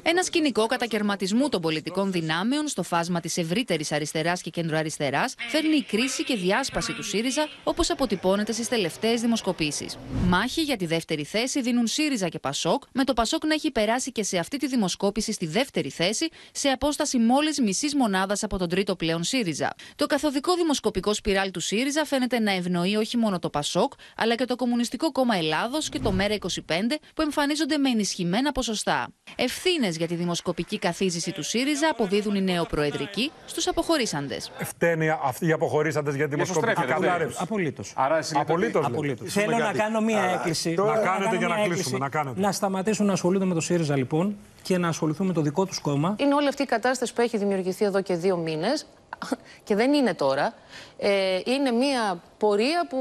Ένα 0.02 0.24
σκηνικό 0.24 0.66
κατακαιρματισμού 0.66 1.50
των 1.50 1.62
πολιτικών 1.62 2.12
δυνάμεων 2.12 2.68
στο 2.68 2.84
φάσμα 2.84 3.20
της 3.20 3.38
ευρύτερης 3.38 3.92
αριστεράς 3.92 4.42
και 4.42 4.50
κεντροαριστεράς 4.50 5.34
φέρνει 5.50 5.76
η 5.76 5.84
κρίση 5.84 6.24
και 6.24 6.36
διάσπαση 6.36 6.94
του 6.94 7.04
ΣΥΡΙΖΑ 7.04 7.48
όπως 7.64 7.90
αποτυπώνεται 7.90 8.52
στις 8.52 8.68
τελευταίες 8.68 9.22
δημοσκοπήσεις. 9.22 9.98
Μάχη 10.28 10.62
για 10.62 10.78
τη 10.78 10.86
δεύτερη 10.86 11.24
θέση 11.24 11.62
δίνουν 11.62 11.88
ΣΥΡΙΖΑ 11.88 12.28
και 12.30 12.40
ΠΑΣΟΚ, 12.40 12.84
με 12.94 13.04
το 13.04 13.14
ΠΑΣΟΚ 13.14 13.46
να 13.46 13.54
έχει 13.54 13.72
περάσει 13.72 14.12
και 14.12 14.24
σε 14.24 14.38
αυτή 14.38 14.58
τη 14.58 14.68
δημοσκόπηση 14.68 15.32
στη 15.32 15.46
δεύτερη 15.46 15.90
θέση, 15.90 16.30
σε 16.52 16.70
απόσταση 16.70 17.18
μόλις 17.18 17.60
μισής 17.60 17.96
μονάδας 17.96 18.44
από 18.44 18.58
τον 18.58 18.70
τρίτο 18.70 18.96
πλέον 18.96 19.24
ΣΥΡΙΖΑ. 19.24 19.76
Το 19.96 20.06
καθοδικό 20.06 20.56
δημοσκοπικό 20.56 21.14
σπιράλ 21.14 21.52
του 21.52 21.60
ΣΥΡΙΖΑ 21.60 22.06
φαίνεται 22.06 22.40
να 22.40 22.52
ευνοεί 22.52 22.96
όχι 22.96 23.18
μόνο 23.18 23.40
το 23.40 23.50
ΠΑΣΟΚ, 23.50 23.94
αλλά 24.16 24.36
και 24.36 24.46
το 24.46 24.56
Κομμουνιστικό 24.56 25.12
Κόμμα 25.12 25.36
Ελλάδος 25.36 25.90
και 25.90 26.00
το 26.00 26.14
ΜΕΡΑ25, 26.20 27.00
που 27.16 27.22
εμφανίζονται 27.22 27.78
με 27.78 27.90
ενισχυμένα 27.90 28.52
ποσοστά. 28.52 29.08
Ευθύνες 29.42 29.98
για 29.98 30.08
τη 30.08 30.16
δημοσκοπική 30.16 30.80
καθίζηση 30.80 31.32
του 31.32 31.44
ΣΥΡΙΖΑ 31.44 31.90
αποδίδουν 31.90 32.36
οι 32.36 32.42
νεοπροεδρικοί 32.42 33.32
στους 33.46 33.68
αποχωρήσαντες. 33.68 34.52
Φταίνει 34.64 35.10
αυτοί 35.10 35.48
οι 35.48 35.52
αποχωρήσαντες 35.52 36.16
για 36.16 36.24
τη 36.28 36.34
δημοσκοπική 36.34 36.72
στρέφεται, 36.72 36.94
κατάρρευση. 37.00 37.38
Απολύτως. 37.42 37.94
Άρα 37.96 38.18
εσύ 38.18 38.34
λέτε 38.34 38.44
ότι- 38.46 38.52
Απολύτως. 38.54 38.86
Απολύτως. 38.86 39.34
Θέλω 39.34 39.58
να 39.58 39.72
κάνω 39.74 40.02
μία 40.02 40.22
έκκληση. 40.24 40.70
Να 40.70 40.84
Θέλω 40.84 40.94
κάνετε 41.04 41.24
κάνω 41.26 41.38
για 41.38 41.48
να 41.48 41.56
μία 41.56 41.64
κλείσουμε. 41.66 41.70
έκκληση. 41.80 41.98
Να 41.98 42.10
κάνετε. 42.10 42.40
Να 42.42 42.52
σταματήσουν 42.52 43.06
να 43.06 43.14
ασχολούνται 43.14 43.46
με 43.46 43.54
το 43.54 43.62
ΣΥΡΙΖΑ 43.62 43.96
λοιπόν 43.98 44.38
και 44.62 44.78
να 44.78 44.88
ασχοληθούν 44.88 45.28
με 45.28 45.34
το 45.34 45.42
δικό 45.42 45.66
τους 45.66 45.80
κόμμα. 45.80 46.16
Είναι 46.20 46.34
όλη 46.34 46.48
αυτή 46.48 46.62
η 46.62 46.66
κατάσταση 46.66 47.14
που 47.14 47.22
έχει 47.22 47.38
δημιουργηθεί 47.38 47.86
εδώ 47.86 48.02
και 48.02 48.16
δύο 48.16 48.38
μήνες 48.38 48.86
και 49.64 49.76
δεν 49.76 49.94
είναι 49.94 50.14
τώρα. 50.14 50.54
Ε, 50.98 51.40
είναι 51.46 51.72
μια 51.72 52.22
πορεία 52.38 52.88
που 52.90 52.98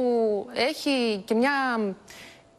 έχει 0.55 1.23
και 1.25 1.35
μια 1.35 1.51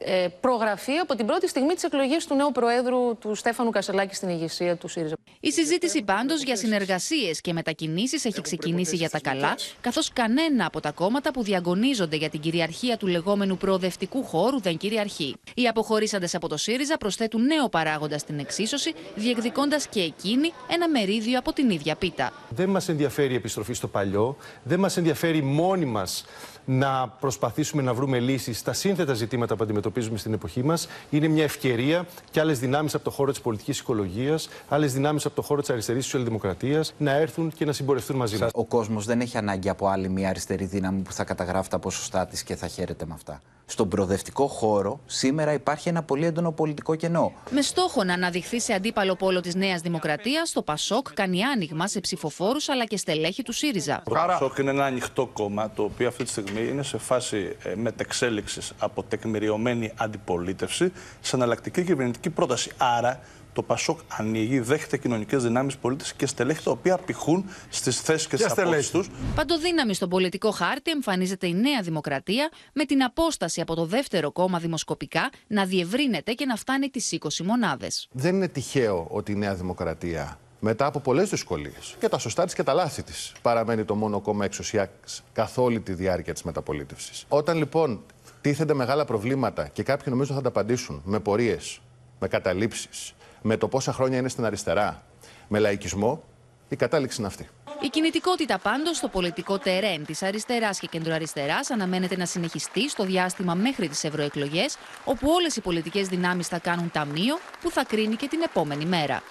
ε, 0.02 0.28
προγραφή 0.42 0.98
από 0.98 1.16
την 1.16 1.26
πρώτη 1.26 1.48
στιγμή 1.48 1.74
της 1.74 1.84
εκλογής 1.84 2.26
του 2.26 2.36
νέου 2.36 2.52
Προέδρου 2.52 3.18
του 3.18 3.36
Στέφανου 3.36 3.70
Κασελάκη 3.70 4.16
στην 4.16 4.30
ηγεσία 4.30 4.76
του 4.76 4.88
ΣΥΡΙΖΑ. 4.88 5.16
Η 5.40 5.52
συζήτηση 5.52 6.04
πάντως 6.04 6.42
για 6.44 6.56
συνεργασίες 6.56 7.42
και 7.42 7.54
μετακινήσεις 7.54 8.26
έχει 8.26 8.42
ξεκινήσει 8.42 8.96
για 8.96 9.10
τα 9.10 9.20
καλά, 9.20 9.56
καθώς 9.82 10.14
κανένα 10.14 10.66
από 10.66 10.80
τα 10.80 10.92
κόμματα 10.92 11.32
που 11.32 11.44
διαγωνίζονται 11.44 12.16
για 12.16 12.30
την 12.30 12.40
κυριαρχία 12.40 12.98
του 12.98 13.08
λεγόμενου 13.08 13.58
προοδευτικού 13.58 14.24
χώρου 14.24 14.62
δεν 14.62 14.78
κυριαρχεί. 14.78 15.36
Οι 15.54 15.68
αποχωρήσαντες 15.68 16.36
από 16.36 16.48
το 16.48 16.58
ΣΥΡΙΖΑ 16.58 16.98
προσθέτουν 16.98 17.46
νέο 17.46 17.70
παράγοντα 17.70 18.18
στην 18.18 18.40
εξίσωση, 18.40 18.94
διεκδικώντας 19.16 19.88
και 19.88 20.02
εκείνοι 20.02 20.54
ένα 20.72 20.90
μερίδιο 20.90 21.40
από 21.40 21.54
την 21.54 21.70
ίδια 21.70 21.96
πίτα. 21.96 22.34
Δεν 22.50 22.70
μας 22.70 22.90
ενδιαφέρει 22.90 23.34
η 23.34 23.36
επιστροφή 23.36 23.74
στο 23.74 23.88
παλιό, 23.88 24.38
δεν 24.64 24.80
μας 24.80 24.98
ενδιαφέρει 24.98 25.42
μόνοι 25.42 25.86
μας 25.86 26.26
να 26.72 27.08
προσπαθήσουμε 27.20 27.82
να 27.82 27.94
βρούμε 27.94 28.20
λύσεις 28.20 28.60
στα 28.60 28.74
σύνθετα 28.74 29.14
ζητήματα 29.14 29.56
που 29.56 29.64
αντιμετωπίζουμε 29.64 30.18
στην 30.18 30.34
εποχή 30.34 30.64
μας. 30.64 30.88
Είναι 31.10 31.28
μια 31.28 31.44
ευκαιρία 31.44 32.06
και 32.32 32.40
άλλες 32.40 32.60
δυνάμεις 32.60 32.96
από 32.96 33.04
το 33.04 33.10
χώρο 33.10 33.32
της 33.32 33.42
πολιτικής 33.42 33.80
οικολογίας, 33.80 34.50
άλλες 34.70 34.94
δυνάμεις 34.94 35.26
από 35.26 35.36
το 35.36 35.42
χώρο 35.42 35.62
της 35.62 35.70
αριστερής 35.70 36.04
σοσιαλδημοκρατίας 36.04 36.94
να 36.98 37.12
έρθουν 37.12 37.52
και 37.56 37.66
να 37.66 37.72
συμπορευτούν 37.72 38.16
μαζί 38.16 38.38
μας. 38.38 38.52
Ο 38.54 38.66
κόσμος 38.66 39.06
δεν 39.06 39.22
έχει 39.22 39.38
ανάγκη 39.38 39.70
από 39.70 39.88
άλλη 39.88 40.10
μια 40.10 40.30
αριστερή 40.30 40.66
δύναμη 40.66 41.02
που 41.02 41.12
θα 41.12 41.24
καταγράφει 41.24 41.70
τα 41.70 41.80
ποσοστά 41.80 42.26
της 42.26 42.44
και 42.44 42.56
θα 42.56 42.68
χαίρεται 42.68 43.06
με 43.06 43.14
αυτά. 43.14 43.42
Στον 43.72 43.88
προοδευτικό 43.88 44.48
χώρο 44.48 45.00
σήμερα 45.06 45.54
υπάρχει 45.54 45.90
ένα 45.90 46.04
πολύ 46.04 46.26
έντονο 46.26 46.52
πολιτικό 46.52 46.96
κενό. 46.96 47.34
Με 47.50 47.62
στόχο 47.62 48.04
να 48.04 48.14
αναδειχθεί 48.14 48.60
σε 48.62 48.74
αντίπαλο 48.74 49.16
πόλο 49.16 49.40
της 49.40 49.56
Νέας 49.56 49.82
Δημοκρατίας, 49.82 50.52
το 50.52 50.62
ΠΑΣΟΚ 50.62 51.14
κάνει 51.14 51.44
άνοιγμα 51.44 51.88
σε 51.88 52.00
ψηφοφόρους 52.00 52.70
αλλά 52.70 52.86
και 52.86 52.98
στελέχη 52.98 53.44
του 53.44 53.52
ΣΥΡΙΖΑ. 53.52 54.02
Το 54.06 54.12
ΠΑΣΟΚ 54.12 54.58
είναι 54.58 54.70
ένα 54.70 54.86
ανοιχτό 54.86 55.26
κόμμα 55.26 55.72
το 55.72 55.84
οποίο 55.84 56.08
αυτή 56.08 56.24
τη 56.24 56.30
στιγμή 56.30 56.68
είναι 56.68 56.84
σε 56.84 56.98
φάση 56.98 57.56
ε, 57.64 57.76
μετεξέλιξης 57.76 58.72
από 58.80 59.04
τεκμηριωμένη 59.04 59.92
αντιπολίτευση 59.96 60.92
σε 61.22 61.36
εναλλακτική 61.36 61.84
κυβερνητική 61.84 62.30
πρόταση. 62.30 62.72
Άρα 62.78 63.20
το 63.60 63.66
ΠΑΣΟΚ 63.66 64.00
ανοίγει, 64.08 64.60
δέχεται 64.60 64.98
κοινωνικές 64.98 65.44
δυνάμεις 65.44 65.78
πολίτες 65.78 66.14
και 66.14 66.26
στελέχη 66.26 66.64
τα 66.64 66.72
οποία 66.72 66.98
πηχούν 66.98 67.46
στις 67.70 68.02
θέσεις 68.02 68.28
και 68.28 68.36
στις 68.38 68.52
απόψεις 68.52 68.90
τους. 68.90 69.10
Παντοδύναμη 69.36 69.94
στον 69.94 70.10
πολιτικό 70.10 70.52
χάρτη 70.52 70.92
εμφανίζεται 70.92 71.48
η 71.48 71.54
Νέα 71.54 71.82
Δημοκρατία 71.82 72.50
με 72.74 72.86
την 72.86 73.04
απόσταση 73.04 73.62
από 73.62 73.76
το 73.76 73.86
δεύτερο 73.86 74.32
κόμμα 74.32 74.60
δημοσκοπικά 74.60 75.30
να 75.48 75.66
διευρύνεται 75.66 76.34
και 76.34 76.46
να 76.46 76.56
φτάνει 76.56 76.90
τις 76.90 77.18
20 77.20 77.44
μονάδες. 77.44 78.08
Δεν 78.12 78.36
είναι 78.36 78.48
τυχαίο 78.48 79.08
ότι 79.10 79.32
η 79.32 79.36
Νέα 79.36 79.56
Δημοκρατία 79.56 80.40
μετά 80.60 80.86
από 80.86 81.00
πολλές 81.00 81.30
δυσκολίες 81.30 81.96
και 82.00 82.08
τα 82.08 82.18
σωστά 82.18 82.46
της 82.46 82.54
και 82.54 82.64
τα 82.64 82.74
λάθη 82.74 83.04
της 83.04 83.32
παραμένει 83.42 83.84
το 83.84 83.96
μόνο 83.96 84.20
κόμμα 84.20 84.46
εξουσία 84.46 84.92
καθ' 85.34 85.58
όλη 85.58 85.80
τη 85.80 85.94
διάρκεια 85.94 86.34
της 86.34 86.44
μεταπολίτευσης. 86.44 87.26
Όταν 87.28 87.58
λοιπόν 87.58 88.02
τίθενται 88.42 88.74
μεγάλα 88.74 89.06
προβλήματα 89.06 89.68
και 89.68 89.84
κάποιοι 89.84 90.06
νομίζω 90.10 90.34
θα 90.34 90.42
τα 90.42 90.48
απαντήσουν 90.48 91.02
με 91.06 91.20
πορείες, 91.20 91.82
με 92.20 92.28
καταλήψεις, 92.28 93.14
με 93.42 93.58
το 93.58 93.68
πόσα 93.68 93.94
χρόνια 93.94 94.18
είναι 94.18 94.30
στην 94.30 94.46
αριστερά, 94.46 95.04
με 95.48 95.60
λαϊκισμό, 95.60 96.24
η 96.70 96.76
κατάληξη 96.76 97.18
είναι 97.18 97.28
αυτή. 97.28 97.50
Η 97.82 97.88
κινητικότητα 97.88 98.60
πάντως 98.60 98.98
στο 98.98 99.08
πολιτικό 99.08 99.58
τερέν 99.58 100.06
της 100.06 100.24
αριστεράς 100.24 100.80
και 100.80 100.88
κεντροαριστεράς 100.88 101.70
αναμένεται 101.70 102.18
να 102.18 102.26
συνεχιστεί 102.26 102.90
στο 102.90 103.04
διάστημα 103.04 103.54
μέχρι 103.54 103.88
τις 103.88 104.04
ευρωεκλογές, 104.04 104.78
όπου 105.06 105.30
όλες 105.30 105.56
οι 105.56 105.62
πολιτικές 105.62 106.08
δυνάμεις 106.08 106.48
θα 106.48 106.60
κάνουν 106.60 106.92
ταμείο 106.92 107.40
που 107.62 107.72
θα 107.72 107.86
κρίνει 107.86 108.16
και 108.16 108.28
την 108.28 108.42
επόμενη 108.42 108.86
μέρα. 108.86 109.24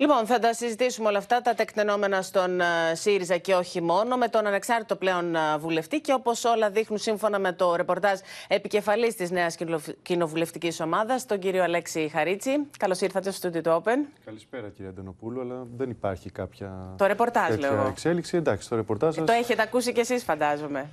Λοιπόν, 0.00 0.26
θα 0.26 0.38
τα 0.38 0.52
συζητήσουμε 0.52 1.08
όλα 1.08 1.18
αυτά, 1.18 1.40
τα 1.42 1.54
τεκτενόμενα 1.54 2.22
στον 2.22 2.60
ε, 2.60 2.64
ΣΥΡΙΖΑ 2.92 3.36
και 3.36 3.54
όχι 3.54 3.82
μόνο, 3.82 4.16
με 4.16 4.28
τον 4.28 4.46
ανεξάρτητο 4.46 4.96
πλέον 4.96 5.34
ε, 5.34 5.58
βουλευτή 5.58 6.00
και 6.00 6.12
όπως 6.12 6.44
όλα 6.44 6.70
δείχνουν 6.70 6.98
σύμφωνα 6.98 7.38
με 7.38 7.52
το 7.52 7.74
ρεπορτάζ 7.76 8.18
επικεφαλής 8.48 9.14
της 9.14 9.30
νέας 9.30 9.56
κοινοβουλευτικής 10.02 10.80
ομάδας, 10.80 11.26
τον 11.26 11.38
κύριο 11.38 11.62
Αλέξη 11.62 12.08
Χαρίτση. 12.12 12.50
Καλώς 12.78 13.00
ήρθατε 13.00 13.30
στο 13.30 13.48
Studio 13.48 13.62
του 13.62 13.82
Open. 13.84 14.06
Καλησπέρα 14.24 14.68
κύριε 14.68 14.90
Αντωνοπούλου, 14.90 15.40
αλλά 15.40 15.66
δεν 15.76 15.90
υπάρχει 15.90 16.30
κάποια 16.30 16.94
Το 16.96 17.06
ρεπορτάζ, 17.06 17.48
τέτοια 17.48 17.70
λέω 17.70 17.78
εγώ. 17.78 17.88
εξέλιξη. 17.88 18.36
Εντάξει, 18.36 18.68
το 18.68 18.76
ρεπορτάζ 18.76 19.16
Ε, 19.16 19.18
σας 19.18 19.26
Το 19.26 19.32
έχετε 19.32 19.62
ακούσει 19.62 19.92
κι 19.92 20.00
εσείς 20.00 20.22
φαντάζομαι. 20.24 20.88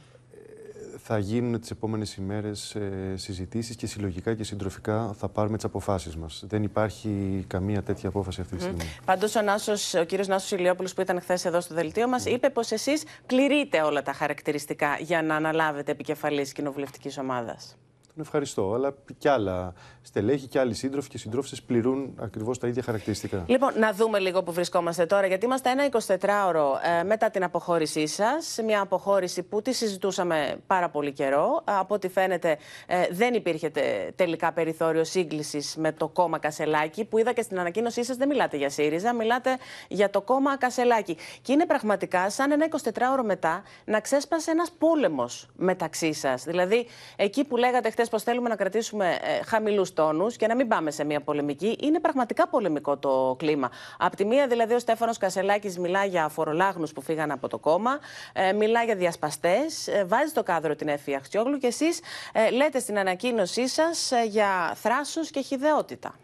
Θα 1.07 1.17
γίνουν 1.17 1.59
τις 1.59 1.71
επόμενες 1.71 2.15
ημέρες 2.15 2.75
ε, 2.75 3.13
συζητήσεις 3.15 3.75
και 3.75 3.87
συλλογικά 3.87 4.33
και 4.33 4.43
συντροφικά 4.43 5.13
θα 5.17 5.29
πάρουμε 5.29 5.55
τις 5.55 5.65
αποφάσεις 5.65 6.15
μας. 6.15 6.43
Δεν 6.47 6.63
υπάρχει 6.63 7.43
καμία 7.47 7.83
τέτοια 7.83 8.09
απόφαση 8.09 8.41
αυτή 8.41 8.55
τη 8.55 8.61
στιγμή. 8.61 8.83
Πάντως 9.05 9.35
ο, 9.35 9.41
Νάσος, 9.41 9.93
ο 9.93 10.03
κύριος 10.03 10.27
Νάσος 10.27 10.51
Ηλιόπουλος 10.51 10.93
που 10.93 11.01
ήταν 11.01 11.21
χθες 11.21 11.45
εδώ 11.45 11.61
στο 11.61 11.73
δελτίο 11.73 12.07
μας 12.07 12.25
είπε 12.25 12.49
πως 12.49 12.71
εσείς 12.71 13.03
πληρείτε 13.25 13.81
όλα 13.81 14.01
τα 14.01 14.13
χαρακτηριστικά 14.13 14.97
για 14.99 15.21
να 15.21 15.35
αναλάβετε 15.35 15.91
επικεφαλής 15.91 16.51
κοινοβουλευτικής 16.51 17.17
ομάδας. 17.17 17.77
Τον 18.15 18.23
ευχαριστώ. 18.23 18.73
Αλλά 18.73 18.93
κι 19.17 19.27
άλλα 19.27 19.73
στελέχη 20.01 20.47
και 20.47 20.59
άλλοι 20.59 20.73
σύντροφοι 20.73 21.09
και 21.09 21.17
συντρόφισσες 21.17 21.61
πληρούν 21.61 22.13
ακριβώς 22.19 22.57
τα 22.59 22.67
ίδια 22.67 22.83
χαρακτηριστικά. 22.83 23.43
Λοιπόν, 23.47 23.79
να 23.79 23.93
δούμε 23.93 24.19
λίγο 24.19 24.43
που 24.43 24.51
βρισκόμαστε 24.53 25.05
τώρα, 25.05 25.27
γιατί 25.27 25.45
είμαστε 25.45 25.69
ένα 25.69 25.89
24ωρο 25.91 26.99
ε, 26.99 27.03
μετά 27.03 27.29
την 27.29 27.43
αποχώρησή 27.43 28.07
σας. 28.07 28.57
Μια 28.65 28.81
αποχώρηση 28.81 29.43
που 29.43 29.61
τη 29.61 29.73
συζητούσαμε 29.73 30.57
πάρα 30.67 30.89
πολύ 30.89 31.11
καιρό. 31.11 31.63
Ε, 31.67 31.71
από 31.77 31.93
ό,τι 31.93 32.07
φαίνεται, 32.09 32.57
ε, 32.87 33.07
δεν 33.11 33.33
υπήρχε 33.33 33.69
τε- 33.69 34.15
τελικά 34.15 34.51
περιθώριο 34.53 35.03
σύγκλησης 35.03 35.75
με 35.75 35.91
το 35.91 36.07
κόμμα 36.07 36.37
Κασελάκη, 36.39 37.05
που 37.05 37.17
είδα 37.17 37.33
και 37.33 37.41
στην 37.41 37.59
ανακοίνωσή 37.59 38.03
σας 38.03 38.17
δεν 38.17 38.27
μιλάτε 38.27 38.57
για 38.57 38.69
ΣΥΡΙΖΑ, 38.69 39.13
μιλάτε 39.13 39.57
για 39.87 40.09
το 40.09 40.21
κόμμα 40.21 40.57
Κασελάκη. 40.57 41.17
Και 41.41 41.51
είναι 41.51 41.65
πραγματικά 41.65 42.29
σαν 42.29 42.51
ένα 42.51 42.65
24ωρο 42.65 43.23
μετά 43.23 43.63
να 43.85 43.99
ξέσπασε 43.99 44.51
ένας 44.51 44.71
πόλεμος 44.77 45.47
μεταξύ 45.55 46.13
σας. 46.13 46.43
Δηλαδή, 46.43 46.87
εκεί 47.15 47.43
που 47.43 47.57
λέγατε 47.57 47.89
χτες 47.89 48.04
πως 48.09 48.23
θέλουμε 48.23 48.49
να 48.49 48.55
κρατήσουμε 48.55 49.07
ε, 49.09 49.43
χαμηλούς 49.43 49.93
τόνους 49.93 50.35
και 50.35 50.47
να 50.47 50.55
μην 50.55 50.67
πάμε 50.67 50.91
σε 50.91 51.03
μια 51.03 51.21
πολεμική, 51.21 51.77
είναι 51.81 51.99
πραγματικά 51.99 52.47
πολεμικό 52.47 52.97
το 52.97 53.35
κλίμα. 53.37 53.69
Απ' 53.97 54.15
τη 54.15 54.25
μία, 54.25 54.47
δηλαδή, 54.47 54.73
ο 54.73 54.79
Στέφανος 54.79 55.17
Κασελάκης 55.17 55.79
μιλά 55.79 56.05
για 56.05 56.27
φορολάγνους 56.27 56.93
που 56.93 57.01
φύγαν 57.01 57.31
από 57.31 57.47
το 57.47 57.57
κόμμα, 57.57 57.99
ε, 58.33 58.53
μιλά 58.53 58.83
για 58.83 58.95
διασπαστές, 58.95 59.87
ε, 59.87 60.05
βάζει 60.05 60.29
στο 60.29 60.43
κάδρο 60.43 60.75
την 60.75 60.87
Εφη 60.87 61.15
Αχτσιόγλου 61.15 61.57
και 61.57 61.67
εσείς 61.67 61.99
ε, 62.33 62.49
λέτε 62.49 62.79
στην 62.79 62.97
ανακοίνωσή 62.97 63.67
σας 63.67 64.11
για 64.29 64.73
θράσος 64.75 65.29
και 65.29 65.41
χιδεότητα. 65.41 66.15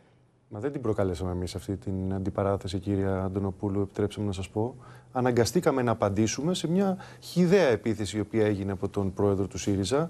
Μα 0.53 0.59
δεν 0.59 0.71
την 0.71 0.81
προκαλέσαμε 0.81 1.31
εμείς 1.31 1.55
αυτή 1.55 1.77
την 1.77 2.13
αντιπαράθεση, 2.13 2.79
κυρία 2.79 3.23
Αντωνοπούλου, 3.23 3.81
επιτρέψτε 3.81 4.21
μου 4.21 4.27
να 4.27 4.33
σας 4.33 4.49
πω. 4.49 4.75
Αναγκαστήκαμε 5.11 5.81
να 5.81 5.91
απαντήσουμε 5.91 6.53
σε 6.53 6.67
μια 6.67 6.97
χιδαία 7.19 7.67
επίθεση 7.67 8.17
η 8.17 8.19
οποία 8.19 8.45
έγινε 8.45 8.71
από 8.71 8.89
τον 8.89 9.13
πρόεδρο 9.13 9.47
του 9.47 9.57
ΣΥΡΙΖΑ. 9.57 10.09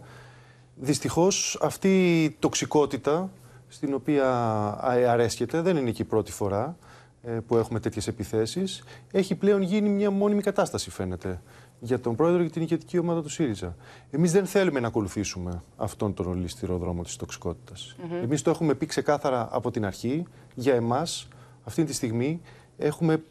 Δυστυχώς 0.76 1.60
αυτή 1.62 2.24
η 2.24 2.30
τοξικότητα 2.40 3.30
στην 3.68 3.94
οποία 3.94 4.26
α- 4.26 5.12
αρέσκεται, 5.12 5.62
δεν 5.62 5.78
είναι 5.78 5.92
και 5.92 6.02
η 6.02 6.06
πρώτη 6.06 6.32
φορά 6.32 6.78
ε, 7.24 7.32
που 7.32 7.58
έχουμε 7.58 7.80
τέτοιες 7.80 8.08
επιθέσεις, 8.08 8.84
έχει 9.12 9.36
πλέον 9.36 9.62
γίνει 9.62 9.90
μια 9.90 10.12
μόνιμη 10.12 10.42
κατάσταση 10.42 10.90
φαίνεται 10.90 11.42
για 11.80 12.00
τον 12.00 12.16
πρόεδρο 12.16 12.44
και 12.44 12.50
την 12.50 12.62
ηγετική 12.62 12.98
ομάδα 12.98 13.22
του 13.22 13.30
ΣΥΡΙΖΑ. 13.30 13.76
Εμείς 14.12 14.32
δεν 14.32 14.46
θέλουμε 14.46 14.80
να 14.80 14.88
ακολουθήσουμε 14.88 15.62
αυτόν 15.78 16.14
τον 16.14 16.28
ολιστηρό 16.28 16.78
δρόμο 16.78 17.04
της 17.04 17.16
τοξικότητας. 17.16 17.96
Μμμ. 18.04 18.24
Εμείς 18.24 18.42
το 18.42 18.50
έχουμε 18.50 18.74
πει 18.74 18.86
ξεκάθαρα 18.86 19.48
από 19.52 19.72
την 19.72 19.86
αρχή. 19.86 20.24
Για 20.56 20.74
εμάς, 20.74 21.28
αυτή 21.64 21.84
τη 21.84 21.94
στιγμή, 21.94 22.42
έχουμε 22.78 23.24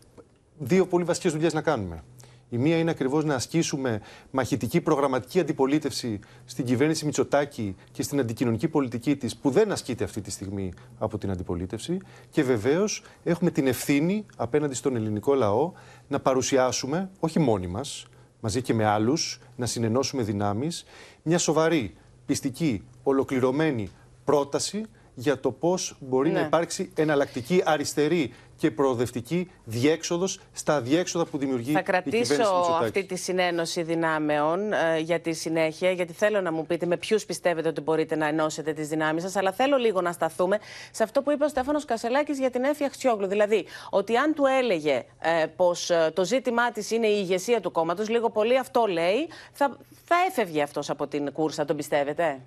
δύο 0.58 0.86
πολύ 0.86 1.04
βασικές 1.04 1.32
δουλειές 1.32 1.52
να 1.52 1.60
κάνουμε. 1.60 2.02
Η 2.52 2.58
μία 2.58 2.78
είναι 2.78 2.90
ακριβώς 2.90 3.24
να 3.24 3.34
ασκήσουμε 3.34 4.00
μαχητική 4.30 4.80
προγραμματική 4.80 5.40
αντιπολίτευση 5.40 6.18
στην 6.44 6.64
κυβέρνηση 6.64 7.04
Μητσοτάκη 7.04 7.74
και 7.92 8.02
στην 8.02 8.20
αντικοινωνική 8.20 8.68
πολιτική 8.68 9.16
της, 9.16 9.36
που 9.36 9.50
δεν 9.50 9.72
ασκείται 9.72 10.04
αυτή 10.04 10.20
τη 10.20 10.30
στιγμή 10.30 10.72
από 10.98 11.18
την 11.18 11.30
αντιπολίτευση. 11.30 11.98
Και 12.30 12.42
βεβαίως 12.42 13.02
έχουμε 13.24 13.50
την 13.50 13.66
ευθύνη 13.66 14.26
απέναντι 14.36 14.74
στον 14.74 14.96
ελληνικό 14.96 15.34
λαό 15.34 15.72
να 16.08 16.20
παρουσιάσουμε, 16.20 17.10
όχι 17.20 17.38
μόνοι 17.38 17.66
μας, 17.66 18.06
μαζί 18.40 18.62
και 18.62 18.74
με 18.74 18.84
άλλους, 18.84 19.40
να 19.56 19.66
συνενώσουμε 19.66 20.22
δυνάμεις, 20.22 20.84
μια 21.22 21.38
σοβαρή, 21.38 21.94
πιστική, 22.26 22.82
ολοκληρωμένη 23.02 23.88
πρόταση 24.24 24.82
για 25.14 25.40
το 25.40 25.50
πώς 25.52 25.96
μπορεί 26.00 26.30
να 26.30 26.40
Ναι. 26.40 26.46
υπάρξει 26.46 26.90
εναλλακτική 26.94 27.62
αριστερή 27.64 28.32
και 28.60 28.70
προοδευτική 28.70 29.50
διέξοδος 29.64 30.40
στα 30.52 30.74
αδιέξοδα 30.74 31.24
που 31.26 31.38
δημιουργεί 31.38 31.72
Θα 31.72 31.78
η 31.78 31.82
κυβέρνηση 31.82 32.10
κρατήσω 32.10 32.56
Μητσοτάκης. 32.56 32.86
αυτή 32.86 33.04
τη 33.04 33.16
συνένωση 33.16 33.82
δυνάμεων 33.82 34.72
ε, 34.72 34.98
για 34.98 35.20
τη 35.20 35.32
συνέχεια, 35.32 35.90
γιατί 35.90 36.12
θέλω 36.12 36.40
να 36.40 36.52
μου 36.52 36.66
πείτε 36.66 36.86
με 36.86 36.96
ποιους 36.96 37.24
πιστεύετε 37.24 37.68
ότι 37.68 37.80
μπορείτε 37.80 38.16
να 38.16 38.26
ενώσετε 38.26 38.72
τις 38.72 38.88
δυνάμεις 38.88 39.22
σας. 39.22 39.36
Αλλά 39.36 39.52
θέλω 39.52 39.76
λίγο 39.76 40.00
να 40.00 40.12
σταθούμε 40.12 40.58
σε 40.90 41.02
αυτό 41.02 41.22
που 41.22 41.30
είπε 41.30 41.44
ο 41.44 41.48
Στέφανος 41.48 41.84
Κασελάκης 41.84 42.38
για 42.38 42.50
την 42.50 42.64
Έφη 42.64 42.84
Αχτσιόγλου. 42.84 43.26
Δηλαδή, 43.26 43.66
ότι 43.90 44.16
αν 44.16 44.34
του 44.34 44.44
έλεγε 44.46 45.04
ε, 45.18 45.46
πως 45.56 45.90
το 46.14 46.24
ζήτημά 46.24 46.72
της 46.72 46.90
είναι 46.90 47.06
η 47.06 47.16
ηγεσία 47.18 47.60
του 47.60 47.72
κόμματος, 47.72 48.08
λίγο 48.08 48.30
πολύ 48.30 48.58
αυτό 48.58 48.86
λέει, 48.86 49.28
θα, 49.52 49.76
θα 50.04 50.14
έφευγε 50.28 50.62
αυτός 50.62 50.90
από 50.90 51.06
την 51.06 51.32
κούρσα, 51.32 51.64
τον 51.64 51.76
πιστεύετε; 51.76 52.40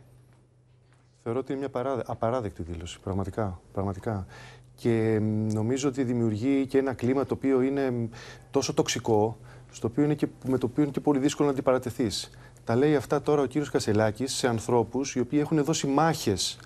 Θεωρώ 1.23 1.39
ότι 1.39 1.51
είναι 1.51 1.59
μια 1.59 1.69
παράδε- 1.69 2.09
απαράδεκτη 2.09 2.63
δήλωση, 2.63 2.99
πραγματικά. 2.99 3.59
πραγματικά. 3.73 4.25
Και 4.75 5.19
μ, 5.21 5.53
νομίζω 5.53 5.89
ότι 5.89 6.03
δημιουργεί 6.03 6.65
και 6.67 6.77
ένα 6.77 6.93
κλίμα 6.93 7.25
το 7.25 7.33
οποίο 7.33 7.61
είναι 7.61 7.91
μ, 7.91 8.05
τόσο 8.51 8.73
τοξικό, 8.73 9.37
στο 9.71 9.87
οποίο 9.87 10.03
είναι 10.03 10.13
και, 10.13 10.27
με 10.47 10.57
το 10.57 10.65
οποίο 10.71 10.83
είναι 10.83 10.91
και 10.91 10.99
πολύ 10.99 11.19
δύσκολο 11.19 11.47
να 11.47 11.53
αντιπαρατεθείς. 11.53 12.29
Τα 12.63 12.75
λέει 12.75 12.95
αυτά 12.95 13.21
τώρα 13.21 13.41
ο 13.41 13.45
κύριος 13.45 13.69
Κασελάκης 13.69 14.33
σε 14.33 14.47
ανθρώπους 14.47 15.15
οι 15.15 15.19
οποίοι 15.19 15.39
έχουν 15.41 15.63
δώσει 15.63 15.87
μάχες 15.87 16.59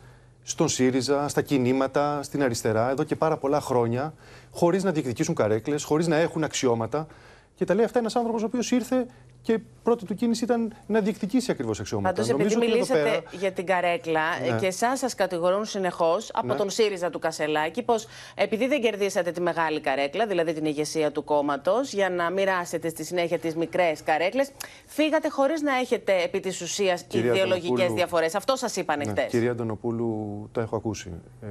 στον 0.43 0.67
ΣΥΡΙΖΑ, 0.69 1.27
στα 1.27 1.41
κινήματα, 1.41 2.23
στην 2.23 2.43
αριστερά, 2.43 2.89
εδώ 2.89 3.03
και 3.03 3.15
πάρα 3.15 3.37
πολλά 3.37 3.61
χρόνια, 3.61 4.13
χωρίς 4.51 4.83
να 4.83 4.91
διεκδικήσουν 4.91 5.35
καρέκλες, 5.35 5.83
χωρίς 5.83 6.07
να 6.07 6.15
έχουν 6.15 6.43
αξιώματα. 6.43 7.07
Και 7.55 7.65
τα 7.65 7.73
λέει 7.73 7.85
αυτά 7.85 7.99
ένας 7.99 8.15
άνθρωπος 8.15 8.43
ο 8.43 8.45
οποίος 8.45 8.71
ήρθε 8.71 9.07
και 9.47 9.59
πρώτη 9.83 10.05
του 10.05 10.15
κίνηση 10.15 10.43
ήταν 10.43 10.73
να 10.87 10.99
διεκδικήσει 11.01 11.51
ακριβώς 11.51 11.79
αξιώματα. 11.79 12.09
Πάντως, 12.13 12.29
επειδή 12.29 12.43
Νομίζω 12.43 12.57
ότι 12.59 12.65
εδώ 12.65 12.75
μιλήσατε 12.75 13.03
πέρα- 13.09 13.37
για 13.39 13.51
την 13.51 13.65
καρέκλα 13.65 14.21
ε, 14.45 14.51
Ναι. 14.51 14.57
και 14.59 14.65
εσάς 14.65 14.99
σας 14.99 15.15
κατηγορούν 15.15 15.65
συνεχώς 15.65 16.29
από 16.33 16.47
Ναι. 16.47 16.55
τον 16.55 16.69
ΣΥΡΙΖΑ 16.69 17.09
του 17.09 17.19
Κασελάκη 17.19 17.83
πως 17.83 18.07
επειδή 18.35 18.67
δεν 18.67 18.81
κερδίσατε 18.81 19.31
τη 19.31 19.41
μεγάλη 19.41 19.79
καρέκλα, 19.79 20.27
δηλαδή 20.27 20.53
την 20.53 20.65
ηγεσία 20.65 21.11
του 21.11 21.23
κόμματος, 21.23 21.93
για 21.93 22.09
να 22.09 22.29
μοιράσετε 22.29 22.89
στη 22.89 23.03
συνέχεια 23.05 23.39
τις 23.39 23.55
μικρές 23.55 24.03
καρέκλες, 24.03 24.51
φύγατε 24.85 25.29
χωρίς 25.29 25.61
να 25.61 25.75
έχετε 25.75 26.21
επί 26.23 26.39
της 26.39 26.61
ουσίας 26.61 27.03
Κυρία 27.03 27.31
ιδεολογικές 27.31 27.69
Αντωνοπούλου, 27.69 27.95
διαφορές. 27.95 28.35
Αυτό 28.35 28.55
σας 28.55 28.75
είπαν 28.75 28.97
Ναι, 28.97 29.05
χτε. 29.11 29.25
Κυρία 29.29 29.51
Αντωνοπούλου, 29.51 30.49
το 30.51 30.61
έχω 30.61 30.75
ακούσει. 30.75 31.11
Ε, 31.41 31.47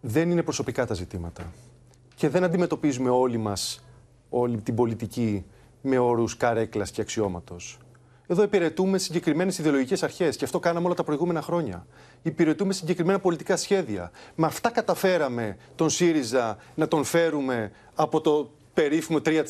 δεν 0.00 0.30
είναι 0.30 0.42
προσωπικά 0.42 0.86
τα 0.86 0.94
ζητήματα. 0.94 1.52
Και 2.14 2.28
δεν 2.28 2.44
αντιμετωπίζουμε 2.44 3.10
όλοι 3.10 3.36
μας 3.38 3.84
όλη 4.30 4.60
την 4.60 4.74
πολιτική 4.74 5.44
με 5.86 5.98
όρους 5.98 6.36
καρέκλας 6.36 6.90
και 6.90 7.00
αξιώματος. 7.00 7.78
Εδώ 8.26 8.42
υπηρετούμε 8.42 8.98
συγκεκριμένες 8.98 9.58
ιδεολογικές 9.58 10.02
αρχές 10.02 10.36
και 10.36 10.44
αυτό 10.44 10.58
κάναμε 10.58 10.86
όλα 10.86 10.94
τα 10.94 11.04
προηγούμενα 11.04 11.42
χρόνια. 11.42 11.86
Υπηρετούμε 12.22 12.72
συγκεκριμένα 12.72 13.18
πολιτικά 13.18 13.56
σχέδια. 13.56 14.10
Με 14.34 14.46
αυτά 14.46 14.70
καταφέραμε 14.70 15.56
τον 15.74 15.90
ΣΥΡΙΖΑ 15.90 16.56
να 16.74 16.88
τον 16.88 17.04
φέρουμε 17.04 17.72
από 17.94 18.20
το 18.20 18.50
περίφημο 18.74 19.18
3% 19.24 19.42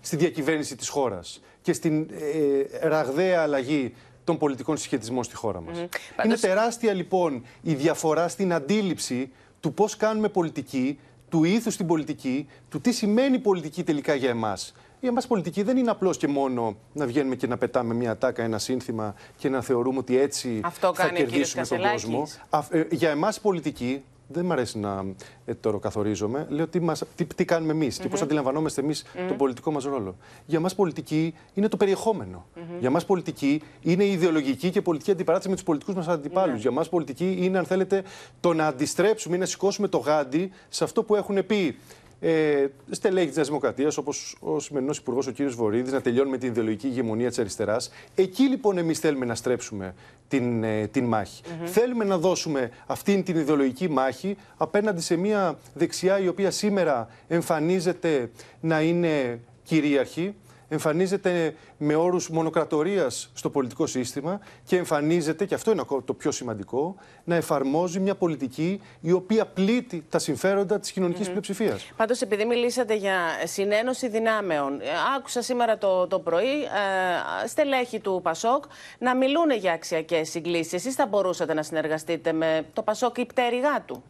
στη 0.00 0.16
διακυβέρνηση 0.16 0.76
της 0.76 0.88
χώρας 0.88 1.40
και 1.62 1.72
στην 1.72 2.08
ε, 2.10 2.88
ραγδαία 2.88 3.42
αλλαγή 3.42 3.94
των 4.24 4.38
πολιτικών 4.38 4.76
συσχετισμών 4.76 5.24
στη 5.24 5.34
χώρα 5.34 5.60
μας. 5.60 5.78
Είναι 6.24 6.36
τεράστια 6.36 6.92
λοιπόν 6.92 7.44
η 7.62 7.74
διαφορά 7.74 8.28
στην 8.28 8.52
αντίληψη 8.52 9.30
του 9.60 9.74
πώς 9.74 9.96
κάνουμε 9.96 10.28
πολιτική, 10.28 10.98
του 11.28 11.44
ήθους 11.44 11.74
στην 11.74 11.86
πολιτική, 11.86 12.48
του 12.68 12.80
τι 12.80 12.92
σημαίνει 12.92 13.38
πολιτική 13.38 13.82
τελικά 13.82 14.14
για 14.14 14.30
εμάς. 14.30 14.74
Για 15.04 15.12
εμάς 15.12 15.26
πολιτική 15.26 15.62
δεν 15.62 15.76
είναι 15.76 15.90
απλώς 15.90 16.16
και 16.16 16.28
μόνο 16.28 16.76
να 16.92 17.06
βγαίνουμε 17.06 17.34
και 17.34 17.46
να 17.46 17.56
πετάμε 17.58 17.94
μια 17.94 18.16
τάκα, 18.16 18.42
ένα 18.42 18.58
σύνθημα 18.58 19.14
και 19.36 19.48
να 19.48 19.60
θεωρούμε 19.60 19.98
ότι 19.98 20.18
έτσι 20.18 20.60
Αυτό 20.64 20.94
θα 20.94 21.06
κάνει 21.06 21.22
ο 21.22 21.24
κύριος 21.26 21.52
κερδίσουμε 21.52 21.66
τον 21.66 21.90
Κασελάκης. 21.90 22.04
κόσμο. 22.04 22.26
Α, 22.50 22.78
ε, 22.78 22.86
για 22.90 23.10
εμάς 23.10 23.40
πολιτική, 23.40 24.02
δεν 24.28 24.44
μ' 24.44 24.52
αρέσει 24.52 24.78
να 24.78 25.04
ε, 25.44 25.54
το 25.54 25.78
καθορίζομαι, 25.78 26.46
λέω 26.48 26.66
τι, 26.68 26.80
μας, 26.80 27.02
τι, 27.16 27.24
τι 27.24 27.44
κάνουμε 27.44 27.72
εμείς 27.72 27.98
και 27.98 28.08
πώς 28.08 28.18
Μμμ. 28.18 28.24
αντιλαμβανόμαστε 28.24 28.80
εμείς 28.80 29.04
Μμμ. 29.18 29.28
τον 29.28 29.36
πολιτικό 29.36 29.70
μας 29.70 29.84
ρόλο. 29.84 30.16
Για 30.46 30.58
εμάς 30.58 30.74
πολιτική 30.74 31.34
είναι 31.54 31.68
το 31.68 31.76
περιεχόμενο. 31.76 32.46
Για 32.80 32.90
μας 32.90 33.04
πολιτική 33.04 33.62
είναι 33.82 34.04
η 34.04 34.12
ιδεολογική 34.12 34.70
και 34.70 34.82
πολιτική 34.82 35.10
αντιπαράθεση 35.10 35.48
με 35.48 35.54
τους 35.54 35.64
πολιτικούς 35.64 35.94
μας 35.94 36.08
αντιπάλους. 36.08 36.60
Για 36.60 36.70
μας 36.70 36.88
πολιτική 36.88 37.36
είναι, 37.40 37.58
αν 37.58 37.64
θέλετε, 37.64 38.02
το 38.40 38.52
να 38.52 38.66
αντιστρέψουμε 38.66 39.36
ή 39.36 39.38
να 39.38 39.46
σηκώσουμε 39.46 39.88
το 39.88 39.98
γάντι 39.98 40.50
σε 40.68 40.84
αυτό 40.84 41.02
που 41.02 41.14
έχουν 41.14 41.46
πει 41.46 41.76
ε, 42.20 42.66
στελέχη 42.90 43.26
της 43.26 43.36
Νέας 43.36 43.48
Δημοκρατίας, 43.48 43.96
όπως 43.96 44.36
ο 44.40 44.60
σημερινός 44.60 44.98
Υπουργός, 44.98 45.26
ο 45.26 45.32
κ. 45.32 45.36
Βορύδης, 45.42 45.92
να 45.92 46.00
τελειώνουμε 46.00 46.38
την 46.38 46.48
ιδεολογική 46.48 46.86
ηγεμονία 46.86 47.28
της 47.28 47.38
αριστεράς. 47.38 47.90
Εκεί 48.14 48.42
λοιπόν 48.42 48.78
εμείς 48.78 48.98
θέλουμε 48.98 49.24
να 49.24 49.34
στρέψουμε 49.34 49.94
την, 50.28 50.64
ε, 50.64 50.86
την 50.86 51.04
μάχη. 51.04 51.42
Θέλουμε 51.64 52.04
να 52.04 52.18
δώσουμε 52.18 52.70
αυτήν 52.86 53.24
την 53.24 53.36
ιδεολογική 53.36 53.88
μάχη 53.88 54.36
απέναντι 54.56 55.00
σε 55.00 55.16
μια 55.16 55.58
δεξιά 55.74 56.18
η 56.18 56.28
οποία 56.28 56.50
σήμερα 56.50 57.08
εμφανίζεται 57.28 58.30
να 58.60 58.80
είναι 58.80 59.40
κυρίαρχη, 59.64 60.34
εμφανίζεται 60.68 61.54
με 61.78 61.94
όρους 61.94 62.28
μονοκρατορίας 62.30 63.30
στο 63.34 63.50
πολιτικό 63.50 63.86
σύστημα 63.86 64.40
και 64.64 64.76
εμφανίζεται, 64.76 65.44
και 65.44 65.54
αυτό 65.54 65.70
είναι 65.70 65.80
ακό- 65.80 66.04
το 66.04 66.14
πιο 66.14 66.30
σημαντικό, 66.30 66.94
να 67.24 67.34
εφαρμόζει 67.34 68.00
μια 68.00 68.14
πολιτική 68.14 68.80
η 69.00 69.12
οποία 69.12 69.46
πλήττει 69.46 70.04
τα 70.08 70.18
συμφέροντα 70.18 70.78
της 70.78 70.92
κοινωνικής 70.92 71.28
πλειοψηφίας. 71.28 71.92
Πάντως, 71.96 72.20
επειδή 72.20 72.44
μιλήσατε 72.44 72.94
για 72.94 73.18
συνένωση 73.44 74.08
δυνάμεων, 74.08 74.80
ε, 74.80 74.84
άκουσα 75.16 75.42
σήμερα 75.42 75.78
το, 75.78 76.06
το 76.06 76.18
πρωί 76.18 76.62
ε, 76.62 77.46
στελέχη 77.46 78.00
του 78.00 78.20
Πασόκ 78.22 78.64
να 78.98 79.16
μιλούν 79.16 79.50
για 79.50 79.72
αξιακές 79.72 80.30
συγκλήσεις. 80.30 80.72
Εσείς 80.72 80.94
θα 80.94 81.06
μπορούσατε 81.06 81.54
να 81.54 81.62
συνεργαστείτε 81.62 82.32
με 82.32 82.66
το 82.72 82.82
Πασόκ 82.82 83.18
ή 83.18 83.26
πτέρυγά 83.26 83.82
του; 83.86 84.02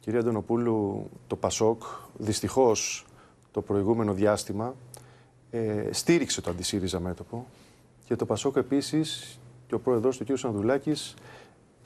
Κυρία 0.00 0.20
Αντωνοπούλου, 0.20 1.10
το 1.26 1.36
ΠΑΣΟΚ 1.36 1.82
δυστυχώς 2.12 3.06
το 3.50 3.60
προηγούμενο 3.60 4.12
διάστημα 4.12 4.74
ε, 5.54 5.88
στήριξε 5.90 6.40
το 6.40 6.50
αντισύριζα 6.50 7.00
μέτωπο 7.00 7.46
και 8.04 8.16
το 8.16 8.26
ΠΑΣΟΚ 8.26 8.56
επίσης 8.56 9.38
και 9.66 9.74
ο 9.74 9.78
πρόεδρος, 9.80 10.20
ο 10.20 10.24
κ. 10.24 10.36
Σανδουλάκης, 10.36 11.14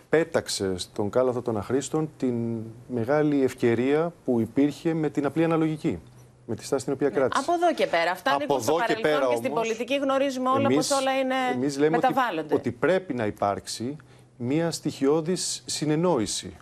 πέταξε 0.08 0.78
στον 0.78 1.10
κάλαθο 1.10 1.42
των 1.42 1.56
αχρήστων 1.56 2.10
την 2.16 2.62
μεγάλη 2.88 3.42
ευκαιρία 3.42 4.12
που 4.24 4.40
υπήρχε 4.40 4.94
με 4.94 5.10
την 5.10 5.26
απλή 5.26 5.44
αναλογική. 5.44 6.00
Με 6.48 6.54
τη 6.54 6.64
στάση 6.64 6.84
την 6.84 6.92
οποία 6.92 7.10
κράτησε. 7.10 7.42
Από 7.44 7.52
εδώ 7.52 7.74
και 7.74 7.86
πέρα. 7.86 8.10
Αυτά 8.10 8.30
Από 8.34 8.38
ανήκουν 8.42 8.62
στο 8.62 8.72
εδώ 8.72 8.84
και 8.86 8.92
παρελθόν 8.92 9.20
και, 9.20 9.24
πέρα 9.26 9.36
στην 9.36 9.50
όμως, 9.50 9.62
πολιτική 9.66 9.96
γνωρίζουμε 9.96 10.48
όλα 10.48 10.64
εμείς- 10.64 10.88
πως 10.88 11.00
όλα 11.00 11.18
είναι 11.18 11.34
εμείς 11.54 11.78
λέμε 11.78 11.96
ότι, 11.96 12.06
μεταβάλλονται. 12.06 12.54
ότι 12.54 12.70
πρέπει 12.72 13.14
να 13.14 13.26
υπάρξει 13.26 13.96
μια 14.36 14.70
στοιχειώδης 14.70 15.62
συνεννόηση 15.66 16.56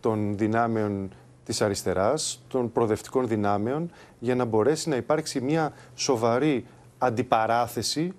των 0.00 0.36
δυνάμεων 0.36 1.10
της 1.46 1.62
αριστεράς, 1.62 2.42
των 2.48 2.72
προοδευτικών 2.72 3.28
δυνάμεων, 3.28 3.90
για 4.18 4.34
να 4.34 4.44
μπορέσει 4.44 4.88
να 4.88 4.96
υπάρξει 4.96 5.40
μια 5.40 5.72
σοβαρή 5.94 6.66
αντιπαράθεση 6.98 8.12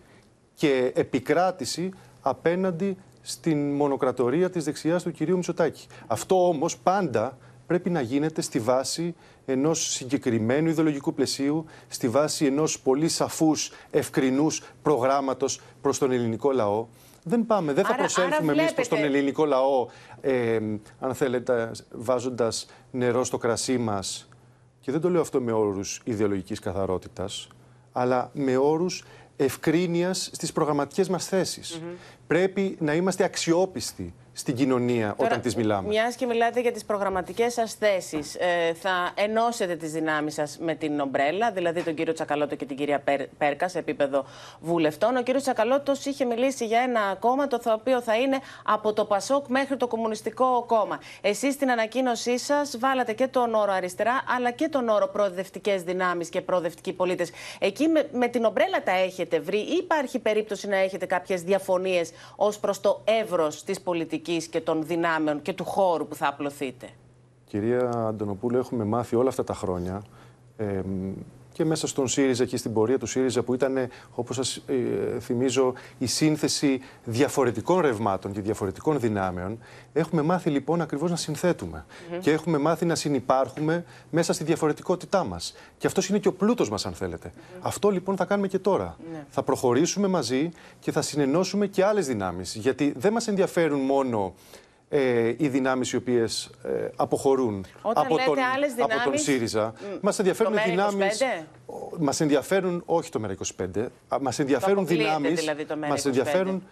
και 0.56 0.92
επικράτηση 0.96 1.92
απέναντι 2.22 2.98
στην 3.22 3.72
μονοκρατορία 3.72 4.50
της 4.50 4.64
δεξιάς 4.64 5.04
του 5.04 5.12
κυρίου 5.12 5.36
Μητσοτάκη. 5.36 5.88
Αυτό 6.08 6.48
όμως 6.48 6.78
πάντα 6.78 7.38
πρέπει 7.68 7.90
να 7.90 8.02
γίνεται 8.02 8.42
στη 8.42 8.60
βάση 8.60 9.16
ενός 9.46 9.92
συγκεκριμένου 9.92 10.70
ιδεολογικού 10.70 11.14
πλαισίου, 11.14 11.66
στη 11.88 12.10
βάση 12.10 12.46
ενός 12.46 12.80
πολύ 12.80 13.08
σαφούς, 13.08 13.72
ευκρινούς 13.92 14.64
προγράμματος 14.82 15.62
προς 15.82 15.98
τον 15.98 16.12
ελληνικό 16.12 16.52
λαό. 16.52 16.88
Δεν 17.28 17.46
πάμε, 17.46 17.74
δεν 17.74 17.84
θα 17.84 17.90
Άρα- 17.90 17.98
προσέλθουμε 17.98 18.52
άρα 18.52 18.62
εμείς 18.62 18.74
προς 18.74 18.88
τον 18.88 18.98
βλέπετε- 18.98 19.18
ελληνικό 19.20 19.46
λαό, 19.46 19.88
ε, 20.22 20.60
αν 21.00 21.14
θέλετε, 21.14 21.72
βάζοντας 21.92 22.66
νερό 22.92 23.24
στο 23.24 23.38
κρασί 23.38 23.78
μας. 23.78 24.30
Και 24.82 24.92
δεν 24.92 25.02
το 25.02 25.10
λέω 25.10 25.22
αυτό 25.22 25.42
με 25.42 25.52
όρους 25.52 26.02
ιδεολογικής 26.04 26.60
καθαρότητας, 26.60 27.48
αλλά 27.92 28.30
με 28.34 28.58
όρους 28.58 29.04
ευκρίνειας 29.36 30.30
στις 30.34 30.52
προγραμματικές 30.52 31.10
μας 31.10 31.26
θέσεις. 31.28 31.82
Πρέπει 32.28 32.78
να 32.80 32.94
είμαστε 32.94 33.24
αξιόπιστοι 33.24 34.14
στην 34.38 34.56
κοινωνία 34.56 35.14
όταν 35.18 35.42
τις 35.42 35.56
μιλάμε. 35.56 35.88
Μιας 35.88 36.16
και 36.16 36.26
μιλάτε 36.26 36.60
για 36.62 36.72
τις 36.72 36.86
προγραμματικές 36.86 37.54
σας 37.54 37.74
θέσεις, 37.74 38.36
ε, 38.36 38.74
θα 38.74 39.12
ενώσετε 39.16 39.76
τις 39.76 39.92
δυνάμεις 39.92 40.34
σας 40.34 40.58
με 40.62 40.76
την 40.76 41.00
ομπρέλα, 41.00 41.52
δηλαδή 41.52 41.84
τον 41.84 41.94
κύριο 41.94 42.14
Τσακαλώτο 42.14 42.56
και 42.56 42.66
την 42.66 42.78
κυρία 42.78 43.00
Πέρ- 43.00 43.28
Πέρκα 43.38 43.68
σε 43.68 43.80
επίπεδο 43.80 44.26
βουλευτών. 44.60 45.16
Ο 45.16 45.22
κύριος 45.22 45.44
Τσακαλώτος 45.44 46.06
είχε 46.06 46.26
μιλήσει 46.26 46.66
για 46.66 46.80
ένα 46.80 47.16
κόμμα 47.20 47.48
το 47.48 47.60
οποίο 47.66 48.02
θα 48.02 48.16
είναι 48.16 48.40
από 48.64 48.94
το 48.94 49.06
Πασόκ 49.06 49.48
μέχρι 49.48 49.78
το 49.78 49.88
Κομμουνιστικό 49.88 50.64
Κόμμα. 50.68 51.00
Εσείς 51.22 51.54
στην 51.54 51.72
ανακοίνωσή 51.72 52.38
σας 52.38 52.78
βάλατε 52.80 53.14
και 53.14 53.28
τον 53.28 53.54
όρο 53.54 53.72
αριστερά, 53.72 54.24
αλλά 54.38 54.52
και 54.52 54.68
τον 54.70 54.90
όρο 54.90 55.08
προοδευτικές 55.08 55.84
δυνάμεις 55.84 56.30
και 56.30 56.42
προοδευτικοί 56.42 56.94
πολίτες. 56.94 57.32
Εκεί 57.60 57.88
με, 57.88 58.10
με 58.14 58.28
την 58.28 58.46
ομπρέλα 58.46 58.84
τα 58.84 58.92
έχετε 58.92 59.40
βρει, 59.40 59.58
ή 59.60 59.76
υπάρχει 59.80 60.20
περίπτωση 60.20 60.68
να 60.68 60.76
έχετε 60.78 61.06
κάποιες 61.06 61.42
διαφωνίες 61.42 62.12
ως 62.36 62.60
προς 62.60 62.80
το 62.82 63.02
εύρος 63.22 63.64
της 63.64 63.82
πολιτικής 64.28 64.48
και 64.48 64.62
των 64.62 64.84
δυνάμεων 64.86 65.42
και 65.42 65.54
του 65.54 65.64
χώρου 65.64 66.08
που 66.08 66.16
θα 66.16 66.28
απλωθείτε. 66.28 66.90
Κυρία 67.46 67.90
Αντωνοπούλου, 67.90 68.58
έχουμε 68.58 68.84
μάθει 68.84 69.16
όλα 69.16 69.30
αυτά 69.30 69.44
τα 69.44 69.54
χρόνια 69.54 70.02
ε, 70.58 70.82
και 71.58 71.66
μέσα 71.66 71.88
στον 71.88 72.08
ΣΥΡΙΖΑ 72.08 72.46
και 72.46 72.58
στην 72.58 72.74
πορεία 72.74 72.98
του 72.98 73.06
ΣΥΡΙΖΑ 73.06 73.44
που 73.44 73.54
ήταν, 73.54 73.88
όπως 74.16 74.36
σας 74.36 74.62
ε, 74.68 75.20
θυμίζω, 75.20 75.74
η 75.98 76.06
σύνθεση 76.06 76.80
διαφορετικών 77.04 77.80
ρευμάτων 77.82 78.32
και 78.32 78.42
διαφορετικών 78.42 79.00
δυνάμεων. 79.00 79.60
Έχουμε 79.94 80.22
μάθει 80.22 80.50
λοιπόν 80.50 80.82
ακριβώς 80.82 81.10
να 81.10 81.16
συνθέτουμε 81.16 81.86
Μμμ. 82.12 82.20
και 82.20 82.32
έχουμε 82.32 82.58
μάθει 82.58 82.86
να 82.86 82.96
συνυπάρχουμε 82.96 83.86
μέσα 84.10 84.34
στη 84.34 84.44
διαφορετικότητά 84.44 85.24
μας. 85.24 85.56
Και 85.78 85.88
αυτός 85.88 86.10
είναι 86.10 86.20
και 86.20 86.28
ο 86.28 86.34
πλούτος 86.34 86.70
μας 86.70 86.86
αν 86.86 86.94
θέλετε. 86.94 87.32
Αυτό 87.62 87.90
λοιπόν 87.90 88.16
θα 88.16 88.26
κάνουμε 88.26 88.48
και 88.48 88.60
τώρα. 88.60 88.98
Ναι. 89.12 89.26
Θα 89.30 89.44
προχωρήσουμε 89.44 90.08
μαζί 90.08 90.52
και 90.80 90.92
θα 90.92 91.02
συνενώσουμε 91.02 91.68
και 91.68 91.84
άλλες 91.84 92.08
δυνάμεις. 92.08 92.56
Γιατί 92.56 92.94
δεν 92.98 93.14
μας 93.14 93.28
ενδιαφέρουν 93.28 93.80
μόνο 93.80 94.34
ε, 94.90 95.34
οι 95.38 95.48
δυνάμεις 95.48 95.92
οι 95.92 95.96
οποίες 95.96 96.50
ε, 96.64 96.88
αποχωρούν 96.96 97.66
Όταν 97.82 98.06
από, 98.06 98.16
λέτε 98.16 98.26
τον, 98.26 98.40
άλλες 98.56 98.72
από 98.72 98.88
τον 98.88 98.90
δυνάμεις, 99.00 99.22
ΣΥΡΙΖΑ. 99.22 99.74
μ, 99.80 99.98
Μας 100.02 100.20
ενδιαφέρουν 100.20 100.54
το 100.54 100.60
οι 100.66 100.70
δυνάμεις... 100.70 101.22
ΜΕΡΑ25? 101.22 101.98
Μας 102.00 102.20
ενδιαφέρουν, 102.20 102.84
όχι 102.86 103.10
το 103.10 103.22
ΜΕΡΑ25, 103.24 103.86
α, 104.08 104.20
μας 104.22 104.40
ενδιαφέρουν 104.40 104.78
αποκλείεται 104.78 105.04
δυνάμεις... 105.04 105.40
δηλαδή 105.40 105.66
το 105.66 105.78
μας 105.78 106.02
ΜΕΡΑ25. 106.02 106.06
ενδιαφέρουν, 106.06 106.64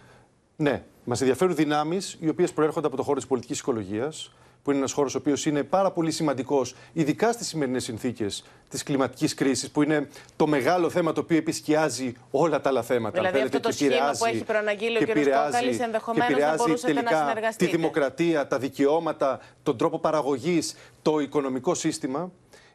ναι, 0.56 0.82
μας 1.04 1.20
ενδιαφέρουν 1.20 1.54
δυνάμεις 1.54 2.16
οι 2.20 2.28
οποίες 2.28 2.52
προέρχονται 2.52 2.86
από 2.86 2.96
το 2.96 3.02
χώρο 3.02 3.16
της 3.16 3.26
πολιτικής 3.26 3.58
οικολογίας, 3.58 4.32
που 4.66 4.72
είναι 4.72 4.80
ένας 4.80 4.92
χώρος 4.92 5.14
ο 5.14 5.18
οποίος 5.18 5.46
είναι 5.46 5.62
πάρα 5.62 5.90
πολύ 5.90 6.10
σημαντικός, 6.10 6.74
ειδικά 6.92 7.32
στις 7.32 7.46
σημερινές 7.46 7.84
συνθήκες 7.84 8.44
της 8.68 8.82
κλιματικής 8.82 9.34
κρίσης, 9.34 9.70
που 9.70 9.82
είναι 9.82 10.08
το 10.36 10.46
μεγάλο 10.46 10.90
θέμα 10.90 11.12
το 11.12 11.20
οποίο 11.20 11.36
επισκιάζει 11.36 12.12
όλα 12.30 12.60
τα 12.60 12.68
άλλα 12.68 12.82
θέματα. 12.82 13.18
αν 13.18 13.24
Δηλαδή 13.24 13.38
θέλετε, 13.38 13.56
αυτό 13.56 13.68
το 13.68 13.68
και 13.68 13.74
σχήμα 13.84 13.94
επηρεάζει- 13.94 14.20
που 14.20 14.26
έχει 14.26 14.44
προαναγγείλει 14.44 14.96
ο 14.96 14.98
και 14.98 15.04
κ. 15.04 15.08
επηρεάζει- 15.08 15.52
Κόκαλης 15.52 15.76
και 15.76 15.82
ενδεχομένως 15.82 16.28
να 16.28 16.34
επηρεάζει 16.34 16.56
μπορούσατε 16.56 16.92
να 16.92 17.02
τελικά 17.02 17.18
συνεργαστείτε. 17.26 17.70
Τη 17.70 17.76
δημοκρατία, 17.76 18.46
τα 18.46 18.58
δικαιώματα, 18.58 19.40
τον 19.62 19.76
τρόπο 19.76 19.98
παραγωγής, 19.98 20.76
το 21.02 21.18
οικονομικό 21.18 21.74
σύστημα. 21.74 22.30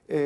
Ε, 0.07 0.17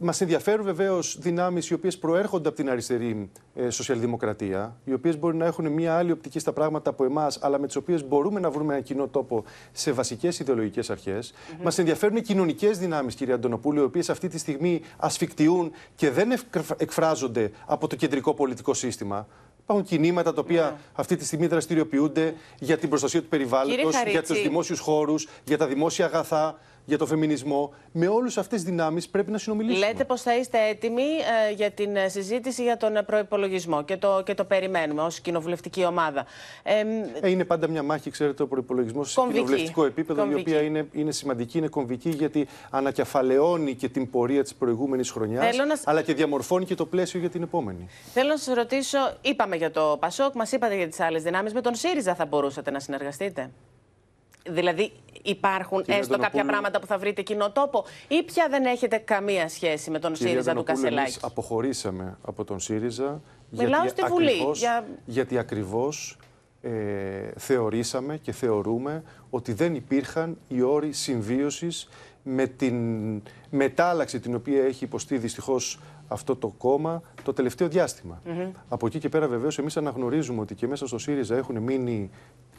μας 0.00 0.20
ενδιαφέρουν 0.20 0.64
βεβαίως 0.64 1.18
δυνάμεις 1.20 1.68
οι 1.68 1.74
οποίες 1.74 1.98
προέρχονται 1.98 2.48
από 2.48 2.56
την 2.56 2.70
αριστερή 2.70 3.30
ε, 3.54 3.70
σοσιαλδημοκρατία, 3.70 4.76
οι 4.84 4.92
οποίες 4.92 5.18
μπορεί 5.18 5.36
να 5.36 5.44
έχουν 5.46 5.68
μια 5.68 5.96
άλλη 5.96 6.10
οπτική 6.12 6.38
στα 6.38 6.52
πράγματα 6.52 6.90
από 6.90 7.04
εμάς, 7.04 7.38
αλλά 7.42 7.58
με 7.58 7.66
τις 7.66 7.76
οποίες 7.76 8.06
μπορούμε 8.08 8.40
να 8.40 8.50
βρούμε 8.50 8.72
ένα 8.74 8.82
κοινό 8.82 9.06
τόπο 9.08 9.44
σε 9.72 9.92
βασικές 9.92 10.38
ιδεολογικές 10.38 10.90
αρχές. 10.90 11.32
Μας 11.62 11.78
ενδιαφέρουν 11.78 12.16
οι 12.16 12.22
κοινωνικές 12.22 12.78
δυνάμεις, 12.78 13.14
κύριε 13.14 13.34
Αντωνοπούλου, 13.34 13.80
οι 13.80 13.84
οποίες 13.84 14.10
αυτή 14.10 14.28
τη 14.28 14.38
στιγμή 14.38 14.80
ασφικτιούν 14.96 15.72
και 15.94 16.10
δεν 16.10 16.30
ευκ- 16.30 16.56
εκφράζονται 16.80 17.50
από 17.66 17.86
το 17.86 17.96
κεντρικό 17.96 18.34
πολιτικό 18.34 18.74
σύστημα. 18.74 19.26
Υπάρχουν 19.62 19.86
κινήματα 19.86 20.32
τα 20.32 20.40
οποία 20.40 20.78
αυτή 20.92 21.16
τη 21.16 21.24
στιγμή 21.24 21.46
δραστηριοποιούνται 21.46 22.34
για 22.58 22.78
την 22.78 22.88
προστασία 22.88 23.22
του 23.22 23.28
περιβάλλοντος, 23.28 23.90
για 23.90 23.98
Χαρίτση. 23.98 24.32
τους 24.32 24.42
δημόσιους 24.42 24.78
χώρους, 24.80 25.28
για 25.44 25.58
τα 25.58 25.66
δημόσια 25.66 26.04
αγαθά, 26.06 26.58
για 26.84 26.98
το 26.98 27.06
φεμινισμό. 27.06 27.74
Με 27.92 28.06
όλες 28.08 28.38
αυτές 28.38 28.60
τις 28.60 28.70
δυνάμεις 28.70 29.08
πρέπει 29.08 29.30
να 29.30 29.38
συνομιλήσουμε. 29.38 29.86
Λέτε 29.86 30.04
πως 30.04 30.22
θα 30.22 30.36
είστε 30.36 30.58
έτοιμοι 30.68 31.02
ε, 31.02 31.52
για 31.52 31.70
την 31.70 31.96
ε, 31.96 32.08
συζήτηση 32.08 32.62
για 32.62 32.76
τον 32.76 32.96
ε, 32.96 33.02
προϋπολογισμό 33.02 33.82
και 33.84 33.96
το, 33.96 34.22
και 34.24 34.34
το 34.34 34.44
περιμένουμε 34.44 35.02
ως 35.02 35.20
κοινοβουλευτική 35.20 35.84
ομάδα. 35.84 36.26
Ε, 36.62 36.80
Ε, 37.20 37.30
είναι 37.30 37.44
πάντα 37.44 37.68
μια 37.68 37.82
μάχη, 37.82 38.10
ξέρετε, 38.10 38.42
ο 38.42 38.46
προπολογισμό 38.46 39.04
σε 39.04 39.14
Κομβική. 39.20 39.38
κοινοβουλευτικό 39.38 39.84
επίπεδο, 39.84 40.20
Κομβική. 40.20 40.50
η 40.50 40.54
οποία 40.54 40.62
είναι, 40.66 40.86
είναι 40.92 41.12
σημαντική, 41.12 41.58
είναι 41.58 41.68
κομβική, 41.68 42.08
γιατί 42.08 42.46
ανακεφαλαιώνει 42.70 43.74
και 43.74 43.88
την 43.88 44.10
πορεία 44.10 44.42
της 44.42 44.54
προηγούμενης 44.54 45.10
χρονιάς, 45.10 45.44
Θέλω 45.50 45.64
να 45.64 45.76
σ- 45.76 45.88
αλλά 45.88 46.02
και 46.02 46.14
διαμορφώνει 46.14 46.64
και 46.64 46.74
το 46.74 46.86
πλαίσιο 46.86 47.20
για 47.20 47.30
την 47.30 47.42
επόμενη. 47.42 47.86
Θέλω 48.12 48.28
να 48.28 48.36
σας 48.36 48.54
ρωτήσω, 48.54 48.98
είπαμε 49.20 49.56
για 49.56 49.70
το 49.70 49.96
Πασόκ, 50.00 50.34
μας 50.34 50.52
είπατε 50.52 50.76
για 50.76 50.88
τις 50.88 51.00
άλλες 51.00 51.22
δυνάμεις. 51.22 51.52
Με 51.52 51.60
τον 51.60 51.74
ΣΥΡΙΖΑ 51.74 52.14
θα 52.14 52.24
μπορούσατε 52.26 52.70
να 52.70 52.80
συνεργαστείτε; 52.80 53.50
Δηλαδή 54.50 54.92
υπάρχουν 55.22 55.82
Κύριε 55.82 56.00
έστω 56.00 56.12
κάποια 56.12 56.26
Αντωνοπούλου- 56.26 56.50
πράγματα 56.50 56.80
που 56.80 56.86
θα 56.86 56.98
βρείτε 56.98 57.22
κοινό 57.22 57.50
τόπο 57.52 57.84
ή 58.08 58.22
πια 58.22 58.46
δεν 58.50 58.64
έχετε 58.64 58.96
καμία 58.96 59.48
σχέση 59.48 59.90
με 59.90 59.98
τον 59.98 60.12
Κύριε 60.12 60.28
ΣΥΡΙΖΑ 60.32 60.52
του 60.54 60.60
Αντωνοπούλου, 60.60 60.86
εμείς 60.86 60.96
Κασελάκη; 61.02 61.18
αποχωρήσαμε 61.32 62.18
από 62.22 62.44
τον 62.44 62.60
ΣΥΡΙΖΑ 62.60 63.20
Μιλάω 63.50 63.88
στη 63.88 64.02
Βουλή, 64.08 64.26
ακριβώς, 64.30 64.58
για- 64.58 64.84
γιατί 65.04 65.38
ακριβώς 65.38 66.16
ε, 66.62 66.70
θεωρήσαμε 67.36 68.16
και 68.16 68.32
θεωρούμε 68.32 69.02
ότι 69.30 69.52
δεν 69.52 69.74
υπήρχαν 69.74 70.38
οι 70.48 70.60
όροι 70.62 70.92
συμβίωσης 70.92 71.88
με 72.22 72.46
την 72.46 72.76
μετάλλαξη 73.50 74.20
την 74.20 74.34
οποία 74.34 74.64
έχει 74.64 74.84
υποστεί 74.84 75.18
δυστυχώς 75.18 75.80
αυτό 76.08 76.36
το 76.36 76.48
κόμμα 76.48 77.02
το 77.22 77.32
τελευταίο 77.32 77.68
διάστημα. 77.68 78.22
Μμμ. 78.24 78.50
Από 78.68 78.86
εκεί 78.86 78.98
και 78.98 79.08
πέρα 79.08 79.28
βεβαίως 79.28 79.58
εμείς 79.58 79.76
αναγνωρίζουμε 79.76 80.40
ότι 80.40 80.54
και 80.54 80.66
μέσα 80.66 80.86
στο 80.86 80.98
ΣΥΡΙΖΑ 80.98 81.36
έχουν 81.36 81.58
μείνει 81.58 82.10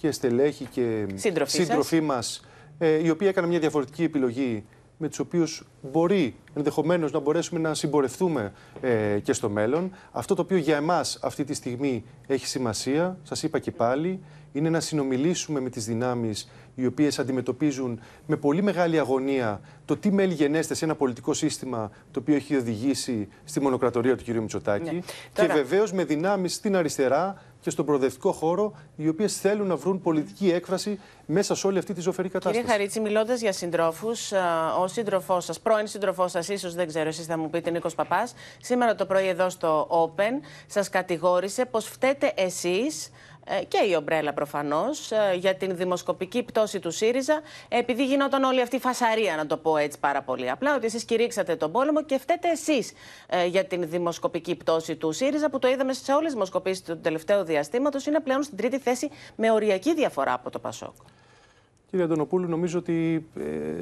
και 0.04 0.12
στελέχη 0.12 0.66
και 0.66 1.06
Σύντροφοι 1.16 1.52
σας. 1.52 1.66
σύντροφοί 1.66 2.02
μας 2.02 2.46
ε, 2.78 3.04
οι 3.04 3.10
οποίοι 3.10 3.28
έκαναν 3.32 3.50
μια 3.50 3.60
διαφορετική 3.60 4.04
επιλογή 4.04 4.63
με 4.98 5.08
τους 5.10 5.20
οποίους 5.20 5.63
μπορεί 5.92 6.36
ενδεχομένως 6.54 7.12
να 7.12 7.20
μπορέσουμε 7.20 7.60
να 7.60 7.74
συμπορευτούμε 7.74 8.54
ε, 8.82 9.20
και 9.24 9.34
στο 9.34 9.50
μέλλον. 9.50 9.92
Αυτό 10.12 10.36
το 10.36 10.42
οποίο 10.42 10.58
για 10.58 10.76
εμάς 10.76 11.20
αυτή 11.22 11.44
τη 11.44 11.54
στιγμή 11.54 12.04
έχει 12.28 12.48
σημασία, 12.48 13.18
σας 13.24 13.44
είπα 13.44 13.60
και 13.60 13.72
πάλι, 13.72 14.20
είναι 14.52 14.70
να 14.70 14.80
συνομιλήσουμε 14.80 15.60
με 15.60 15.70
τις 15.70 15.86
δυνάμεις 15.86 16.50
οι 16.76 16.86
οποίες 16.86 17.20
αντιμετωπίζουν 17.20 18.00
με 18.28 18.36
πολύ 18.36 18.62
μεγάλη 18.63 19.00
αγωνία 19.00 19.62
το 19.86 19.98
τι 19.98 20.12
μέλη 20.12 20.34
γενέστε 20.34 20.74
σε 20.74 20.86
ένα 20.86 20.96
πολιτικό 20.96 21.34
σύστημα 21.34 21.92
το 22.12 22.20
οποίο 22.20 22.36
έχει 22.36 22.56
οδηγήσει 22.56 23.28
στη 23.44 23.60
μονοκρατορία 23.62 24.16
του 24.18 24.24
κ. 24.24 24.28
Μητσοτάκη 24.28 24.84
Ναι. 24.94 25.00
και 25.00 25.06
Τώρα- 25.42 25.54
βεβαίως 25.54 25.92
με 25.94 26.04
δυνάμεις 26.04 26.54
στην 26.54 26.76
αριστερά 26.76 27.42
και 27.63 27.69
στον 27.69 27.86
προοδευτικό 27.86 28.32
χώρο, 28.32 28.73
οι 28.95 29.08
οποίες 29.08 29.38
θέλουν 29.38 29.67
να 29.67 29.76
βρουν 29.76 30.02
πολιτική 30.02 30.52
έκφραση 30.52 30.99
μέσα 31.26 31.56
σε 31.56 31.67
όλη 31.67 31.78
αυτή 31.78 31.93
τη 31.93 32.02
ζωφερή 32.02 32.30
κατάσταση. 32.30 32.60
Κύριε 32.60 32.71
Χαρίτση, 32.71 32.99
μιλώντας 32.99 33.41
για 33.41 33.52
συντρόφους, 33.52 34.32
ο 34.82 34.88
σύντροφός 34.88 35.45
σας, 35.45 35.60
πρώην 35.60 35.88
σύντροφός 35.88 36.32
σας, 36.32 36.47
ίσως 36.47 36.73
δεν 36.73 36.88
ξέρω, 36.88 37.08
εσείς 37.08 37.26
θα 37.26 37.38
μου 37.38 37.49
πείτε, 37.49 37.69
Νίκος 37.69 37.95
Παπάς, 37.95 38.34
σήμερα 38.62 38.95
το 38.95 39.06
πρωί 39.06 39.28
εδώ 39.28 39.49
στο 39.49 39.88
Open, 39.89 40.45
σας 40.67 40.89
κατηγόρησε 40.89 41.65
πως 41.65 41.86
φταίτε 41.86 42.34
εσείς 42.36 43.06
ε, 43.06 43.33
και 43.68 43.78
η 43.90 43.96
Ομπρέλα 43.96 44.34
προφανώς 44.34 45.12
ε, 45.12 45.36
για 45.36 45.56
την 45.56 45.76
δημοσκοπική 45.76 46.44
πτώση 46.44 46.80
του 46.80 46.92
ΣΥΡΙΖΑ, 46.92 47.42
επειδή 47.68 48.06
γινόταν 48.06 48.44
όλη 48.44 48.62
αυτή 48.62 48.76
η 48.76 48.80
φασαρία, 48.80 49.36
να 49.36 49.46
το 49.46 49.58
πω 49.58 49.78
έτσι 49.78 50.00
πάρα 50.00 50.22
πολύ 50.22 50.50
απλά, 50.50 50.76
ότι 50.76 50.86
εσείς 50.86 51.04
κηρύξατε 51.04 51.56
τον 51.56 51.72
πόλεμο 51.72 52.04
και 52.04 52.18
φταίτε 52.18 52.50
εσείς 52.50 52.94
για 53.48 53.66
την 53.66 53.90
δημοσκοπική 53.90 54.56
πτώση 54.56 54.96
του 54.96 55.12
ΣΥΡΙΖΑ, 55.12 55.50
που 55.50 55.60
το 55.60 55.68
είδαμε 55.68 55.94
σε 55.94 56.12
όλες 56.12 56.24
τις 56.24 56.34
δημοσκοπήσεις 56.34 56.84
του 56.84 57.00
τελευταίου 57.00 57.44
διαστήματος, 57.44 58.06
είναι 58.06 58.20
πλέον 58.20 58.44
στην 58.44 58.58
τρίτη 58.58 58.80
θέση 58.80 59.10
με 59.36 59.52
οριακή 59.52 59.94
διαφορά 59.94 60.34
από 60.34 60.50
το 60.50 60.60
Πασόκ. 60.60 60.96
Κύριε 61.94 62.08
Αντωνοπούλου, 62.08 62.48
νομίζω 62.50 62.80
ότι 62.80 63.28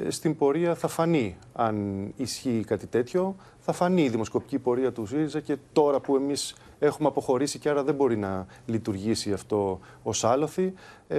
ε, 0.06 0.10
στην 0.10 0.36
πορεία 0.36 0.74
θα 0.74 0.88
φανεί 0.88 1.36
αν 1.52 2.06
ισχύει 2.16 2.64
κάτι 2.66 2.86
τέτοιο. 2.86 3.36
Θα 3.58 3.72
φανεί 3.72 4.02
η 4.02 4.08
δημοσκοπική 4.08 4.58
πορεία 4.58 4.92
του 4.92 5.06
ΣΥΡΙΖΑ 5.06 5.40
και 5.40 5.56
τώρα 5.72 6.00
που 6.00 6.16
εμείς 6.16 6.54
έχουμε 6.86 7.08
αποχωρήσει 7.08 7.58
και 7.58 7.68
άρα 7.68 7.82
δεν 7.82 7.94
μπορεί 7.94 8.16
να 8.16 8.46
λειτουργήσει 8.66 9.32
αυτό 9.32 9.80
ως 10.02 10.24
άλοθη. 10.24 10.72
Ε, 11.08 11.18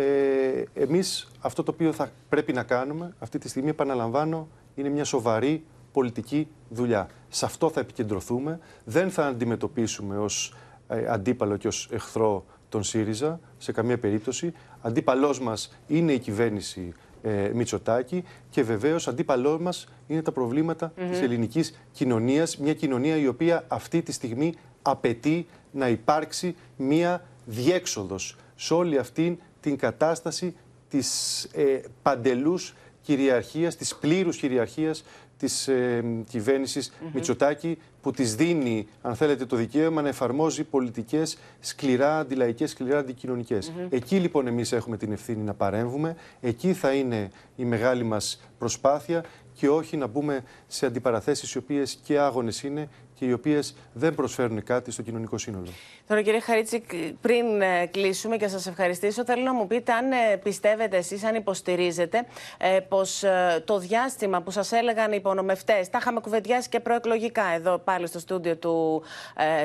εμείς 0.74 1.32
αυτό 1.40 1.64
το 1.64 1.72
οποίο 1.72 1.92
θα 1.92 2.12
πρέπει 2.30 2.54
να 2.54 2.64
κάνουμε 2.64 3.14
αυτή 3.20 3.38
τη 3.38 3.50
στιγμή, 3.50 3.70
επαναλαμβάνω, 3.70 4.48
είναι 4.76 4.90
μια 4.90 5.04
σοβαρή 5.04 5.64
πολιτική 5.92 6.48
δουλειά. 6.70 7.08
Σε 7.30 7.46
αυτό 7.46 7.70
θα 7.70 7.80
επικεντρωθούμε. 7.80 8.60
Δεν 8.84 9.12
θα 9.12 9.26
αντιμετωπίσουμε 9.26 10.18
ως 10.18 10.54
ε, 10.88 11.06
αντίπαλο 11.08 11.58
και 11.58 11.68
ως 11.68 11.90
εχθρό 11.92 12.46
τον 12.70 12.84
ΣΥΡΙΖΑ 12.84 13.40
σε 13.58 13.72
καμία 13.72 13.98
περίπτωση. 13.98 14.54
Αντίπαλός 14.82 15.40
μας 15.40 15.78
είναι 15.88 16.12
η 16.12 16.20
κυβέρνηση 16.20 16.94
ε, 17.22 17.52
Μητσοτάκη 17.54 18.24
και 18.50 18.64
βεβαίως 18.64 19.08
αντίπαλός 19.08 19.60
μας 19.60 19.88
είναι 20.08 20.22
τα 20.22 20.32
προβλήματα 20.32 20.94
mm 20.96 21.00
-hmm. 21.00 21.08
της 21.12 21.22
ελληνικής 21.22 21.80
κοινωνίας. 21.92 22.58
Μια 22.58 22.74
κοινωνία 22.74 23.18
η 23.18 23.28
οποία 23.28 23.66
αυτή 23.68 24.02
τη 24.02 24.12
στιγμή 24.12 24.54
απαιτεί 24.84 25.48
να 25.72 25.88
υπάρξει 25.88 26.56
μια 26.78 27.26
διέξοδος 27.46 28.36
σε 28.56 28.74
όλη 28.74 28.98
αυτή 28.98 29.40
την 29.60 29.78
κατάσταση 29.78 30.56
της 30.90 31.44
ε, 31.44 31.82
παντελούς 32.02 32.76
κυριαρχίας, 33.02 33.76
της 33.76 33.96
πλήρους 33.96 34.38
κυριαρχίας 34.38 35.04
της 35.38 35.68
ε, 35.68 36.04
κυβέρνησης 36.30 36.92
mm 36.92 37.10
Μητσοτάκη 37.14 37.78
που 38.02 38.12
της 38.12 38.36
δίνει, 38.36 38.88
αν 39.02 39.16
θέλετε, 39.16 39.46
το 39.46 39.56
δικαίωμα 39.56 40.02
να 40.02 40.08
εφαρμόζει 40.08 40.64
πολιτικές 40.64 41.38
σκληρά 41.60 42.20
αντιλαϊκές, 42.20 42.70
σκληρά 42.70 42.98
αντικοινωνικές. 42.98 43.72
Εκεί 43.90 44.20
λοιπόν 44.20 44.48
εμείς 44.48 44.72
έχουμε 44.72 44.98
την 44.98 45.12
ευθύνη 45.12 45.44
να 45.44 45.54
παρέμβουμε, 45.54 46.16
εκεί 46.42 46.74
θα 46.74 46.94
είναι 46.94 47.30
η 47.56 47.66
μεγάλη 47.66 48.04
μας 48.04 48.42
προσπάθεια 48.58 49.24
και 49.54 49.70
όχι 49.70 49.98
να 49.98 50.08
μπούμε 50.08 50.44
σε 50.68 50.86
αντιπαραθέσεις 50.86 51.54
οι 51.54 51.58
οποίες 51.58 52.00
και 52.04 52.20
άγονες 52.20 52.64
είναι 52.64 52.90
και 53.14 53.26
οι 53.26 53.32
οποίες 53.34 53.76
δεν 53.94 54.16
προσφέρουν 54.16 54.64
κάτι 54.64 54.92
στο 54.92 55.02
κοινωνικό 55.02 55.38
σύνολο. 55.38 55.68
Τώρα, 56.08 56.22
κύριε 56.22 56.40
Χαρίτση, 56.40 56.84
πριν 57.22 57.62
ε, 57.62 57.86
κλείσουμε 57.86 58.38
και 58.38 58.48
σας 58.48 58.68
ευχαριστήσω, 58.68 59.26
θέλω 59.26 59.44
να 59.44 59.54
μου 59.54 59.68
πείτε 59.68 59.92
αν 59.92 60.12
ε, 60.12 60.38
πιστεύετε 60.44 60.98
εσείς, 60.98 61.24
αν 61.24 61.36
υποστηρίζετε, 61.36 62.26
ε, 62.58 62.80
πως 62.80 63.24
το 63.66 63.78
διάστημα 63.80 64.42
που 64.42 64.52
σας 64.52 64.72
έλεγαν 64.72 65.12
οι 65.12 65.16
υπονομευτές, 65.20 65.90
τα 65.90 65.98
είχαμε 66.02 66.20
κουβεντιάσει 66.20 66.70
και 66.70 66.80
προεκλογικά 66.80 67.46
εδώ 67.56 67.78
πάλι 67.78 68.08
στο 68.08 68.20
στούντιο 68.20 68.56
του, 68.56 69.04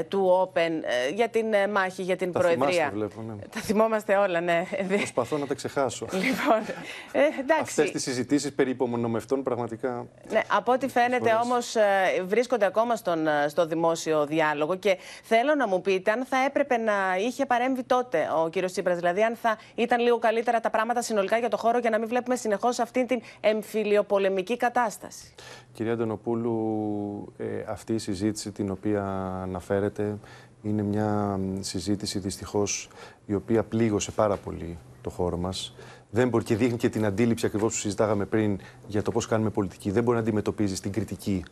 του 0.08 0.50
Open 0.54 0.70
για 1.14 1.28
την 1.28 1.46
μάχη 1.72 2.02
για 2.02 2.16
την 2.16 2.32
τα 2.32 2.38
Προεδρία. 2.38 2.90
Βλέπω, 2.92 3.22
ναι. 3.22 3.34
Τα 3.50 3.60
θυμόμαστε 3.60 4.16
όλα, 4.16 4.40
ναι. 4.40 4.64
Προσπαθώ 4.88 5.38
να 5.38 5.46
τα 5.46 5.54
ξεχάσω. 5.54 6.06
Λοιπόν, 6.28 6.74
ε, 7.12 7.20
Αυτές 7.60 7.90
τις 7.90 8.02
συζητήσεις 8.02 8.52
περί 8.52 8.70
υπομονωμευτών 8.70 9.42
πραγματικά. 9.42 10.06
Ναι, 10.30 10.40
από 10.48 10.72
ό,τι 10.72 10.88
φαίνεται 10.88 11.30
όμως 11.44 11.76
βρίσκονται 12.24 12.66
ακόμα 12.66 12.96
στον 12.96 13.18
στο 13.48 13.66
δημόσιο 13.66 14.26
διάλογο. 14.26 14.76
Και 14.76 14.98
θέλω 15.22 15.54
να 15.54 15.68
μου 15.68 15.80
πείτε 15.80 16.10
αν 16.10 16.24
θα 16.24 16.36
έπρεπε 16.46 16.76
να 16.76 17.16
είχε 17.26 17.46
παρέμβει 17.46 17.82
τότε 17.82 18.28
ο 18.44 18.48
κύριος 18.48 18.72
Τσίπρας. 18.72 18.96
Δηλαδή, 18.96 19.22
αν 19.22 19.36
θα 19.36 19.58
ήταν 19.74 20.00
λίγο 20.00 20.18
καλύτερα 20.18 20.60
τα 20.60 20.70
πράγματα 20.70 21.02
συνολικά 21.02 21.38
για 21.38 21.48
το 21.48 21.56
χώρο 21.56 21.78
για 21.78 21.90
να 21.90 21.98
μην 21.98 22.08
βλέπουμε 22.08 22.36
συνεχώς 22.36 22.78
αυτή 22.78 23.06
την 23.06 23.20
εμφυλιοπολεμική 23.40 24.56
κατάσταση. 24.56 25.34
Κυρία 25.72 25.92
Αντωνοπούλου, 25.92 27.32
ε, 27.36 27.44
αυτή 27.68 27.94
η 27.94 27.98
συζήτηση 27.98 28.52
την 28.52 28.70
οποία 28.70 29.02
αναφέρετε 29.42 30.18
είναι 30.62 30.82
μια 30.82 31.40
συζήτηση 31.60 32.18
δυστυχώς 32.18 32.88
η 33.26 33.34
οποία 33.34 33.62
πλήγωσε 33.62 34.10
πάρα 34.10 34.36
πολύ 34.36 34.78
το 35.02 35.10
χώρο 35.10 35.36
μας. 35.36 35.74
Δεν 36.10 36.28
μπορεί 36.28 36.44
και 36.44 36.56
δείχνει 36.56 36.76
και 36.76 36.88
την 36.88 37.04
αντίληψη 37.04 37.46
ακριβώς 37.46 37.72
που 37.72 37.78
συζητάγαμε 37.78 38.24
πριν 38.24 38.60
για 38.86 39.02
το 39.02 39.10
πώς 39.10 39.26
κάνουμε 39.26 39.50
πολιτική. 39.50 39.90
Δεν 39.90 40.02
μπορεί 40.02 40.16
να 40.16 40.22
αντιμετωπίζει 40.22 40.80
την 40.80 40.92
κριτική 40.92 41.44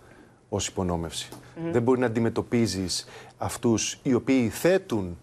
ως 0.48 0.66
υπονόμευση. 0.66 1.28
Δεν 1.72 1.82
μπορεί 1.82 2.00
να 2.00 2.06
αντιμετωπίζεις 2.06 3.06
αυτούς 3.38 3.98
οι 4.02 4.14
οποίοι 4.14 4.48
θέτουν 4.48 5.18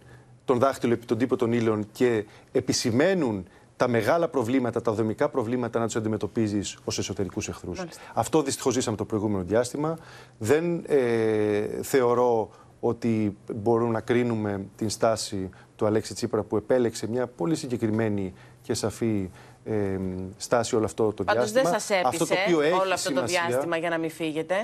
τον 0.45 0.59
δάχτυλο 0.59 0.93
επί 0.93 1.05
τον 1.05 1.17
τύπο 1.17 1.35
των 1.35 1.51
ήλων 1.51 1.87
και 1.91 2.25
επισημαίνουν 2.51 3.47
τα 3.77 3.87
μεγάλα 3.87 4.27
προβλήματα, 4.27 4.81
τα 4.81 4.91
δομικά 4.91 5.29
προβλήματα 5.29 5.79
να 5.79 5.85
τους 5.85 5.95
αντιμετωπίζεις 5.95 6.77
ως 6.83 6.97
εσωτερικούς 6.97 7.47
εχθρούς. 7.47 7.83
Αυτό 8.13 8.41
δυστυχώς 8.41 8.73
ζήσαμε 8.73 8.97
το 8.97 9.05
προηγούμενο 9.05 9.43
διάστημα. 9.43 9.97
Δεν 10.37 10.83
ε, 10.87 11.81
θεωρώ 11.81 12.49
ότι 12.79 13.37
μπορούμε 13.55 13.91
να 13.91 14.01
κρίνουμε 14.01 14.65
την 14.75 14.89
στάση 14.89 15.49
του 15.75 15.85
Αλέξη 15.85 16.13
Τσίπρα 16.13 16.43
που 16.43 16.57
επέλεξε 16.57 17.07
μια 17.07 17.27
πολύ 17.27 17.55
συγκεκριμένη 17.55 18.33
και 18.61 18.73
σαφή 18.73 19.29
ε, 19.65 19.99
στάση 20.37 20.75
όλο 20.75 20.85
αυτό 20.85 21.13
το 21.13 21.23
Πάντως 21.23 21.51
διάστημα. 21.51 21.71
δεν 21.71 21.79
σας 21.79 21.89
έπεισε 21.89 22.07
αυτό 22.07 22.25
το 22.25 22.35
οποίο 22.45 22.77
όλο 22.77 22.93
αυτό 22.93 23.13
το 23.13 23.23
διάστημα 23.23 23.77
για 23.77 23.89
να 23.89 23.97
μην 23.97 24.09
φύγετε. 24.09 24.55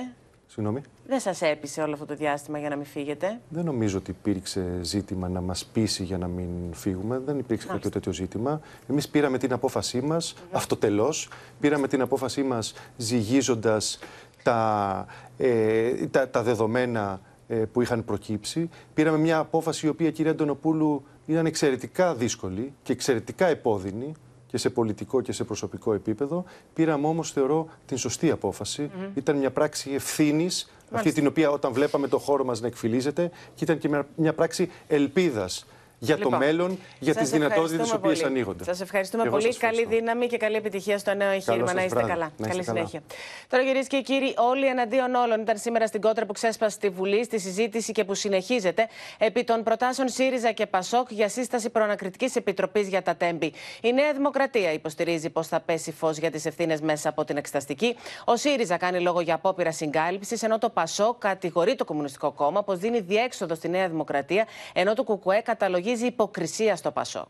Συγγνώμη. 0.52 0.80
Δεν 1.06 1.20
σας 1.20 1.42
έπεισε 1.42 1.82
όλο 1.82 1.92
αυτό 1.92 2.06
το 2.06 2.14
διάστημα 2.14 2.58
για 2.58 2.68
να 2.68 2.76
μην 2.76 2.84
φύγετε; 2.84 3.40
Δεν 3.48 3.64
νομίζω 3.64 3.98
ότι 3.98 4.10
υπήρξε 4.10 4.78
ζήτημα 4.82 5.28
να 5.28 5.40
μας 5.40 5.64
πείσει 5.64 6.04
για 6.04 6.18
να 6.18 6.26
μην 6.26 6.48
φύγουμε. 6.72 7.18
Δεν 7.18 7.38
υπήρξε 7.38 7.66
Μάλιστα. 7.66 7.72
κάποιο 7.72 7.90
τέτοιο 7.90 8.12
ζήτημα. 8.12 8.60
Εμείς 8.88 9.08
πήραμε 9.08 9.38
την 9.38 9.52
απόφασή 9.52 10.00
μας, 10.00 10.34
mm 10.36 10.42
αυτοτελώς. 10.52 11.28
Πήραμε 11.60 11.88
την 11.88 12.00
απόφασή 12.00 12.42
μας 12.42 12.74
ζυγίζοντας 12.96 13.98
τα, 14.42 15.06
ε, 15.36 16.06
τα, 16.06 16.28
τα 16.28 16.42
δεδομένα 16.42 17.20
ε, 17.48 17.54
που 17.56 17.80
είχαν 17.80 18.04
προκύψει. 18.04 18.68
Πήραμε 18.94 19.18
μια 19.18 19.38
απόφαση 19.38 19.86
η 19.86 19.88
οποία, 19.88 20.10
κυρία 20.10 20.30
Αντωνοπούλου, 20.30 21.02
ήταν 21.26 21.46
εξαιρετικά 21.46 22.14
δύσκολη 22.14 22.72
και 22.82 22.92
εξαιρετικά 22.92 23.46
επώδυνη 23.46 24.12
και 24.50 24.58
σε 24.58 24.70
πολιτικό 24.70 25.20
και 25.20 25.32
σε 25.32 25.44
προσωπικό 25.44 25.92
επίπεδο. 25.92 26.44
Πήραμε 26.74 27.06
όμως, 27.06 27.32
θεωρώ, 27.32 27.68
την 27.86 27.96
σωστή 27.96 28.30
απόφαση. 28.30 28.90
Ήταν 29.14 29.36
μια 29.36 29.50
πράξη 29.50 29.90
ευθύνης, 29.94 30.70
αυτή 30.90 31.12
την 31.12 31.26
οποία 31.26 31.50
όταν 31.50 31.72
βλέπαμε 31.72 32.08
το 32.08 32.18
χώρο 32.18 32.44
μας 32.44 32.60
να 32.60 32.66
εκφυλίζεται, 32.66 33.30
και 33.54 33.64
ήταν 33.64 33.78
και 33.78 33.88
μια, 33.88 34.06
μια 34.16 34.34
πράξη 34.34 34.70
ελπίδας 34.86 35.66
για 36.02 36.16
λοιπόν, 36.16 36.32
το 36.32 36.38
μέλλον, 36.38 36.78
για 36.98 37.14
τις 37.14 37.30
δυνατότητες 37.30 37.80
τις 37.80 37.92
οποίες 37.92 38.24
ανοίγονται. 38.24 38.64
Σας 38.64 38.80
ευχαριστούμε 38.80 39.22
Εγώ 39.22 39.36
πολύ. 39.36 39.56
Καλή 39.56 39.86
δύναμη 39.86 40.26
και 40.26 40.36
καλή 40.36 40.56
επιτυχία 40.56 40.98
στο 40.98 41.14
νέο 41.14 41.30
εγχείρημα. 41.30 41.72
Να 41.72 41.84
είστε 41.84 42.00
καλά. 42.00 42.32
Να 42.36 42.48
καλή 42.48 42.64
καλά. 42.64 42.78
συνέχεια. 42.78 43.02
Τώρα, 43.48 43.64
κυρίες 43.64 43.86
και 43.86 44.00
κύριοι, 44.00 44.34
όλοι 44.36 44.66
εναντίον 44.66 45.14
όλων 45.14 45.40
ήταν 45.40 45.58
σήμερα 45.58 45.86
στην 45.86 46.00
κότρα 46.00 46.26
που 46.26 46.32
ξέσπασε 46.32 46.74
στη 46.74 46.88
Βουλή, 46.88 47.24
στη 47.24 47.38
συζήτηση 47.38 47.92
και 47.92 48.04
που 48.04 48.14
συνεχίζεται 48.14 48.88
επί 49.18 49.44
των 49.44 49.62
προτάσεων 49.62 50.08
ΣΥΡΙΖΑ 50.08 50.52
και 50.52 50.66
ΠΑΣΟΚ 50.66 51.10
για 51.10 51.28
σύσταση 51.28 51.70
προανακριτικής 51.70 52.36
επιτροπής 52.36 52.88
για 52.88 53.02
τα 53.02 53.16
τέμπη. 53.16 53.52
Η 53.82 53.92
Νέα 53.92 54.12
Δημοκρατία 54.12 54.72
υποστηρίζει 54.72 55.30
πως 55.30 55.46
θα 55.46 55.60
πέσει 55.60 55.92
φως 55.92 56.16
για 56.16 56.30
τις 56.30 56.46
ευθύνες 56.46 56.80
μέσα 56.80 57.08
από 57.08 57.24
την 57.24 57.36
εξεταστική. 57.36 57.96
Ο 58.24 58.36
ΣΥΡΙΖΑ 58.36 58.76
κάνει 58.76 59.00
λόγο 59.00 59.20
για 59.20 59.34
απόπειρα 59.34 59.72
συγκάλυψης, 59.72 60.42
ενώ 60.42 60.58
το 60.58 60.70
ΠΑΣΟΚ 60.70 61.18
κατηγορεί 61.18 61.74
το 61.74 61.84
Κομμουνιστικό 61.84 62.32
Κόμμα 62.32 62.62
πως 62.62 62.78
δίνει 62.78 63.00
διέξοδο 63.00 63.54
στη 63.54 63.68
Νέα 63.68 63.88
Δημοκρατία, 63.88 64.46
ενώ 64.72 64.94
το 64.94 65.04
ΚΚΕ 65.04 65.42
καταλογίζει 65.90 66.06
υποκρισία 66.06 66.76
στο 66.76 66.90
Πασόκ. 66.90 67.28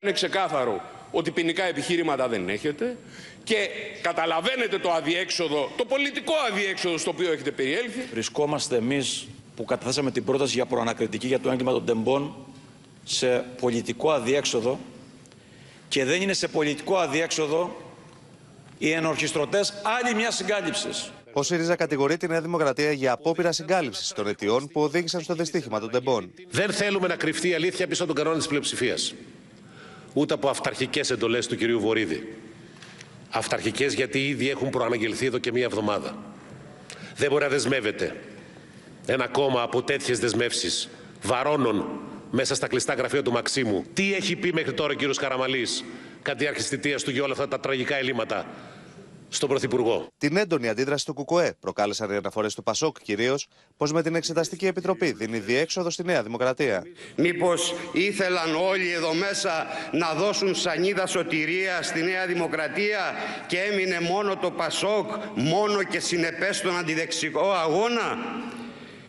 Είναι 0.00 0.12
ξεκάθαρο 0.12 0.80
ότι 1.10 1.30
ποινικά 1.30 1.64
επιχείρηματα 1.64 2.28
δεν 2.28 2.48
έχετε 2.48 2.96
και 3.44 3.68
καταλαβαίνετε 4.02 4.78
το 4.78 4.90
αδιέξοδο, 4.90 5.70
το 5.76 5.84
πολιτικό 5.84 6.32
αδιέξοδο 6.50 6.98
στο 6.98 7.10
οποίο 7.10 7.32
έχετε 7.32 7.50
περιέλθει. 7.50 8.00
Βρισκόμαστε 8.10 8.76
εμείς 8.76 9.28
που 9.56 9.64
καταθέσαμε 9.64 10.10
την 10.10 10.24
πρόταση 10.24 10.54
για 10.54 10.66
προανακριτική 10.66 11.26
για 11.26 11.40
το 11.40 11.50
έγκλημα 11.50 11.72
των 11.72 11.84
τεμπών 11.84 12.34
σε 13.04 13.38
πολιτικό 13.60 14.10
αδιέξοδο 14.10 14.78
και 15.88 16.04
δεν 16.04 16.22
είναι 16.22 16.32
σε 16.32 16.48
πολιτικό 16.48 16.96
αδιέξοδο 16.96 17.76
οι 18.78 18.90
ενορχιστρωτές 18.90 19.74
άλλη 19.82 20.14
μια 20.14 20.30
συγκάλυψης. 20.30 21.10
Ο 21.32 21.42
ΣΥΡΙΖΑ 21.42 21.76
κατηγορεί 21.76 22.16
τη 22.16 22.26
Νέα 22.26 22.40
Δημοκρατία 22.40 22.92
για 22.92 23.12
απόπειρα 23.12 23.52
συγκάλυψης 23.52 24.12
των 24.12 24.26
αιτιών 24.26 24.68
που 24.68 24.80
οδήγησαν 24.80 25.20
στο 25.20 25.34
δυστύχημα 25.34 25.80
των 25.80 25.90
τεμπών. 25.90 26.32
Δεν 26.50 26.70
θέλουμε 26.72 27.06
να 27.08 27.16
κρυφτεί 27.16 27.48
η 27.48 27.54
αλήθεια 27.54 27.86
πίσω 27.86 28.02
από 28.02 28.12
τον 28.12 28.22
κανόνα 28.22 28.38
της 28.38 28.48
πλειοψηφίας. 28.48 29.14
Ούτε 30.12 30.34
από 30.34 30.48
αυταρχικές 30.48 31.10
εντολές 31.10 31.46
του 31.46 31.56
κυρίου 31.56 31.80
Βορύδη. 31.80 32.36
Αυταρχικές 33.30 33.94
γιατί 33.94 34.28
ήδη 34.28 34.50
έχουν 34.50 34.70
προαναγγελθεί 34.70 35.26
εδώ 35.26 35.38
και 35.38 35.52
μία 35.52 35.64
εβδομάδα. 35.64 36.18
Δεν 37.16 37.30
μπορεί 37.30 37.42
να 37.42 37.48
δεσμεύεται 37.50 38.16
ένα 39.06 39.28
κόμμα 39.28 39.62
από 39.62 39.82
τέτοιες 39.82 40.18
δεσμεύσεις 40.18 40.88
βαρώνων 41.22 42.00
μέσα 42.30 42.54
στα 42.54 42.66
κλειστά 42.66 42.94
γραφεία 42.94 43.22
του 43.22 43.32
Μαξίμου. 43.32 43.84
Τι 43.92 44.14
έχει 44.14 44.36
πει 44.36 44.52
μέχρι 44.52 44.72
τώρα 44.72 44.92
ο 44.92 44.96
κύριος 44.96 45.18
Καραμαλής 45.18 45.84
κατά 46.22 46.36
τη 46.38 46.44
διάρκεια 46.44 46.96
του 47.04 47.10
για 47.10 47.22
όλα 47.22 47.32
αυτά 47.32 47.48
τα 47.48 47.60
τραγικά 47.60 47.96
ελλείμματα; 47.96 48.46
Στον 49.32 49.48
Πρωθυπουργό. 49.48 50.08
Την 50.18 50.36
έντονη 50.36 50.68
αντίδραση 50.68 51.04
του 51.04 51.14
ΚΚΕ 51.14 51.54
προκάλεσαν 51.60 52.10
οι 52.10 52.16
αναφορές 52.16 52.54
του 52.54 52.62
Πασόκ 52.62 52.96
κυρίως 53.02 53.46
πω 53.76 53.86
με 53.86 54.02
την 54.02 54.14
Εξεταστική 54.14 54.66
Επιτροπή 54.66 55.12
δίνει 55.12 55.38
διέξοδο 55.38 55.90
στη 55.90 56.04
Νέα 56.04 56.22
Δημοκρατία. 56.22 56.82
Μήπως 57.16 57.74
ήθελαν 57.92 58.54
όλοι 58.54 58.92
εδώ 58.92 59.14
μέσα 59.14 59.66
να 59.92 60.14
δώσουν 60.14 60.54
σανίδα 60.54 61.06
σωτηρία 61.06 61.82
στη 61.82 62.02
Νέα 62.02 62.26
Δημοκρατία 62.26 63.14
και 63.46 63.58
έμεινε 63.58 64.00
μόνο 64.00 64.36
το 64.36 64.50
Πασόκ, 64.50 65.10
μόνο 65.34 65.82
και 65.82 66.00
συνεπές 66.00 66.56
στον 66.56 66.78
αντιδεξικό 66.78 67.52
αγώνα; 67.52 68.18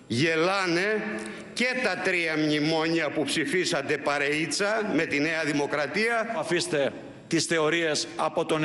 Γελάνε 0.08 1.20
και 1.54 1.68
τα 1.84 1.98
τρία 2.04 2.38
μνημόνια 2.38 3.10
που 3.10 3.24
ψηφίσατε 3.24 3.98
παρεΐτσα 3.98 4.92
με 4.96 5.06
τη 5.06 5.20
Νέα 5.20 5.44
Δημοκρατία. 5.44 6.36
Αφήστε 6.38 6.92
τις 7.32 7.46
θεωρίες 7.46 8.08
από 8.16 8.46
το 8.46 8.56
97 8.56 8.60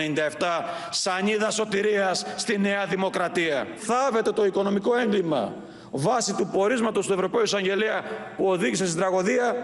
σανίδα 0.91 1.51
σωτηρίας 1.51 2.27
στη 2.37 2.59
Νέα 2.59 2.87
Δημοκρατία. 2.87 3.67
Θάβετε 3.77 4.33
το 4.33 4.45
οικονομικό 4.45 4.97
έγκλημα 4.97 5.55
βάσει 5.91 6.35
του 6.35 6.47
πορίσματος 6.53 7.07
του 7.07 7.13
Ευρωπαίου 7.13 7.43
Εισαγγελέα 7.43 8.03
που 8.37 8.49
οδήγησε 8.49 8.87
στην 8.87 8.99
τραγωδία 8.99 9.55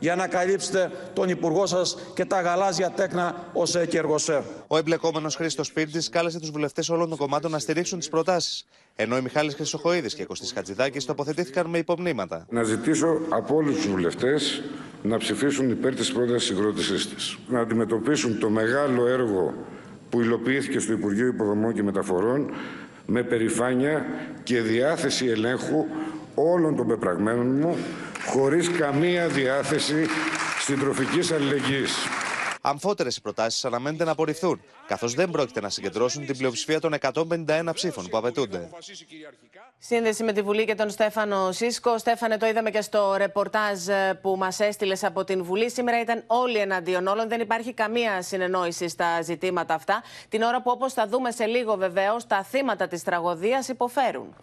για 0.00 0.16
να 0.16 0.26
καλύψετε 0.26 0.90
τον 1.12 1.28
Υπουργό 1.28 1.66
σας 1.66 1.96
και 2.14 2.24
τα 2.24 2.40
γαλάζια 2.40 2.90
τέκνα 2.90 3.34
ως 3.52 3.74
Εκεργοσέ. 3.74 4.42
Ο 4.66 4.76
εμπλεκόμενος 4.76 5.36
Χρήστος 5.36 5.72
Πίρτζη 5.72 6.10
κάλεσε 6.10 6.40
τους 6.40 6.50
βουλευτές 6.50 6.88
όλων 6.88 7.08
των 7.08 7.18
κομμάτων 7.18 7.50
να 7.50 7.58
στηρίξουν 7.58 7.98
τις 7.98 8.08
προτάσεις. 8.08 8.66
Ενώ 8.96 9.16
οι 9.16 9.20
Μιχάλης 9.20 9.54
Χρυσοχοίδης 9.54 10.14
και 10.14 10.24
Κωστής 10.24 10.52
Χατζηδάκης 10.52 11.04
τοποθετήθηκαν 11.04 11.66
με 11.66 11.78
υπομνήματα. 11.78 12.46
Να 12.50 12.62
ζητήσω 12.62 13.20
από 13.28 13.54
όλους 13.54 13.76
τους 13.76 13.88
βουλευτές 13.88 14.62
να 15.02 15.18
ψηφίσουν 15.18 15.70
υπέρ 15.70 15.94
της 15.94 16.12
πρότασης 16.12 16.48
συγκρότησής 16.48 17.14
της. 17.14 17.38
Να 17.48 17.60
αντιμετωπίσουν 17.60 18.38
το 18.38 18.48
μεγάλο 18.48 19.06
έργο 19.06 19.54
που 20.10 20.20
υλοποιήθηκε 20.20 20.78
στο 20.78 20.92
Υπουργείο 20.92 21.26
Υποδομών 21.26 21.74
και 21.74 21.82
Μεταφορών 21.82 22.50
με 23.06 23.22
περηφάνεια 23.22 24.06
και 24.42 24.60
διάθεση 24.60 25.26
ελέγχου 25.26 25.86
όλων 26.34 26.76
των 26.76 26.86
πεπραγμένων 26.86 27.46
μου 27.46 27.76
χωρίς 28.26 28.70
καμία 28.70 29.28
διάθεση 29.28 30.06
συντροφικής 30.60 31.32
αλληλεγγύης. 31.32 31.92
Αμφότερες 32.62 33.16
οι 33.16 33.20
προτάσεις 33.20 33.64
αναμένεται 33.64 34.04
να 34.04 34.10
απορριφθούν, 34.10 34.62
καθώς 34.86 35.14
δεν 35.14 35.30
πρόκειται 35.30 35.60
να 35.60 35.68
συγκεντρώσουν 35.68 36.26
την 36.26 36.36
πλειοψηφία 36.36 36.80
των 36.80 36.94
151 37.00 37.70
ψήφων 37.74 38.08
που 38.08 38.16
απαιτούνται. 38.16 38.68
Σύνδεση 39.78 40.24
με 40.24 40.32
τη 40.32 40.42
Βουλή 40.42 40.64
και 40.64 40.74
τον 40.74 40.90
Στέφανο 40.90 41.52
Σίσκο. 41.52 41.98
Στέφανε, 41.98 42.36
το 42.36 42.46
είδαμε 42.46 42.70
και 42.70 42.80
στο 42.80 43.14
ρεπορτάζ 43.16 43.88
ε, 43.88 44.18
που 44.22 44.36
μας 44.38 44.60
έστειλες 44.60 45.04
από 45.04 45.24
την 45.24 45.44
Βουλή. 45.44 45.70
Σήμερα 45.70 46.00
ήταν 46.00 46.22
όλοι 46.26 46.58
εναντίον 46.58 47.06
όλων. 47.06 47.28
Δεν 47.28 47.40
υπάρχει 47.40 47.72
καμία 47.72 48.22
συνεννόηση 48.22 48.88
στα 48.88 49.22
ζητήματα 49.22 49.74
αυτά. 49.74 50.02
Την 50.28 50.42
ώρα 50.42 50.62
που, 50.62 50.70
όπως 50.70 50.92
θα 50.92 51.06
δούμε 51.06 51.30
σε 51.30 51.44
λίγο, 51.44 51.76
βεβαίως, 51.76 52.26
τα 52.26 52.42
θύματα 52.42 52.88
της 52.88 53.02
τραγωδίας 53.02 53.68
υποφέρουν. 53.68 54.34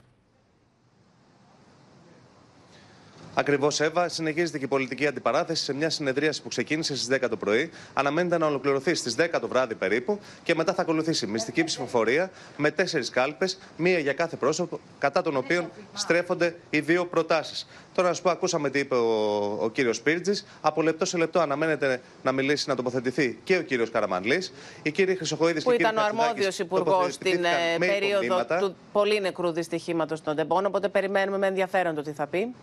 Ακριβώς, 3.39 3.79
Εύα, 3.79 4.09
συνεχίζεται 4.09 4.57
και 4.57 4.65
η 4.65 4.67
πολιτική 4.67 5.07
αντιπαράθεση 5.07 5.63
σε 5.63 5.73
μια 5.73 5.89
συνεδρίαση 5.89 6.41
που 6.41 6.47
ξεκίνησε 6.47 6.95
στις 6.95 7.17
10 7.17 7.29
το 7.29 7.37
πρωί. 7.37 7.69
Αναμένεται 7.93 8.37
να 8.37 8.45
ολοκληρωθεί 8.45 8.93
στις 8.93 9.15
10 9.17 9.39
το 9.41 9.47
βράδυ 9.47 9.75
περίπου 9.75 10.19
και 10.43 10.55
μετά 10.55 10.73
θα 10.73 10.81
ακολουθήσει 10.81 11.27
μυστική 11.27 11.63
ψηφοφορία 11.63 12.31
με 12.57 12.71
τέσσερις 12.71 13.09
κάλπες, 13.09 13.57
μία 13.77 13.99
για 13.99 14.13
κάθε 14.13 14.35
πρόσωπο, 14.35 14.79
κατά 14.99 15.21
των 15.21 15.37
οποίων 15.37 15.71
στρέφονται 15.93 16.55
οι 16.69 16.79
δύο 16.79 17.05
προτάσεις. 17.05 17.67
Τώρα, 17.93 18.07
να 18.07 18.13
σου 18.13 18.21
πω, 18.21 18.29
ακούσαμε 18.29 18.69
τι 18.69 18.79
είπε 18.79 18.95
ο, 18.95 19.57
ο 19.61 19.69
κύριος 19.69 20.01
Πίρτζη. 20.01 20.43
Από 20.61 20.81
λεπτό 20.81 21.05
σε 21.05 21.17
λεπτό 21.17 21.39
αναμένεται 21.39 22.01
να 22.23 22.31
μιλήσει, 22.31 22.69
να 22.69 22.75
τοποθετηθεί 22.75 23.39
και 23.43 23.57
ο 23.57 23.61
κύριος 23.61 23.89
Καραμανλής. 23.89 24.53
Η 24.81 24.91
κύριε 24.91 25.15
Χρυσοχοίδης 25.15 25.63
Που 25.63 25.71
ήταν 25.71 25.97
ο 25.97 26.01
αρμόδιος 26.01 26.59
υπουργός 26.59 27.13
στην 27.13 27.43
ε, 27.43 27.77
περίοδο 27.77 28.45
του 28.59 28.75
πολύ 28.91 29.19
νεκρού 29.19 29.51
δυστυχήματος 29.51 30.21
των 30.21 30.35
Τεμπών. 30.35 30.65
Οπότε 30.65 30.89
περιμένουμε 30.89 31.37
με 31.37 31.47
ενδιαφέρον 31.47 31.95
το 31.95 32.01
τι 32.01 32.11
θα 32.11 32.27
πει 32.27 32.53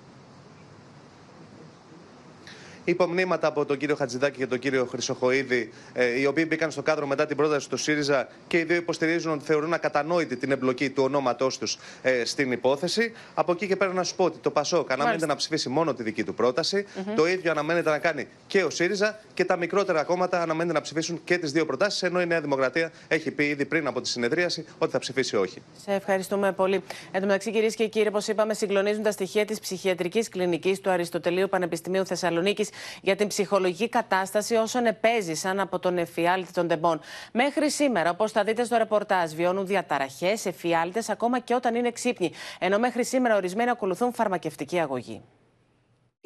υπομνήματα 2.85 3.47
από 3.47 3.64
τον 3.64 3.76
κύριο 3.76 3.95
Χατζηδάκη 3.95 4.39
και 4.39 4.47
τον 4.47 4.59
κύριο 4.59 4.85
Χρυσοχοίδη, 4.85 5.72
ε, 5.93 6.20
οι 6.20 6.26
οποίοι 6.26 6.45
μπήκαν 6.49 6.70
στο 6.70 6.82
κάδρο 6.82 7.07
μετά 7.07 7.26
την 7.26 7.37
πρόταση 7.37 7.68
του 7.68 7.76
ΣΥΡΙΖΑ 7.76 8.28
και 8.47 8.59
οι 8.59 8.64
δύο 8.64 8.76
υποστηρίζουν 8.76 9.32
ότι 9.32 9.45
θεωρούν 9.45 9.72
ακατανόητη 9.72 10.37
την 10.37 10.51
εμπλοκή 10.51 10.91
του 10.91 11.03
ονόματός 11.03 11.59
τους 11.59 11.78
ε, 12.03 12.24
στην 12.24 12.53
υπόθεση. 12.53 13.12
Από 13.35 13.53
εκεί 13.53 13.66
και 13.66 13.76
πέρα 13.76 13.93
να 13.93 14.03
σου 14.03 14.14
πω 14.14 14.24
ότι 14.24 14.39
το 14.39 14.51
ΠΑΣΟΚ 14.51 14.93
αναμένεται 14.93 15.26
να 15.26 15.37
ψηφίσει 15.37 15.68
μόνο 15.68 15.95
τη 15.95 16.03
δική 16.03 16.24
του 16.24 16.35
πρόταση. 16.35 16.87
Το 17.16 17.26
ίδιο 17.26 17.51
αναμένεται 17.51 17.91
να 17.91 17.99
κάνει 17.99 18.26
και 18.47 18.62
ο 18.64 18.70
ΣΥΡΙΖΑ 18.70 19.18
και 19.35 19.45
τα 19.45 19.57
μικρότερα 19.57 20.03
κόμματα 20.03 20.43
αναμένεται 20.43 20.74
να 20.74 20.80
ψηφίσουν 20.80 21.20
και 21.24 21.39
τις 21.39 21.53
δύο 21.53 21.66
προτάσεις. 21.66 22.03
Ενώ 22.03 22.20
η 22.20 22.26
Νέα 22.26 22.41
Δημοκρατία 22.41 22.93
έχει 23.09 23.30
πει 23.30 23.45
ήδη 23.45 23.64
πριν 23.64 23.87
από 23.87 24.01
τη 24.01 24.09
συνεδρίαση 24.09 24.64
ότι 24.78 24.93
θα 24.93 24.99
ψηφίσει 24.99 25.37
όχι. 25.37 25.62
Σε 25.85 25.93
ευχαριστούμε 25.93 26.53
πολύ. 26.53 26.82
Εν 27.11 27.20
τω 27.20 27.26
μεταξύ, 27.26 27.51
κυρίες 27.51 27.74
και 27.74 27.87
κύριοι, 27.87 28.09
όπως 28.09 28.28
είπαμε, 28.28 28.55
συγκλονίζουν 28.55 29.03
τα 29.03 29.11
στοιχεία 29.11 29.45
της 29.45 29.61
ψυχιατρικής 29.61 30.28
κλινικής 30.28 30.80
του 30.80 30.91
Αριστοτελείου 30.91 31.49
Πανεπιστημίου 31.49 32.07
Θεσσαλονίκης 32.07 32.68
για 33.03 33.16
την 33.16 33.29
ψυχολογική 33.29 33.89
κατάσταση 33.89 34.55
όσων 34.55 34.87
επέζησαν 34.87 35.61
από 35.61 35.79
τον 35.79 35.99
εφιάλτη 35.99 36.53
των 36.53 36.68
τεμπών. 36.68 37.01
Μέχρι 37.33 37.70
σήμερα, 37.70 38.11
όπως 38.11 38.33
θα 38.33 38.45
δείτε 38.45 38.64
στο 38.64 38.77
ρεπορτάζ, 38.77 39.33
βιώνουν 39.33 39.66
διαταραχές, 39.66 40.47
εφιάλτες 40.47 41.09
ακόμα 41.09 41.39
και 41.39 41.55
όταν 41.55 41.75
είναι 41.75 41.91
ξύπνοι. 41.91 42.33
Ενώ 42.59 42.79
μέχρι 42.79 43.05
σήμερα 43.05 43.37
ορισμένοι 43.37 43.70
ακολουθούν 43.70 44.12
φαρμακευτική 44.12 44.79
αγωγή. 44.79 45.22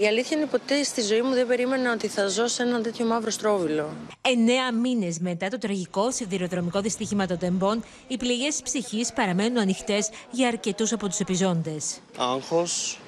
Η 0.01 0.07
αλήθεια 0.07 0.37
είναι 0.37 0.47
ποτέ 0.47 0.83
στη 0.83 1.03
ζωή 1.03 1.23
μου 1.23 1.35
δεν 1.35 1.47
περίμενα 1.47 1.93
ότι 1.93 2.09
θα 2.09 2.27
ζω 2.27 2.47
σε 2.47 2.63
ένα 2.63 2.81
τέτοιο 2.81 3.07
μαύρο 3.07 3.31
στρόβιλο. 3.31 3.89
Εννέα 4.21 4.73
μήνες 4.73 5.19
μετά 5.19 5.49
το 5.49 5.59
τραγικό 5.59 6.11
σιδηροδρομικό 6.11 6.81
δυστύχημα 6.81 7.27
των 7.27 7.39
τεμπών, 7.39 7.85
οι 8.09 8.17
πληγές 8.17 8.61
ψυχής 8.63 9.13
παραμένουν 9.13 9.59
ανοιχτές 9.59 10.11
για 10.31 10.49
αρκετούς 10.49 10.93
από 10.93 11.09
τους 11.09 11.21
επιζώντες. 11.21 11.99
Άγχος, 12.19 13.01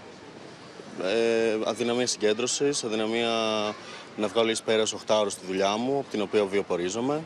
ε, 1.05 1.59
αδυναμία 1.64 2.07
συγκέντρωσης, 2.07 2.84
αδυναμία 2.84 3.28
να 4.16 4.26
βγάλω 4.26 4.51
εις 4.51 4.62
πέρας 4.62 4.92
8 4.92 5.18
ώρες 5.20 5.32
στη 5.32 5.46
δουλειά 5.46 5.76
μου, 5.76 5.98
από 5.98 6.11
την 6.11 6.20
οποία 6.20 6.44
βιοπορίζομαι. 6.44 7.22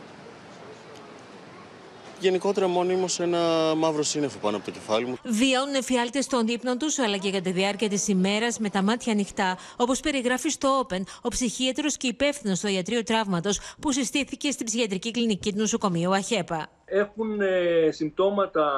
Γενικότερα 2.21 2.67
μόνιμο 2.67 3.09
σε 3.09 3.23
ένα 3.23 3.39
μαύρο 3.77 4.03
σύννεφο 4.03 4.39
πάνω 4.39 4.57
από 4.57 4.65
το 4.65 4.71
κεφάλι 4.71 5.07
μου. 5.07 5.17
Βιώνουν 5.25 5.75
εφιάλτες 5.75 6.25
στον 6.25 6.47
ύπνο 6.47 6.77
τους, 6.77 6.99
αλλά 6.99 7.17
και 7.17 7.29
για 7.29 7.41
τη 7.41 7.51
διάρκεια 7.51 7.89
της 7.89 8.09
ημέρας 8.09 8.59
με 8.59 8.71
τα 8.71 8.83
μάτια 8.83 9.13
ανοιχτά, 9.13 9.59
όπως 9.77 10.01
περιγράφει 10.01 10.49
στο 10.49 10.87
Open 10.87 11.01
ο 11.23 11.29
ψυχίατρος 11.29 11.97
και 11.97 12.07
υπεύθυνος 12.07 12.59
στο 12.59 12.69
ιατρείο 12.69 13.03
τραύματος 13.03 13.61
που 13.81 13.93
συστήθηκε 13.93 14.51
στην 14.51 14.67
ψυχιατρική 14.67 15.11
κλινική 15.11 15.53
του 15.53 15.59
νοσοκομείου 15.59 16.15
Αχέπα. 16.15 16.67
Έχουν 16.85 17.41
ε, 17.41 17.91
συμπτώματα 17.91 18.71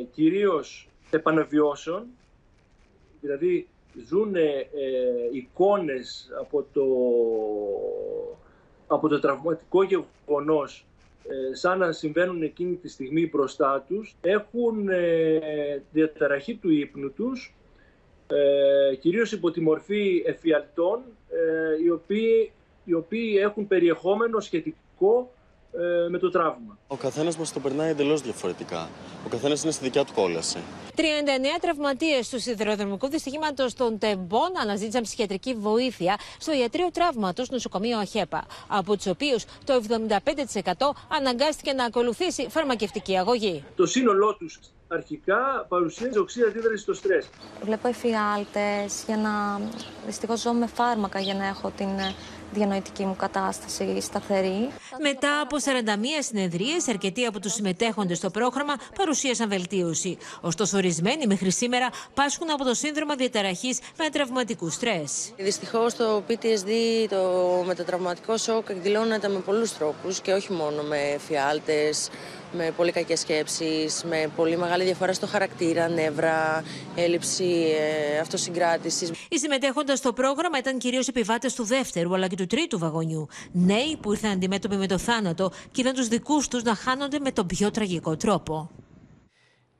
ε, 0.00 0.04
κυρίως 0.04 0.88
επαναβιώσεων, 1.10 2.06
δηλαδή 3.20 3.68
ζουν 4.06 4.34
ε, 4.36 4.66
εικόνες 5.32 6.30
από 6.40 6.66
το, 6.72 6.86
από 8.86 9.08
το 9.08 9.20
τραυματικό 9.20 9.82
γεγονός 9.82 10.86
ε, 11.28 11.54
σαν 11.54 11.78
να 11.78 11.92
συμβαίνουν 11.92 12.42
εκείνη 12.42 12.76
τη 12.76 12.88
στιγμή 12.88 13.28
μπροστά 13.28 13.84
τους, 13.88 14.16
έχουν 14.20 14.88
ε, 14.88 15.82
διαταραχή 15.92 16.54
του 16.54 16.70
ύπνου 16.70 17.12
τους, 17.12 17.54
ε, 18.26 18.94
κυρίως 18.94 19.32
υπό 19.32 19.50
τη 19.50 19.60
μορφή 19.60 20.22
εφιαλτών, 20.26 21.00
ε, 21.28 21.82
οι, 21.84 21.90
οποίοι, 21.90 22.52
οι 22.84 22.94
οποίοι 22.94 23.38
έχουν 23.40 23.66
περιεχόμενο 23.66 24.40
σχετικό 24.40 25.32
ε, 25.72 26.08
με 26.08 26.18
το 26.18 26.30
τραύμα. 26.30 26.78
Ο 26.86 26.96
καθένας 26.96 27.36
μας 27.36 27.52
το 27.52 27.60
περνάει 27.60 27.90
εντελώς 27.90 28.22
διαφορετικά. 28.22 28.88
Ο 29.28 29.30
καθένας 29.30 29.62
είναι 29.62 29.72
στη 29.72 29.84
δικιά 29.84 30.04
του 30.04 30.12
κόλαση. 30.12 30.58
39 30.96 31.00
τραυματίες 31.60 32.28
του 32.28 32.40
σιδηροδρομικού 32.40 33.08
δυστυχήματος 33.08 33.74
των 33.74 33.98
Τεμπών 33.98 34.50
αναζήτησαν 34.62 35.02
ψυχιατρική 35.02 35.54
βοήθεια 35.54 36.16
στο 36.38 36.52
ιατρείο 36.52 36.90
τραύματος 36.92 37.50
νοσοκομείο 37.50 37.98
Αχέπα, 37.98 38.46
από 38.68 38.96
τους 38.96 39.06
οποίους 39.06 39.44
το 39.64 39.82
75% 39.88 40.94
αναγκάστηκε 41.08 41.72
να 41.72 41.84
ακολουθήσει 41.84 42.46
φαρμακευτική 42.50 43.18
αγωγή. 43.18 43.64
Το 43.76 43.86
σύνολό 43.86 44.36
τους 44.36 44.58
αρχικά 44.88 45.66
παρουσίαζε 45.68 46.18
οξύ 46.18 46.42
αντίδραση 46.42 46.82
στο 46.82 46.94
στρες. 46.94 47.28
Βλέπω 47.62 47.88
εφιάλτες 47.88 49.02
για 49.06 49.16
να 49.16 49.60
δυστυχώς 50.06 50.40
ζω 50.40 50.52
με 50.52 50.66
φάρμακα 50.66 51.20
για 51.20 51.34
να 51.34 51.46
έχω 51.46 51.72
την 51.76 51.88
διανοητική 52.52 53.04
μου 53.04 53.16
κατάσταση 53.16 54.00
σταθερή. 54.00 54.70
Μετά 55.02 55.40
από 55.40 55.56
41 55.56 55.62
συνεδρίες, 56.20 56.88
αρκετοί 56.88 57.24
από 57.24 57.40
τους 57.40 57.52
συμμετέχοντες 57.52 58.16
στο 58.16 58.30
πρόγραμμα 58.30 58.74
παρουσίασαν 58.96 59.48
βελτίωση. 59.48 60.18
Ωστόσο, 60.40 60.76
ορισμένοι 60.76 61.26
μέχρι 61.26 61.50
σήμερα 61.50 61.88
πάσχουν 62.14 62.50
από 62.50 62.64
το 62.64 62.74
σύνδρομο 62.74 63.14
διαταραχής 63.14 63.78
με 63.98 64.08
τραυματικού 64.08 64.70
στρες. 64.70 65.32
Δυστυχώς 65.36 65.94
το 65.94 66.22
PTSD, 66.28 66.70
το 67.08 67.62
μετατραυματικό 67.66 68.36
σοκ, 68.36 68.68
εκδηλώνεται 68.68 69.28
με 69.28 69.38
πολλούς 69.38 69.76
τρόπους 69.76 70.20
και 70.20 70.32
όχι 70.32 70.52
μόνο 70.52 70.82
με 70.82 71.18
φιάλτες, 71.26 72.08
με 72.52 72.72
πολύ 72.76 72.92
κακές 72.92 73.20
σκέψεις, 73.20 74.04
με 74.04 74.30
πολύ 74.36 74.56
μεγάλη 74.56 74.84
διαφορά 74.84 75.12
στο 75.12 75.26
χαρακτήρα, 75.26 75.88
νεύρα, 75.88 76.64
έλλειψη 76.94 77.74
ε, 78.14 78.18
αυτοσυγκράτησης. 78.18 79.10
Οι 79.28 79.38
συμμετέχοντες 79.38 79.98
στο 79.98 80.12
πρόγραμμα 80.12 80.58
ήταν 80.58 80.78
κυρίως 80.78 81.08
επιβάτες 81.08 81.54
του 81.54 81.64
δεύτερου 81.64 82.14
αλλά 82.14 82.26
και 82.26 82.36
του 82.36 82.46
τρίτου 82.46 82.78
βαγονιού. 82.78 83.26
Νέοι 83.52 83.98
που 84.02 84.12
ήρθαν 84.12 84.30
αντιμέτωποι 84.30 84.76
με 84.76 84.86
το 84.86 84.98
θάνατο 84.98 85.50
και 85.72 85.80
είδαν 85.80 85.94
τους 85.94 86.08
δικούς 86.08 86.48
τους 86.48 86.62
να 86.62 86.74
χάνονται 86.74 87.18
με 87.18 87.30
τον 87.32 87.46
πιο 87.46 87.70
τραγικό 87.70 88.16
τρόπο. 88.16 88.70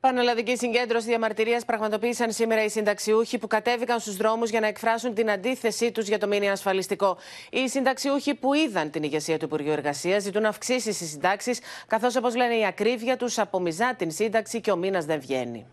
Πανελλαδική 0.00 0.56
συγκέντρωση 0.56 1.06
διαμαρτυρίας 1.06 1.64
πραγματοποίησαν 1.64 2.32
σήμερα 2.32 2.64
οι 2.64 2.68
συνταξιούχοι 2.68 3.38
που 3.38 3.46
κατέβηκαν 3.46 4.00
στους 4.00 4.16
δρόμους 4.16 4.50
για 4.50 4.60
να 4.60 4.66
εκφράσουν 4.66 5.14
την 5.14 5.30
αντίθεσή 5.30 5.92
τους 5.92 6.08
για 6.08 6.18
το 6.18 6.26
μήνυμα 6.26 6.52
ασφαλιστικό. 6.52 7.16
Οι 7.50 7.68
συνταξιούχοι 7.68 8.34
που 8.34 8.54
είδαν 8.54 8.90
την 8.90 9.02
ηγεσία 9.02 9.38
του 9.38 9.44
Υπουργείου 9.44 9.72
Εργασίας 9.72 10.22
ζητούν 10.22 10.44
αυξήσεις 10.44 10.96
στις 10.96 11.10
συντάξεις, 11.10 11.60
καθώς 11.86 12.16
όπως 12.16 12.36
λένε 12.36 12.54
η 12.54 12.66
ακρίβεια 12.66 13.16
τους 13.16 13.38
απομυζά 13.38 13.94
την 13.94 14.10
σύνταξη 14.10 14.60
και 14.60 14.70
ο 14.70 14.76
μήνας 14.76 15.04
δεν 15.04 15.20
βγαίνει. 15.20 15.66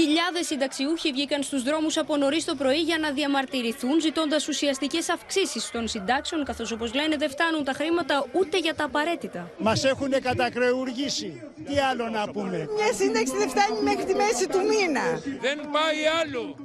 Χιλιάδες 0.00 0.46
συνταξιούχοι 0.46 1.12
βγήκαν 1.12 1.42
στους 1.42 1.62
δρόμους 1.62 1.96
από 1.96 2.16
νωρίς 2.16 2.44
το 2.44 2.54
πρωί 2.54 2.80
για 2.80 2.98
να 2.98 3.10
διαμαρτυρηθούν, 3.10 4.00
ζητώντας 4.00 4.48
ουσιαστικές 4.48 5.08
αυξήσεις 5.08 5.70
των 5.70 5.88
συντάξεων, 5.88 6.44
καθώς 6.44 6.72
όπως 6.72 6.94
λένε 6.94 7.16
δεν 7.16 7.30
φτάνουν 7.30 7.64
τα 7.64 7.72
χρήματα 7.72 8.26
ούτε 8.32 8.58
για 8.58 8.74
τα 8.74 8.84
απαραίτητα. 8.84 9.50
Μας 9.58 9.84
έχουν 9.84 10.10
κατακρεουργήσει. 10.10 11.42
Τι 11.66 11.78
άλλο 11.78 12.08
να 12.08 12.28
πούμε. 12.30 12.68
Μια 12.76 12.92
σύνταξη 12.92 13.36
δεν 13.36 13.48
φτάνει 13.48 13.82
μέχρι 13.82 14.04
τη 14.04 14.14
μέση 14.14 14.46
του 14.48 14.58
μήνα. 14.70 15.04
Δεν 15.40 15.58
πάει 15.74 16.00
άλλο. 16.20 16.56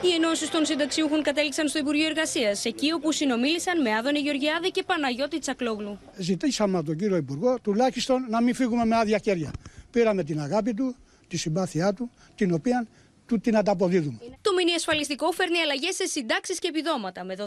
Οι 0.00 0.12
ενώσεις 0.14 0.50
των 0.50 0.64
συνταξιούχων 0.64 1.22
κατέληξαν 1.22 1.68
στο 1.68 1.78
Υπουργείο 1.78 2.06
Εργασίας, 2.06 2.64
εκεί 2.64 2.92
όπου 2.92 3.12
συνομίλησαν 3.12 3.82
με 3.82 3.94
Άδωνη 3.94 4.18
Γεωργιάδη 4.18 4.70
και 4.70 4.82
Παναγιώτη 4.82 5.38
Τσακλόγλου. 5.38 5.98
Ζητήσαμε 6.16 6.76
από 6.78 6.86
τον 6.86 6.96
κύριο 6.96 7.16
Υπουργό 7.16 7.58
τουλάχιστον 7.62 8.26
να 8.28 8.42
μην 8.42 8.54
φύγουμε 8.54 8.84
με 8.84 8.96
άδεια 8.96 9.18
χέρια. 9.18 9.50
Πήραμε 9.90 10.24
την 10.24 10.40
αγάπη 10.40 10.74
του, 10.74 10.96
τη 11.28 11.36
συμπάθειά 11.36 11.92
του, 11.92 12.10
την 12.34 12.52
οποία 12.54 12.86
του 13.28 13.40
την 13.40 13.56
ανταποδίδουμε. 13.56 14.18
Το 14.40 14.52
μήνυ 14.54 14.72
ασφαλιστικό 14.72 15.30
φέρνει 15.30 15.58
αλλαγές 15.58 15.94
σε 15.94 16.06
συντάξεις 16.06 16.58
και 16.58 16.68
επιδόματα, 16.68 17.24
με 17.24 17.34
12.500 17.38 17.46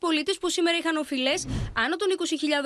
πολίτες 0.00 0.38
που 0.38 0.48
σήμερα 0.48 0.76
είχαν 0.78 0.96
οφειλές 0.96 1.46
άνω 1.84 1.96
των 1.96 2.08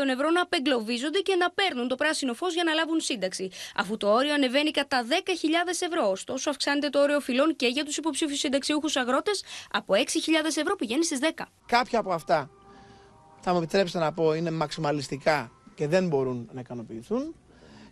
20.000 0.06 0.08
ευρώ 0.08 0.30
να 0.30 0.40
απεγκλωβίζονται 0.40 1.18
και 1.18 1.34
να 1.34 1.50
παίρνουν 1.50 1.88
το 1.88 1.94
πράσινο 1.94 2.34
φως 2.34 2.54
για 2.54 2.64
να 2.64 2.72
λάβουν 2.72 3.00
σύνταξη. 3.00 3.50
Αφού 3.76 3.96
το 3.96 4.08
όριο 4.12 4.34
ανεβαίνει 4.34 4.70
κατά 4.70 5.04
10.000 5.08 5.12
ευρώ. 5.80 6.10
Ωστόσο, 6.10 6.50
αυξάνεται 6.50 6.88
το 6.88 7.00
όριο 7.00 7.16
οφειλών 7.16 7.56
και 7.56 7.66
για 7.66 7.84
τους 7.84 7.96
υποψήφιους 7.96 8.38
συνταξιούχους 8.38 8.96
αγρότες 8.96 9.44
από 9.70 9.94
6.000 9.94 10.02
ευρώ 10.56 10.76
πηγαίνει 10.76 11.04
στις 11.04 11.18
10. 11.22 11.44
Κάποια 11.66 11.98
από 11.98 12.12
αυτά, 12.12 12.50
θα 13.40 13.52
μου 13.52 13.58
επιτρέψετε 13.58 14.04
να 14.04 14.12
πω, 14.12 14.34
είναι 14.34 14.50
μαξιμαλιστικά 14.50 15.50
και 15.74 15.86
δεν 15.86 16.08
μπορούν 16.08 16.48
να 16.52 16.60
ικανοποιηθούν. 16.60 17.34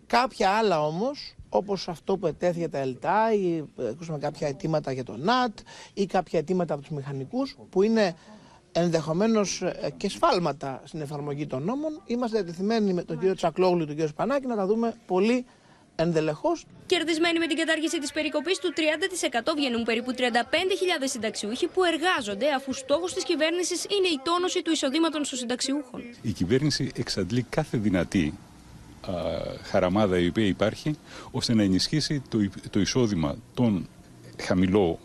Κάποια 0.06 0.50
άλλα 0.50 0.86
όμως, 0.86 1.34
όπως 1.54 1.88
αυτό 1.88 2.16
που 2.16 2.26
ετέθη 2.26 2.58
για 2.58 2.70
τα 2.70 2.78
ΕΛΤΑ 2.78 3.32
ή 3.32 3.64
ε, 3.78 3.88
ακούσαμε 3.88 4.18
κάποια 4.18 4.48
αιτήματα 4.48 4.92
για 4.92 5.04
το 5.04 5.16
ΝΑΤ 5.16 5.58
ή 5.94 6.06
κάποια 6.06 6.38
αιτήματα 6.38 6.74
από 6.74 6.82
τους 6.82 6.90
μηχανικούς 6.90 7.56
που 7.70 7.82
είναι 7.82 8.14
ενδεχομένως 8.72 9.62
ε, 9.62 9.92
και 9.96 10.08
σφάλματα 10.08 10.82
στην 10.84 11.00
εφαρμογή 11.00 11.46
των 11.46 11.62
νόμων, 11.62 12.02
είμαστε 12.06 12.36
διατεθειμένοι 12.36 12.92
με 12.92 13.02
τον 13.02 13.18
κύριο 13.18 13.34
Τσακλόγλου 13.34 13.78
και 13.78 13.84
τον 13.84 13.94
κύριο 13.94 14.08
Σπανάκη 14.08 14.46
να 14.46 14.56
τα 14.56 14.66
δούμε 14.66 14.94
πολύ 15.06 15.46
ενδελεχώς. 15.96 16.64
Κερδισμένοι 16.86 17.38
με 17.38 17.46
την 17.46 17.56
κατάργηση 17.56 18.00
της 18.00 18.12
περικοπής 18.12 18.58
του 18.58 18.72
30% 18.76 19.40
βγαίνουν 19.56 19.82
περίπου 19.82 20.14
35.000 20.16 20.22
συνταξιούχοι 21.04 21.66
που 21.66 21.84
εργάζονται, 21.84 22.52
αφού 22.56 22.72
στόχος 22.72 23.14
της 23.14 23.24
κυβέρνησης 23.24 23.84
είναι 23.84 24.08
η 24.08 24.20
τόνωση 24.22 24.62
του 24.62 24.70
εισοδήματος 24.70 25.28
των 25.28 25.38
συνταξιούχων. 25.38 26.02
Η 26.22 26.32
κυβέρνηση 26.32 26.90
εξαντλεί 26.94 27.42
κάθε 27.42 27.78
δυνατή 27.78 28.26
α, 28.26 28.53
χαραμάδα 29.62 30.18
η 30.18 30.26
οποία 30.28 30.46
υπάρχει 30.46 30.98
ώστε 31.30 31.54
να 31.54 31.62
ενισχύσει 31.62 32.22
το, 32.28 32.38
το 32.70 32.80
εισόδημα 32.80 33.36
των 33.54 33.88
χαμηλό 34.42 34.98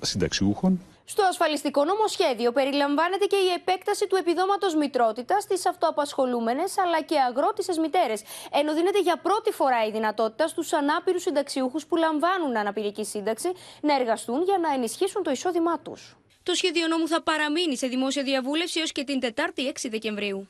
συνταξιούχων 0.00 0.80
Στο 1.04 1.22
ασφαλιστικό 1.22 1.84
νομοσχέδιο 1.84 2.52
περιλαμβάνεται 2.52 3.24
και 3.24 3.36
η 3.36 3.48
επέκταση 3.56 4.06
του 4.06 4.16
επιδόματος 4.16 4.74
μητρότητας 4.74 5.42
στις 5.42 5.66
αυτοαπασχολούμενες 5.66 6.78
αλλά 6.78 7.00
και 7.02 7.18
αγρότησες 7.18 7.78
μητέρες, 7.78 8.22
ενώ 8.52 8.74
δίνεται 8.74 9.00
για 9.00 9.16
πρώτη 9.16 9.50
φορά 9.52 9.86
η 9.86 9.90
δυνατότητα 9.90 10.48
στους 10.48 10.72
ανάπηρους 10.72 11.22
συνταξιούχους 11.22 11.86
που 11.86 11.96
λαμβάνουν 11.96 12.56
αναπηρική 12.56 13.04
σύνταξη 13.04 13.48
να 13.80 13.94
εργαστούν 13.94 14.42
για 14.42 14.58
να 14.58 14.74
ενισχύσουν 14.74 15.22
το 15.22 15.30
εισόδημά 15.30 15.78
τους. 15.78 16.16
Το 16.42 16.54
σχέδιο 16.54 16.86
νόμου 16.86 17.08
θα 17.08 17.22
παραμείνει 17.22 17.76
σε 17.76 17.86
δημόσια 17.86 18.22
διαβούλευση 18.22 18.80
έως 18.80 18.92
και 18.92 19.04
την 19.04 19.20
Τετάρτη 19.20 19.72
6 19.74 19.88
Δεκεμβρίου. 19.90 20.48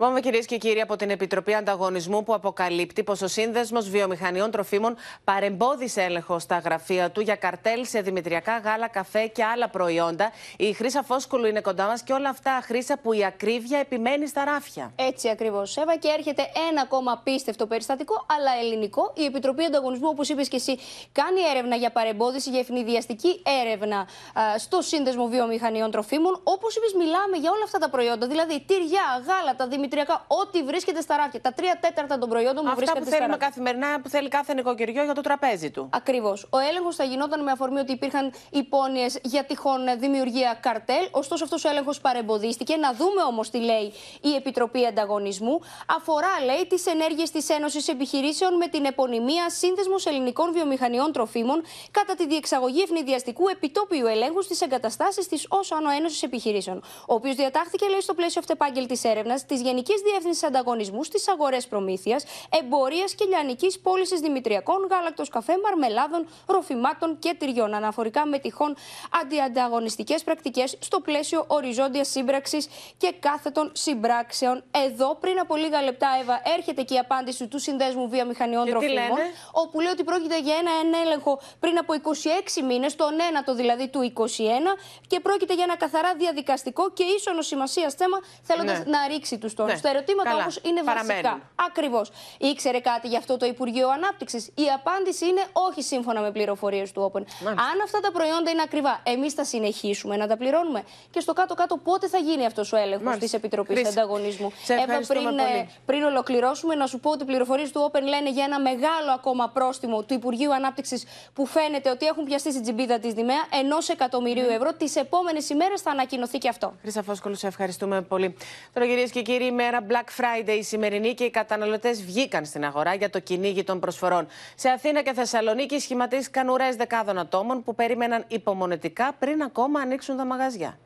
Πάμε 0.00 0.20
κυρίες 0.20 0.46
και 0.46 0.56
κύριοι 0.56 0.80
από 0.80 0.96
την 0.96 1.10
Επιτροπή 1.10 1.54
Ανταγωνισμού 1.54 2.22
που 2.22 2.34
αποκαλύπτει 2.34 3.02
πως 3.02 3.22
ο 3.22 3.26
Σύνδεσμος 3.26 3.88
Βιομηχανιών 3.88 4.50
Τροφίμων 4.50 4.96
παρεμπόδισε 5.24 6.02
έλεγχο 6.02 6.38
στα 6.38 6.58
γραφεία 6.58 7.10
του 7.10 7.20
για 7.20 7.36
καρτέλ 7.36 7.86
σε 7.86 8.00
δημητριακά 8.00 8.58
γάλα, 8.58 8.88
καφέ 8.88 9.26
και 9.26 9.44
άλλα 9.44 9.68
προϊόντα. 9.68 10.32
Η 10.56 10.72
Χρήσα 10.72 11.02
Φόσκολου 11.02 11.46
είναι 11.46 11.60
κοντά 11.60 11.86
μας 11.86 12.02
και 12.02 12.12
όλα 12.12 12.28
αυτά, 12.28 12.60
Χρήσα, 12.62 12.98
που 13.02 13.12
η 13.12 13.24
ακρίβεια 13.24 13.78
επιμένει 13.78 14.26
στα 14.26 14.44
ράφια. 14.44 14.92
Έτσι 14.96 15.28
ακριβώς, 15.28 15.76
Εύα, 15.76 15.96
και 15.96 16.08
έρχεται 16.18 16.42
ένα 16.70 16.80
ακόμα 16.80 17.12
απίστευτο 17.12 17.66
περιστατικό, 17.66 18.26
αλλά 18.38 18.50
ελληνικό. 18.62 19.12
Η 19.16 19.24
Επιτροπή 19.24 19.64
Ανταγωνισμού, 19.64 20.08
όπως 20.08 20.28
είπες 20.28 20.48
και 20.48 20.56
εσύ, 20.56 20.78
κάνει 21.12 21.40
έρευνα 21.50 21.76
για 21.76 21.90
παρεμπόδιση, 21.90 22.50
για 22.50 22.58
ευνηδιαστική 22.58 23.42
έρευνα 23.62 23.98
α, 23.98 24.58
στο 24.58 24.80
Σύνδεσμο 24.80 25.26
Βιομηχανιών 25.26 25.90
Τροφίμων. 25.90 26.40
Όπως 26.44 26.76
είπες, 26.76 26.92
μιλάμε 26.92 27.36
για 27.36 27.50
όλα 27.50 27.64
αυτά 27.64 27.78
τα 27.78 27.88
προϊόντα, 27.90 28.26
δηλαδή 28.26 28.64
τυριά, 28.66 29.24
γάλατα, 29.26 29.66
δημητριακά 29.66 29.88
ό,τι 30.26 30.62
βρίσκεται 30.62 31.00
στα 31.00 31.16
ράφια. 31.16 31.40
Τα 31.40 31.52
τρία 31.52 31.78
τέταρτα 31.80 32.18
των 32.18 32.28
προϊόντων 32.28 32.62
που 32.64 32.70
Αυτά 32.70 32.76
βρίσκεται 32.76 33.00
που 33.00 33.06
στα 33.06 33.16
θέλουμε 33.16 33.32
ράφια. 33.32 33.48
καθημερινά, 33.48 34.00
που 34.00 34.08
θέλει 34.08 34.28
κάθε 34.28 34.54
νοικοκυριό 34.54 35.04
για 35.04 35.14
το 35.14 35.20
τραπέζι 35.20 35.70
του. 35.70 35.88
Ακριβώς. 35.92 36.46
Ο 36.50 36.58
έλεγχος 36.58 36.96
θα 36.96 37.04
γινόταν 37.04 37.42
με 37.42 37.50
αφορμή 37.50 37.80
ότι 37.80 37.92
υπήρχαν 37.92 38.32
υπόνοιες 38.50 39.18
για 39.22 39.44
τυχόν 39.44 39.80
δημιουργία 39.98 40.58
καρτέλ. 40.62 41.08
Ωστόσο, 41.10 41.44
αυτός 41.44 41.64
ο 41.64 41.68
έλεγχος 41.68 42.00
παρεμποδίστηκε. 42.00 42.76
Να 42.76 42.92
δούμε 42.94 43.22
όμως 43.22 43.50
τι 43.50 43.58
λέει 43.58 43.92
η 44.20 44.34
Επιτροπή 44.34 44.86
Ανταγωνισμού. 44.86 45.60
Αφορά, 45.96 46.44
λέει, 46.44 46.66
τις 46.68 46.86
ενέργειες 46.86 47.30
της 47.30 47.48
Ένωσης 47.48 47.88
Επιχειρήσεων 47.88 48.56
με 48.56 48.66
την 48.66 48.84
επωνυμία 48.84 49.50
Σύνδεσμος 49.50 50.06
Ελληνικών 50.06 50.52
Βιομηχανιών 50.52 51.12
Τροφίμων 51.12 51.62
κατά 51.90 52.14
τη 52.14 52.26
διεξαγωγή 52.26 52.82
ευνηδιαστικού 52.82 53.48
επιτόπιου 53.48 54.06
ελέγχου 54.06 54.42
στις 54.42 54.60
εγκαταστάσεις 54.60 55.28
της 55.28 55.44
ω 55.44 55.76
Άνω 55.76 55.90
Ένωσης 55.90 56.22
Επιχειρήσεων. 56.22 56.82
Ο 57.08 57.14
οποίος 57.14 57.34
διατάχθηκε, 57.34 57.88
λέει, 57.88 58.00
στο 58.00 58.14
πλαίσιο 58.14 58.40
αυτεπάγγελτης 58.40 59.04
έρευνας 59.04 59.46
της 59.46 59.60
Γενικής 59.60 59.78
Διεύθυνσης 59.82 60.42
Ανταγωνισμού 60.42 61.04
στις 61.04 61.28
αγορές 61.28 61.66
προμήθειας, 61.66 62.24
εμπορίας 62.60 63.14
και 63.14 63.24
λιανικής 63.24 63.78
πώλησης 63.78 64.20
δημητριακών, 64.20 64.86
γάλακτος 64.90 65.28
καφέ, 65.28 65.52
μαρμελάδων, 65.64 66.26
ροφημάτων 66.46 67.18
και 67.18 67.34
τυριών. 67.38 67.74
Αναφορικά 67.74 68.26
με 68.26 68.38
τυχόν 68.38 68.76
αντιανταγωνιστικές 69.22 70.22
πρακτικές 70.22 70.76
στο 70.80 71.00
πλαίσιο 71.00 71.44
οριζόντιας 71.46 72.08
σύμπραξης 72.08 72.68
και 72.96 73.14
κάθετων 73.20 73.70
συμπράξεων. 73.74 74.62
Εδώ, 74.70 75.14
πριν 75.14 75.38
από 75.38 75.56
λίγα 75.56 75.82
λεπτά, 75.82 76.08
Εύα, 76.20 76.42
έρχεται 76.56 76.82
και 76.82 76.94
η 76.94 76.98
απάντηση 76.98 77.46
του 77.46 77.58
Συνδέσμου 77.58 78.08
Βιομηχανιών 78.08 78.64
Και 78.64 78.70
τι 78.70 78.78
Τροφίμων, 78.78 79.08
λένε; 79.16 79.30
όπου 79.52 79.80
λέει 79.80 79.92
ότι 79.92 80.04
πρόκειται 80.04 80.40
για 80.40 80.54
ένα, 80.56 80.70
ένα 80.84 80.98
έλεγχο 80.98 81.40
πριν 81.60 81.78
από 81.78 81.92
26 81.94 82.62
μήνες, 82.68 82.96
τον 82.96 83.12
ένατο 83.28 83.54
δηλαδή 83.54 83.88
του 83.88 84.12
21, 84.16 84.76
και 85.06 85.20
πρόκειται 85.20 85.54
για 85.54 85.64
ένα 85.64 85.76
καθαρά 85.76 86.14
διαδικαστικό 86.14 86.90
και 86.90 87.04
ίσονο 87.04 87.42
σημασία 87.42 87.92
θέμα, 87.96 88.18
θέλοντας 88.42 88.78
Ναι. 88.78 88.84
να 88.84 89.06
ρίξει 89.06 89.38
τους 89.38 89.54
τόνους. 89.54 89.69
Ναι. 89.74 89.80
Τα 89.80 89.88
ερωτήματα 89.88 90.28
Καλά. 90.30 90.40
όμως 90.42 90.60
είναι 90.62 90.82
Παραμένουν. 90.82 91.22
βασικά. 91.22 91.40
Ακριβώς. 91.68 92.10
Ήξερε 92.38 92.80
κάτι 92.80 93.08
γι' 93.08 93.16
αυτό 93.16 93.36
το 93.36 93.46
Υπουργείο 93.46 93.88
Ανάπτυξης. 93.88 94.46
Η 94.46 94.62
απάντηση 94.74 95.26
είναι 95.26 95.42
όχι 95.52 95.82
σύμφωνα 95.82 96.20
με 96.20 96.30
πληροφορίες 96.32 96.92
του 96.92 97.10
Open. 97.12 97.22
Αν 97.46 97.76
αυτά 97.84 98.00
τα 98.00 98.10
προϊόντα 98.12 98.50
είναι 98.50 98.62
ακριβά, 98.62 99.00
εμείς 99.02 99.32
θα 99.34 99.44
συνεχίσουμε 99.44 100.16
να 100.16 100.26
τα 100.26 100.36
πληρώνουμε. 100.36 100.82
Και 101.10 101.20
στο 101.20 101.32
κάτω-κάτω 101.32 101.76
πότε 101.76 102.08
θα 102.08 102.18
γίνει 102.18 102.46
αυτός 102.46 102.72
ο 102.72 102.76
έλεγχος 102.76 103.02
Μάλιστα. 103.02 103.24
της 103.24 103.34
Επιτροπής 103.34 103.76
Χρήση. 103.78 103.90
Ανταγωνισμού; 103.98 104.52
Σε 104.62 104.72
Εύα, 104.72 104.82
ευχαριστούμε 104.82 105.20
πριν, 105.20 105.38
ε, 105.38 105.42
πολύ. 105.42 105.68
πριν 105.86 106.02
ολοκληρώσουμε, 106.02 106.74
να 106.74 106.86
σου 106.86 107.00
πω 107.00 107.10
ότι 107.10 107.22
οι 107.22 107.26
πληροφορίες 107.26 107.70
του 107.72 107.90
Open 107.92 108.02
λένε 108.02 108.30
για 108.30 108.44
ένα 108.44 108.60
μεγάλο 108.60 109.10
ακόμα 109.14 109.48
πρόστιμο 109.48 110.02
του 110.02 110.14
Υπουργείου 110.14 110.54
Ανάπτυξης 110.54 111.04
που 111.34 111.46
φαίνεται 111.46 111.90
ότι 111.90 112.06
έχουν 112.06 112.24
πιαστεί 112.24 112.50
στην 112.50 112.62
τσιμπίδα 112.62 112.98
της 112.98 113.12
Δημαία 113.12 113.44
ενός 113.52 113.88
εκατομμυρίου 113.88 114.48
ευρώ. 114.50 114.72
Τις 114.72 114.96
επόμενες 114.96 115.48
ημέρες 115.48 115.80
θα 115.80 115.90
ανακοινωθεί 115.90 116.38
και 116.38 116.48
αυτό. 116.48 116.72
Χρήσα 116.82 117.02
Φόσκολου, 117.02 117.34
σε 117.34 117.46
ευχαριστούμε 117.46 118.02
πολύ. 118.02 118.36
Τώρα, 118.72 118.86
κυρίες 118.86 119.10
και 119.10 119.22
κύριοι, 119.22 119.52
η 119.60 119.62
μέρα 119.62 119.86
Black 119.88 120.20
Friday 120.20 120.56
η 120.58 120.62
σημερινή 120.62 121.14
και 121.14 121.24
οι 121.24 121.30
καταναλωτές 121.30 122.04
βγήκαν 122.04 122.44
στην 122.44 122.64
αγορά 122.64 122.94
για 122.94 123.10
το 123.10 123.18
κυνήγι 123.18 123.64
των 123.64 123.80
προσφορών. 123.80 124.26
Σε 124.54 124.68
Αθήνα 124.68 125.02
και 125.02 125.12
Θεσσαλονίκη 125.12 125.78
σχηματίστηκαν 125.78 126.48
ουρές 126.48 126.76
δεκάδων 126.76 127.18
ατόμων 127.18 127.62
που 127.62 127.74
περίμεναν 127.74 128.24
υπομονετικά 128.28 129.12
πριν 129.18 129.42
ακόμα 129.42 129.80
ανοίξουν 129.80 130.16
τα 130.16 130.24
μαγαζιά. 130.24 130.78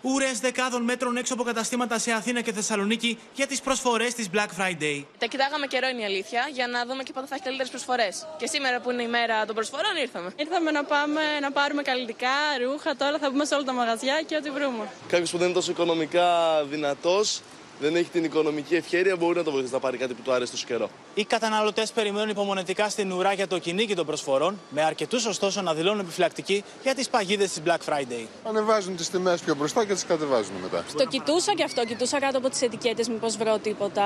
Ουρέ 0.00 0.30
δεκάδων 0.40 0.82
μέτρων 0.82 1.16
έξω 1.16 1.34
από 1.34 1.42
καταστήματα 1.42 1.98
σε 1.98 2.12
Αθήνα 2.12 2.40
και 2.40 2.52
Θεσσαλονίκη 2.52 3.18
για 3.34 3.46
τις 3.46 3.60
προσφορές 3.60 4.14
της 4.14 4.28
Black 4.34 4.50
Friday. 4.60 5.04
Τα 5.18 5.26
κοιτάγαμε 5.26 5.66
καιρό 5.66 5.88
είναι 5.88 6.00
η 6.00 6.04
αλήθεια 6.04 6.48
για 6.52 6.66
να 6.66 6.86
δούμε 6.86 7.02
και 7.02 7.12
πότε 7.12 7.26
θα 7.26 7.34
έχει 7.34 7.44
καλύτερες 7.44 7.70
προσφορές. 7.70 8.26
Και 8.38 8.46
σήμερα 8.46 8.80
που 8.80 8.90
είναι 8.90 9.02
η 9.02 9.08
μέρα 9.08 9.46
των 9.46 9.54
προσφορών 9.54 9.96
ήρθαμε. 10.00 10.32
Ήρθαμε 10.36 10.70
να 10.70 10.84
πάμε 10.84 11.20
να 11.40 11.50
πάρουμε 11.52 11.82
καλλιτικά, 11.82 12.36
ρούχα. 12.64 12.96
Τώρα 12.96 13.18
θα 13.18 13.30
μπούμε 13.30 13.44
σε 13.44 13.54
όλα 13.54 13.64
τα 13.64 13.72
μαγαζιά 13.72 14.22
και 14.26 14.36
ό,τι 14.36 14.50
βρούμε. 14.50 14.88
Κάποιος 15.08 15.30
που 15.30 15.36
δεν 15.38 15.46
είναι 15.46 15.54
τόσο 15.56 15.70
οικονομικά 15.70 16.28
δυνατός 16.64 17.40
δεν 17.80 17.96
έχει 17.96 18.10
την 18.10 18.24
οικονομική 18.24 18.74
ευκαιρία, 18.74 19.16
μπορεί 19.16 19.36
να 19.36 19.42
το 19.42 19.50
βοηθήσει 19.50 19.72
να 19.72 19.78
πάρει 19.78 19.96
κάτι 19.96 20.14
που 20.14 20.22
του 20.22 20.32
αρέσει 20.32 20.50
τόσο 20.50 20.66
καιρό. 20.66 20.90
Οι 21.14 21.24
καταναλωτές 21.24 21.92
περιμένουν 21.92 22.28
υπομονετικά 22.28 22.88
στην 22.88 23.12
ουρά 23.12 23.32
για 23.32 23.46
το 23.46 23.58
κυνήγι 23.58 23.94
των 23.94 24.06
προσφορών, 24.06 24.58
με 24.70 24.82
αρκετούς 24.82 25.26
ωστόσο 25.26 25.62
να 25.62 25.74
δηλώνουν 25.74 26.00
επιφυλακτικοί 26.00 26.64
για 26.82 26.94
τις 26.94 27.08
παγίδες 27.08 27.52
της 27.52 27.62
Black 27.66 27.92
Friday. 27.92 28.26
Ανεβάζουν 28.44 28.96
τις 28.96 29.10
τιμές 29.10 29.40
πιο 29.40 29.54
μπροστά 29.54 29.84
και 29.84 29.92
τις 29.92 30.04
κατεβάζουν 30.04 30.54
μετά. 30.62 30.84
Το 30.96 31.06
κοιτούσα 31.06 31.54
και 31.54 31.62
αυτό, 31.62 31.84
κοιτούσα 31.84 32.20
κάτω 32.20 32.38
από 32.38 32.48
τις 32.50 32.62
ετικέτες, 32.62 33.08
μήπως 33.08 33.36
βρω 33.36 33.58
τίποτα 33.58 34.04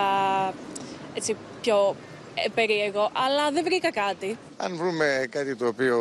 έτσι 1.14 1.36
πιο 1.60 1.96
ε, 2.34 2.48
περίεργο, 2.54 3.10
αλλά 3.12 3.50
δεν 3.50 3.64
βρήκα 3.64 3.90
κάτι. 3.92 4.38
Αν 4.56 4.76
βρούμε 4.76 5.26
κάτι 5.30 5.56
το 5.56 5.66
οποίο 5.66 5.98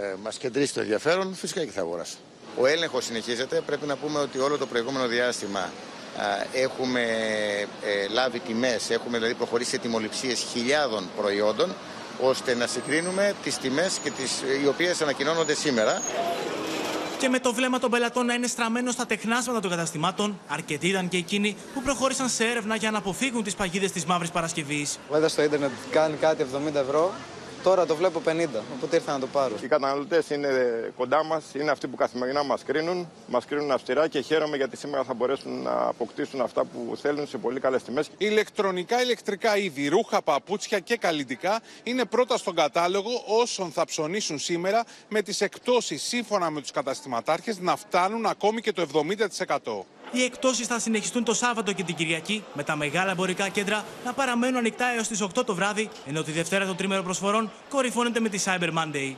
ε, 0.00 0.14
μας 0.22 0.38
κεντρήσει 0.38 0.74
το 0.74 0.80
ενδιαφέρον, 0.80 1.34
φυσικά 1.34 1.64
και 1.64 1.70
θα 1.70 1.80
αγοράσω. 1.80 2.16
Ο 2.58 2.66
έλεγχος 2.66 3.04
συνεχίζεται. 3.04 3.60
Πρέπει 3.66 3.86
να 3.86 3.96
πούμε 3.96 4.18
ότι 4.18 4.38
όλο 4.38 4.58
το 4.58 4.66
προηγούμενο 4.66 5.06
διάστημα 5.06 5.60
α, 5.60 5.68
έχουμε 6.52 7.00
ε, 7.82 8.08
λάβει 8.08 8.38
τιμές, 8.38 8.90
έχουμε 8.90 9.16
δηλαδή 9.16 9.34
προχωρήσει 9.34 9.70
σε 9.70 9.78
τιμοληψίες 9.78 10.40
χιλιάδων 10.52 11.08
προϊόντων, 11.16 11.74
ώστε 12.20 12.54
να 12.54 12.66
συγκρίνουμε 12.66 13.34
τις 13.42 13.58
τιμές 13.58 13.98
και 14.02 14.10
τις, 14.10 14.42
οι 14.62 14.66
οποίες 14.66 15.02
ανακοινώνονται 15.02 15.54
σήμερα. 15.54 16.02
Και 17.18 17.28
με 17.28 17.38
το 17.38 17.54
βλέμμα 17.54 17.78
των 17.78 17.90
πελατών 17.90 18.26
να 18.26 18.34
είναι 18.34 18.46
στραμμένο 18.46 18.90
στα 18.90 19.06
τεχνάσματα 19.06 19.60
των 19.60 19.70
καταστημάτων, 19.70 20.40
αρκετοί 20.48 20.88
ήταν 20.88 21.08
και 21.08 21.16
εκείνοι 21.16 21.56
που 21.74 21.82
προχώρησαν 21.82 22.28
σε 22.28 22.44
έρευνα 22.44 22.76
για 22.76 22.90
να 22.90 22.98
αποφύγουν 22.98 23.42
τις 23.42 23.54
παγίδες 23.54 23.92
της 23.92 24.04
Μαύρης 24.04 24.30
Παρασκευής. 24.30 24.98
Είδα 25.16 25.28
στο 25.28 25.42
ίντερνετ 25.42 25.70
κάνει 25.90 26.16
κάτι 26.16 26.46
70 26.70 26.74
ευρώ. 26.74 27.12
Τώρα 27.62 27.86
το 27.86 27.96
βλέπω 27.96 28.22
50, 28.26 28.46
οπότε 28.76 28.96
ήρθα 28.96 29.12
να 29.12 29.18
το 29.18 29.26
πάρω. 29.26 29.54
Οι 29.62 29.66
καταναλωτές 29.66 30.30
είναι 30.30 30.48
κοντά 30.96 31.24
μας, 31.24 31.44
είναι 31.54 31.70
αυτοί 31.70 31.86
που 31.86 31.96
καθημερινά 31.96 32.42
μας 32.42 32.62
κρίνουν. 32.62 33.08
Μας 33.26 33.44
κρίνουν 33.44 33.70
αυστηρά 33.70 34.08
και 34.08 34.20
χαίρομαι 34.20 34.56
γιατί 34.56 34.76
σήμερα 34.76 35.04
θα 35.04 35.14
μπορέσουν 35.14 35.62
να 35.62 35.72
αποκτήσουν 35.72 36.40
αυτά 36.40 36.64
που 36.64 36.96
θέλουν 36.96 37.26
σε 37.26 37.38
πολύ 37.38 37.60
καλές 37.60 37.82
τιμές. 37.82 38.10
Ηλεκτρονικά, 38.18 39.02
ηλεκτρικά 39.02 39.56
είδη, 39.56 39.88
ρούχα, 39.88 40.22
παπούτσια 40.22 40.78
και 40.78 40.96
καλλιτικά 40.96 41.60
είναι 41.82 42.04
πρώτα 42.04 42.36
στον 42.36 42.54
κατάλογο 42.54 43.10
όσων 43.26 43.70
θα 43.70 43.84
ψωνίσουν 43.84 44.38
σήμερα 44.38 44.84
με 45.08 45.22
τις 45.22 45.40
εκπτώσεις 45.40 46.02
σύμφωνα 46.02 46.50
με 46.50 46.60
τους 46.60 46.70
καταστηματάρχες 46.70 47.58
να 47.58 47.76
φτάνουν 47.76 48.26
ακόμη 48.26 48.60
και 48.60 48.72
το 48.72 48.86
70%. 49.46 49.84
Οι 50.12 50.22
εκτόσει 50.22 50.64
θα 50.64 50.78
συνεχιστούν 50.78 51.24
το 51.24 51.34
Σάββατο 51.34 51.72
και 51.72 51.82
την 51.82 51.94
Κυριακή, 51.94 52.44
με 52.54 52.62
τα 52.62 52.76
μεγάλα 52.76 53.10
εμπορικά 53.10 53.48
κέντρα 53.48 53.84
να 54.04 54.12
παραμένουν 54.12 54.56
ανοιχτά 54.56 54.86
έως 54.96 55.08
τις 55.08 55.22
8 55.22 55.44
το 55.44 55.54
βράδυ, 55.54 55.88
ενώ 56.06 56.22
τη 56.22 56.32
Δευτέρα 56.32 56.66
των 56.66 56.76
τρίμερο 56.76 57.02
προσφορών 57.02 57.50
κορυφώνεται 57.68 58.20
με 58.20 58.28
τη 58.28 58.42
Cyber 58.44 58.72
Monday. 58.78 59.14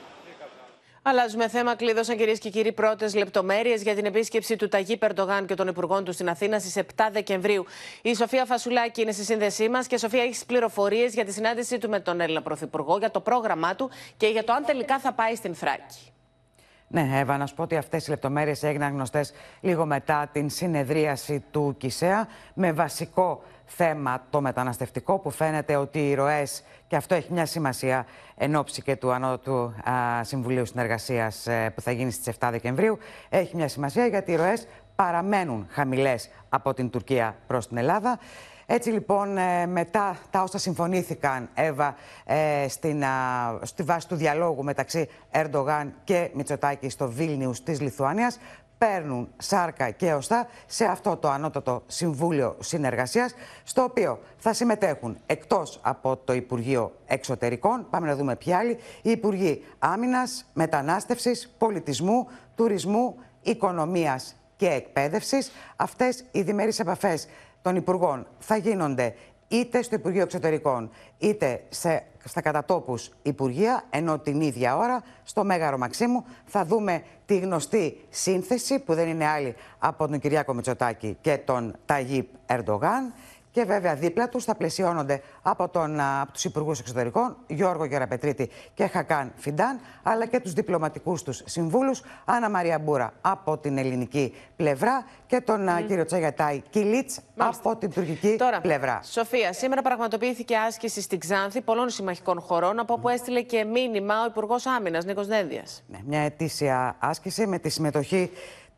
Αλλάζουμε 1.04 1.48
θέμα. 1.48 1.74
Κλείδωσαν 1.74 2.16
κυρίες 2.16 2.38
και 2.38 2.50
κύριοι 2.50 2.72
πρώτες 2.72 3.14
λεπτομέρειες 3.14 3.82
για 3.82 3.94
την 3.94 4.04
επίσκεψη 4.04 4.56
του 4.56 4.68
Ταγί 4.68 4.96
Περντογάν 4.96 5.46
και 5.46 5.54
των 5.54 5.68
υπουργών 5.68 6.04
του 6.04 6.12
στην 6.12 6.28
Αθήνα 6.28 6.58
στις 6.58 6.76
7 6.76 6.82
Δεκεμβρίου. 7.12 7.64
Η 8.02 8.14
Σοφία 8.14 8.44
Φασουλάκη 8.44 9.00
είναι 9.00 9.12
στη 9.12 9.24
σύνδεσή 9.24 9.68
μας 9.68 9.86
και 9.86 9.98
Σοφία, 9.98 10.22
έχεις 10.22 10.44
πληροφορίες 10.44 11.14
για 11.14 11.24
τη 11.24 11.32
συνάντησή 11.32 11.78
του 11.78 11.88
με 11.88 12.00
τον 12.00 12.20
Έλληνα 12.20 12.42
Πρωθυπουργό, 12.42 12.98
για 12.98 13.10
το 13.10 13.20
πρόγραμμά 13.20 13.74
του 13.74 13.90
και 14.16 14.26
για 14.26 14.44
το 14.44 14.52
αν 14.52 14.64
τελικά 14.64 14.98
θα 14.98 15.12
πάει 15.12 15.34
στην 15.34 15.54
Θράκη. 15.54 16.11
Ναι, 16.92 17.08
Εύα, 17.12 17.36
να 17.36 17.46
σου 17.46 17.54
πω 17.54 17.62
ότι 17.62 17.76
αυτές 17.76 18.06
οι 18.06 18.10
λεπτομέρειες 18.10 18.62
έγιναν 18.62 18.92
γνωστές 18.92 19.32
λίγο 19.60 19.86
μετά 19.86 20.28
την 20.32 20.50
συνεδρίαση 20.50 21.44
του 21.50 21.74
ΚΙΣΕΑ 21.78 22.28
με 22.54 22.72
βασικό 22.72 23.42
θέμα 23.64 24.26
το 24.30 24.40
μεταναστευτικό 24.40 25.18
που 25.18 25.30
φαίνεται 25.30 25.76
ότι 25.76 26.08
οι 26.08 26.14
ροές, 26.14 26.62
και 26.86 26.96
αυτό 26.96 27.14
έχει 27.14 27.32
μια 27.32 27.46
σημασία 27.46 28.06
εν 28.36 28.56
ώψη 28.56 28.82
και 28.82 28.96
του 28.96 29.12
Ανώτου 29.12 29.74
Συμβουλίου 30.20 30.66
Συνεργασίας 30.66 31.46
ε, 31.46 31.72
που 31.74 31.80
θα 31.80 31.90
γίνει 31.90 32.10
στις 32.10 32.34
7 32.38 32.48
Δεκεμβρίου, 32.50 32.98
έχει 33.28 33.56
μια 33.56 33.68
σημασία 33.68 34.06
γιατί 34.06 34.32
οι 34.32 34.36
ροές 34.36 34.66
παραμένουν 34.94 35.66
χαμηλές 35.70 36.30
από 36.48 36.74
την 36.74 36.90
Τουρκία 36.90 37.36
προς 37.46 37.68
την 37.68 37.76
Ελλάδα. 37.76 38.18
Έτσι 38.74 38.90
λοιπόν, 38.90 39.38
ε, 39.38 39.66
μετά 39.66 40.18
τα 40.30 40.42
όσα 40.42 40.58
συμφωνήθηκαν, 40.58 41.48
Εύα, 41.54 41.96
ε, 42.24 42.66
στην, 42.68 43.04
στη 43.62 43.82
βάση 43.82 44.08
του 44.08 44.14
διαλόγου 44.14 44.64
μεταξύ 44.64 45.08
Ερντογάν 45.30 45.94
και 46.04 46.30
Μητσοτάκη 46.34 46.88
στο 46.88 47.10
Βίλνιους 47.10 47.62
της 47.62 47.80
Λιθουανίας, 47.80 48.38
παίρνουν 48.78 49.28
σάρκα 49.36 49.90
και 49.90 50.12
οστά 50.12 50.46
σε 50.66 50.84
αυτό 50.84 51.16
το 51.16 51.28
ανώτατο 51.28 51.82
Συμβούλιο 51.86 52.56
Συνεργασίας, 52.60 53.34
στο 53.64 53.82
οποίο 53.82 54.18
θα 54.36 54.52
συμμετέχουν 54.52 55.16
εκτός 55.26 55.78
από 55.82 56.16
το 56.16 56.32
Υπουργείο 56.32 56.92
Εξωτερικών, 57.06 57.86
πάμε 57.90 58.06
να 58.06 58.16
δούμε 58.16 58.36
ποιοι 58.36 58.52
άλλοι, 58.52 58.78
οι 59.02 59.10
Υπουργοί 59.10 59.64
Άμυνας, 59.78 60.50
Μετανάστευσης, 60.52 61.54
Πολιτισμού, 61.58 62.28
Τουρισμού, 62.54 63.16
Οικονομίας 63.42 64.36
και 64.56 64.68
Εκπαίδευσης. 64.68 65.52
Αυτές 65.76 66.24
οι 66.30 66.42
διμερείς 66.42 66.78
επαφές 66.78 67.28
των 67.62 67.76
Υπουργών 67.76 68.26
θα 68.38 68.56
γίνονται 68.56 69.14
είτε 69.48 69.82
στο 69.82 69.94
Υπουργείο 69.94 70.22
Εξωτερικών, 70.22 70.90
είτε 71.18 71.62
σε, 71.68 72.04
στα 72.24 72.40
κατατόπους 72.40 73.10
Υπουργεία, 73.22 73.84
ενώ 73.90 74.18
την 74.18 74.40
ίδια 74.40 74.76
ώρα 74.76 75.02
στο 75.24 75.44
Μέγαρο 75.44 75.78
Μαξίμου 75.78 76.24
θα 76.44 76.64
δούμε 76.64 77.02
τη 77.26 77.38
γνωστή 77.38 78.04
σύνθεση 78.10 78.78
που 78.78 78.94
δεν 78.94 79.08
είναι 79.08 79.26
άλλη 79.26 79.54
από 79.78 80.08
τον 80.08 80.18
Κυριάκο 80.18 80.54
Μητσοτάκη 80.54 81.16
και 81.20 81.38
τον 81.44 81.76
Ταγίπ 81.86 82.28
Ερντογάν. 82.46 83.12
Και 83.52 83.64
βέβαια 83.64 83.94
δίπλα 83.94 84.28
τους 84.28 84.44
θα 84.44 84.54
πλαισιώνονται 84.54 85.22
από, 85.42 85.68
τον, 85.68 86.00
από 86.00 86.32
τους 86.32 86.44
Υπουργούς 86.44 86.80
Εξωτερικών, 86.80 87.36
Γιώργο 87.46 87.84
Γεραπετρίτη 87.84 88.50
και 88.74 88.86
Χακάν 88.86 89.32
Φιντάν, 89.36 89.80
αλλά 90.02 90.26
και 90.26 90.40
τους 90.40 90.52
διπλωματικούς 90.52 91.22
τους 91.22 91.42
συμβούλους, 91.44 92.02
Άννα 92.24 92.50
Μαρία 92.50 92.78
Μπούρα 92.78 93.12
από 93.20 93.58
την 93.58 93.78
ελληνική 93.78 94.34
πλευρά 94.56 95.04
και 95.26 95.40
τον 95.40 95.68
mm. 95.68 95.84
κύριο 95.86 96.04
Τσαγιατάη 96.04 96.62
Κιλίτς 96.70 97.20
από 97.36 97.76
την 97.76 97.90
τουρκική 97.90 98.36
Τώρα, 98.38 98.60
πλευρά. 98.60 99.00
Σοφία, 99.02 99.52
σήμερα 99.52 99.82
πραγματοποιήθηκε 99.82 100.56
άσκηση 100.56 101.00
στην 101.00 101.18
Ξάνθη 101.18 101.60
πολλών 101.60 101.88
συμμαχικών 101.88 102.40
χωρών, 102.40 102.78
από 102.78 102.94
όπου 102.94 103.08
έστειλε 103.08 103.42
και 103.42 103.64
μήνυμα 103.64 104.22
ο 104.22 104.26
Υπουργός 104.26 104.66
Άμυνας, 104.66 105.04
Νίκος 105.04 105.26
Δένδιας. 105.26 105.82
Ναι, 105.86 105.98
μια 106.04 106.20
ετήσια 106.20 106.96
άσκηση 106.98 107.46
με 107.46 107.58
τη 107.58 107.68
συμμετοχή 107.68 108.30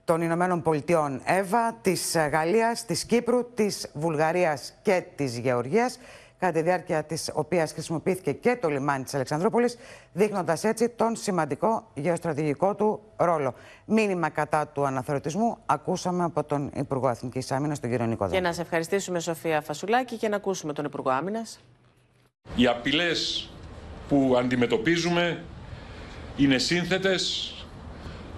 των 0.04 0.20
Ηνωμένων 0.20 0.62
Πολιτειών 0.62 1.20
ΕΒΑ, 1.24 1.78
της 1.82 2.16
Γαλλίας, 2.32 2.84
της 2.84 3.04
Κύπρου, 3.04 3.52
της 3.54 3.90
Βουλγαρίας 3.94 4.74
και 4.82 5.04
της 5.14 5.38
Γεωργίας, 5.38 5.98
κατά 6.38 6.52
τη 6.52 6.62
διάρκεια 6.62 7.04
της 7.04 7.30
οποίας 7.34 7.72
χρησιμοποιήθηκε 7.72 8.32
και 8.32 8.56
το 8.56 8.68
λιμάνι 8.68 9.04
της 9.04 9.14
Αλεξανδρούπολης, 9.14 9.78
δείχνοντας 10.12 10.64
έτσι 10.64 10.88
τον 10.88 11.16
σημαντικό 11.16 11.90
γεωστρατηγικό 11.94 12.74
του 12.74 13.00
ρόλο. 13.16 13.54
Μήνυμα 13.84 14.28
κατά 14.28 14.66
του 14.66 14.86
αναθεωρητισμού 14.86 15.58
ακούσαμε 15.66 16.24
από 16.24 16.44
τον 16.44 16.70
Υπουργό 16.74 17.08
Εθνικής 17.08 17.52
Άμυνας, 17.52 17.80
τον 17.80 17.90
κύριο 17.90 18.06
Νίκο 18.06 18.28
Και 18.28 18.40
να 18.40 18.52
σε 18.52 18.60
ευχαριστήσουμε 18.60 19.20
Σοφία 19.20 19.60
Φασουλάκη 19.60 20.16
και 20.16 20.28
να 20.28 20.36
ακούσουμε 20.36 20.72
τον 20.72 20.84
Υπουργό 20.84 21.10
Άμυνας. 21.10 21.60
Οι 22.56 22.66
απειλές 22.66 23.50
που 24.08 24.34
αντιμετωπίζουμε 24.38 25.44
είναι 26.36 26.58
σύνθετες. 26.58 27.48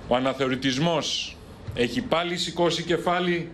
Ο 0.09 0.15
αναθεωρητισμός 0.15 1.36
έχει 1.77 2.01
πάλι 2.03 2.37
σηκώσει 2.37 2.83
κεφάλι 2.83 3.51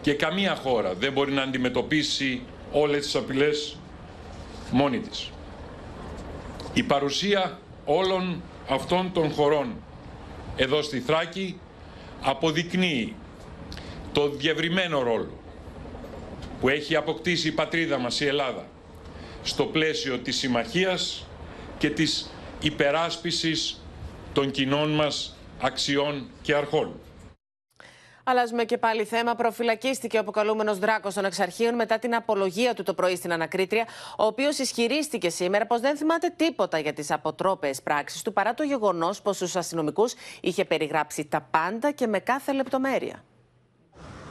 και 0.00 0.12
καμία 0.12 0.54
χώρα 0.54 0.94
δεν 0.94 1.12
μπορεί 1.12 1.32
να 1.32 1.42
αντιμετωπίσει 1.42 2.42
όλες 2.72 3.04
τις 3.04 3.14
απειλές 3.14 3.76
μόνη 4.70 4.98
της. 4.98 5.30
Η 6.72 6.82
παρουσία 6.82 7.58
όλων 7.84 8.42
αυτών 8.68 9.12
των 9.12 9.30
χωρών 9.30 9.72
εδώ 10.56 10.82
στη 10.82 11.00
Θράκη 11.00 11.60
αποδεικνύει 12.20 13.14
το 14.12 14.28
διευρυμένο 14.28 15.02
ρόλο 15.02 15.38
που 16.60 16.68
έχει 16.68 16.96
αποκτήσει 16.96 17.48
η 17.48 17.52
πατρίδα 17.52 17.98
μας 17.98 18.20
η 18.20 18.26
Ελλάδα 18.26 18.66
στο 19.42 19.64
πλαίσιο 19.64 20.18
της 20.18 20.36
συμμαχίας 20.38 21.26
και 21.78 21.90
της 21.90 22.30
υπεράσπισης 22.60 23.80
των 24.32 24.50
κοινών 24.50 24.90
μας 24.90 25.36
αξιών 25.60 26.26
και 26.42 26.54
αρχών. 26.54 26.92
Αλλάζουμε 28.30 28.64
και 28.64 28.78
πάλι 28.78 29.04
θέμα. 29.04 29.34
Προφυλακίστηκε 29.34 30.16
ο 30.16 30.20
αποκαλούμενος 30.20 30.78
Δράκος 30.78 31.14
των 31.14 31.24
Εξαρχείων 31.24 31.74
μετά 31.74 31.98
την 31.98 32.14
απολογία 32.14 32.74
του 32.74 32.82
το 32.82 32.94
πρωί 32.94 33.16
στην 33.16 33.32
Ανακρίτρια, 33.32 33.84
ο 34.18 34.24
οποίος 34.24 34.58
ισχυρίστηκε 34.58 35.30
σήμερα 35.30 35.66
πως 35.66 35.80
δεν 35.80 35.96
θυμάται 35.96 36.32
τίποτα 36.36 36.78
για 36.78 36.92
τις 36.92 37.10
αποτρόπαιες 37.10 37.82
πράξεις 37.82 38.22
του, 38.22 38.32
παρά 38.32 38.54
το 38.54 38.62
γεγονός 38.62 39.22
πως 39.22 39.36
στους 39.36 39.56
αστυνομικούς 39.56 40.14
είχε 40.40 40.64
περιγράψει 40.64 41.24
τα 41.24 41.48
πάντα 41.50 41.90
και 41.90 42.06
με 42.06 42.18
κάθε 42.18 42.52
λεπτομέρεια. 42.52 43.24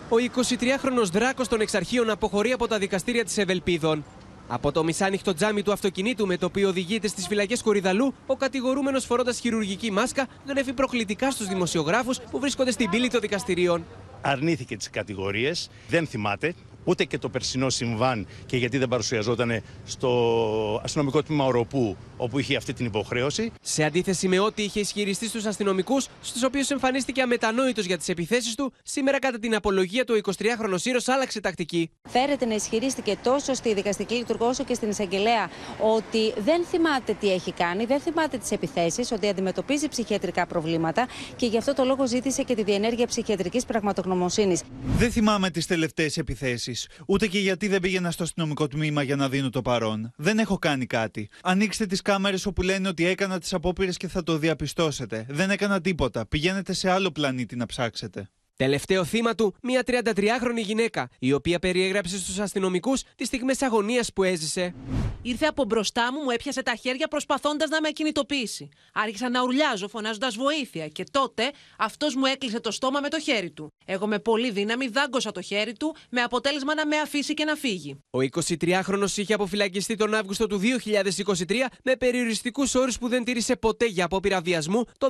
Ο 0.09 0.15
23χρονος 0.35 1.09
Δράκος 1.11 1.47
των 1.47 1.61
Εξαρχείων 1.61 2.09
αποχωρεί 2.09 2.51
από 2.51 2.67
τα 2.67 2.77
δικαστήρια 2.77 3.23
της 3.23 3.37
Ευελπίδων. 3.37 4.05
Από 4.51 4.71
το 4.71 4.83
μισάνυχτο 4.83 5.33
τζάμι 5.33 5.61
του 5.61 5.71
αυτοκινήτου 5.71 6.27
με 6.27 6.37
το 6.37 6.45
οποίο 6.45 6.69
οδηγείται 6.69 7.07
στις 7.07 7.27
φυλακές 7.27 7.61
Κορυδαλού, 7.61 8.13
ο 8.25 8.35
κατηγορούμενος 8.35 9.05
φορώντας 9.05 9.39
χειρουργική 9.39 9.91
μάσκα 9.91 10.27
γνεύει 10.47 10.73
προκλητικά 10.73 11.31
στους 11.31 11.47
δημοσιογράφους 11.47 12.19
που 12.31 12.39
βρίσκονται 12.39 12.71
στην 12.71 12.89
πύλη 12.89 13.09
των 13.09 13.21
δικαστηρίων. 13.21 13.85
Αρνήθηκε 14.21 14.77
τις 14.77 14.89
κατηγορίες, 14.89 15.69
δεν 15.89 16.07
θυμάται 16.07 16.53
ούτε 16.83 17.03
και 17.03 17.17
το 17.17 17.29
περσινό 17.29 17.69
συμβάν 17.69 18.27
και 18.45 18.57
γιατί 18.57 18.77
δεν 18.77 18.87
παρουσιαζόταν 18.87 19.61
στο 19.85 20.81
αστυνομικό 20.83 21.23
τμήμα 21.23 21.45
Οροπού, 21.45 21.97
όπου 22.19 22.39
είχε 22.39 22.55
αυτή 22.55 22.73
την 22.73 22.85
υποχρέωση. 22.85 23.51
Σε 23.61 23.83
αντίθεση 23.83 24.27
με 24.27 24.39
ό,τι 24.39 24.63
είχε 24.63 24.79
ισχυριστεί 24.79 25.27
στους 25.27 25.45
αστυνομικούς, 25.45 26.07
στους 26.21 26.43
οποίους 26.43 26.69
εμφανίστηκε 26.69 27.21
αμετανόητος 27.21 27.85
για 27.85 27.97
τις 27.97 28.09
επιθέσεις 28.09 28.55
του, 28.55 28.73
σήμερα 28.83 29.19
κατά 29.19 29.39
την 29.39 29.55
απολογία 29.55 30.05
του 30.05 30.21
23χρονο 30.23 30.75
Σύρος 30.75 31.07
άλλαξε 31.07 31.39
τακτική. 31.39 31.89
Φέρεται 32.09 32.45
να 32.45 32.55
ισχυρίστηκε 32.55 33.17
τόσο 33.23 33.53
στη 33.53 33.73
δικαστική 33.73 34.13
λειτουργό 34.15 34.47
όσο 34.47 34.63
και 34.63 34.73
στην 34.73 34.89
εισαγγελέα 34.89 35.49
ότι 35.79 36.33
δεν 36.37 36.65
θυμάται 36.65 37.13
τι 37.13 37.33
έχει 37.33 37.51
κάνει, 37.51 37.85
δεν 37.85 37.99
θυμάται 37.99 38.37
τις 38.37 38.51
επιθέσεις, 38.51 39.11
ότι 39.11 39.27
αντιμετωπίζει 39.27 39.87
ψυχιατρικά 39.87 40.45
προβλήματα 40.45 41.07
και 41.35 41.45
γι' 41.45 41.57
αυτό 41.57 41.73
το 41.73 41.83
λόγο 41.83 42.07
ζήτησε 42.07 42.43
και 42.43 42.55
τη 42.55 42.63
διενέργεια 42.63 43.07
ψυχιατρικής 43.07 43.65
πραγματογνωμοσύνης. 43.65 44.61
Δεν 44.97 45.11
θυμάμαι 45.11 45.49
τις 45.49 45.65
τελευταίες 45.65 46.17
επιθέσεις. 46.17 46.87
Ούτε 47.05 47.27
και 47.27 47.39
γιατί 47.39 47.67
δεν 47.67 47.79
πήγαινα 47.81 48.11
στο 48.11 48.23
αστυνομικό 48.23 48.67
τμήμα 48.67 49.03
για 49.03 49.15
να 49.15 49.29
δίνω 49.29 49.49
το 49.49 49.61
παρόν. 49.61 50.11
Δεν 50.15 50.39
έχω 50.39 50.57
κάνει 50.57 50.85
κάτι. 50.85 51.29
Ανοίξτε 51.43 51.85
τις 51.85 52.01
κάμερες 52.09 52.45
όπου 52.45 52.61
λένε 52.61 52.87
ότι 52.87 53.05
έκανα 53.05 53.39
τις 53.39 53.53
απόπειρες 53.53 53.97
και 53.97 54.07
θα 54.07 54.23
το 54.23 54.37
διαπιστώσετε. 54.37 55.25
Δεν 55.29 55.49
έκανα 55.49 55.81
τίποτα. 55.81 56.25
Πηγαίνετε 56.25 56.73
σε 56.73 56.89
άλλο 56.89 57.11
πλανήτη 57.11 57.55
να 57.55 57.65
ψάξετε. 57.65 58.29
Τελευταίο 58.59 59.03
θύμα 59.03 59.35
του, 59.35 59.55
μια 59.61 59.83
33χρονη 59.85 60.61
γυναίκα, 60.63 61.09
η 61.19 61.33
οποία 61.33 61.59
περιέγραψε 61.59 62.17
στους 62.17 62.39
αστυνομικούς 62.39 63.03
τις 63.15 63.27
στιγμές 63.27 63.61
αγωνίας 63.61 64.13
που 64.13 64.23
έζησε. 64.23 64.73
Ήρθε 65.21 65.45
από 65.45 65.63
μπροστά 65.63 66.13
μου, 66.13 66.23
μου 66.23 66.29
έπιασε 66.29 66.63
τα 66.63 66.75
χέρια 66.75 67.07
προσπαθώντας 67.07 67.69
να 67.69 67.81
με 67.81 67.89
κινητοποιήσει. 67.89 68.69
Άρχισα 68.93 69.29
να 69.29 69.43
ουρλιάζω, 69.43 69.87
φωνάζοντας 69.87 70.35
βοήθεια, 70.35 70.87
και 70.87 71.03
τότε 71.11 71.51
αυτός 71.77 72.15
μου 72.15 72.25
έκλεισε 72.25 72.59
το 72.59 72.71
στόμα 72.71 72.99
με 72.99 73.09
το 73.09 73.19
χέρι 73.19 73.51
του. 73.51 73.73
Εγώ 73.85 74.07
με 74.07 74.19
πολύ 74.19 74.51
δύναμη 74.51 74.87
δάγκωσα 74.87 75.31
το 75.31 75.41
χέρι 75.41 75.73
του, 75.73 75.95
με 76.09 76.21
αποτέλεσμα 76.21 76.75
να 76.75 76.87
με 76.87 76.97
αφήσει 76.97 77.33
και 77.33 77.43
να 77.43 77.55
φύγει. 77.55 78.03
Ο 78.09 78.19
23χρονο 78.19 79.05
είχε 79.15 79.33
αποφυλακιστεί 79.33 79.95
τον 79.95 80.13
Αύγουστο 80.13 80.47
του 80.47 80.59
2023 80.59 81.69
με 81.83 81.95
περιοριστικούς 81.95 82.75
όρους 82.75 82.97
που 82.97 83.07
δεν 83.07 83.23
τήρησε 83.23 83.55
ποτέ 83.55 83.85
για 83.85 84.05
απόπειρα 84.05 84.41
βιασμού 84.41 84.83
το 84.97 85.09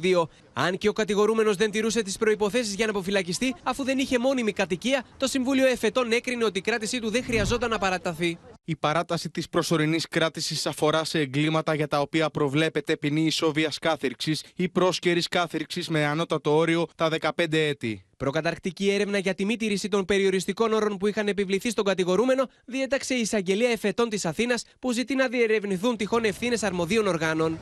2022. 0.00 0.28
Αν 0.52 0.78
και 0.78 0.88
ο 0.88 0.92
κατηγορούμενος 0.92 1.56
δεν 1.56 1.70
τηρούσε 1.70 2.02
τις 2.02 2.16
προποθέσει 2.16 2.50
υποθέσεις 2.52 2.74
για 2.74 2.86
να 2.86 2.90
αποφυλακιστεί, 2.90 3.54
αφού 3.62 3.84
δεν 3.84 3.98
είχε 3.98 4.18
μόνιμη 4.18 4.52
κατοικία, 4.52 5.04
το 5.16 5.26
Συμβούλιο 5.26 5.66
Εφετών 5.66 6.12
έκρινε 6.12 6.44
ότι 6.44 6.58
η 6.58 6.62
κράτησή 6.62 6.98
του 6.98 7.10
δεν 7.10 7.24
χρειαζόταν 7.24 7.70
να 7.70 7.78
παραταθεί. 7.78 8.38
Η 8.64 8.76
παράταση 8.76 9.30
της 9.30 9.48
προσωρινής 9.48 10.08
κράτησης 10.08 10.66
αφορά 10.66 11.04
σε 11.04 11.18
εγκλήματα 11.18 11.74
για 11.74 11.88
τα 11.88 12.00
οποία 12.00 12.30
προβλέπεται 12.30 12.96
ποινή 12.96 13.24
ισόβιας 13.24 13.78
κάθυρξης 13.78 14.44
ή 14.54 14.68
πρόσκαιρης 14.68 15.28
κάθυρξης 15.28 15.88
με 15.88 16.04
ανώτατο 16.04 16.56
όριο 16.56 16.86
τα 16.96 17.08
15 17.20 17.52
έτη. 17.52 18.04
Προκαταρκτική 18.16 18.90
έρευνα 18.90 19.18
για 19.18 19.34
τη 19.34 19.44
μη 19.44 19.56
τήρηση 19.56 19.88
των 19.88 20.04
περιοριστικών 20.04 20.72
όρων 20.72 20.96
που 20.96 21.06
είχαν 21.06 21.28
επιβληθεί 21.28 21.70
στον 21.70 21.84
κατηγορούμενο 21.84 22.48
διέταξε 22.64 23.14
η 23.14 23.20
εισαγγελία 23.20 23.70
εφετών 23.70 24.08
της 24.08 24.24
Αθήνας 24.24 24.64
που 24.78 24.92
ζητεί 24.92 25.14
να 25.14 25.28
διερευνηθούν 25.28 25.96
τυχόν 25.96 26.24
ευθύνες 26.24 26.62
αρμοδίων 26.62 27.06
οργάνων. 27.06 27.58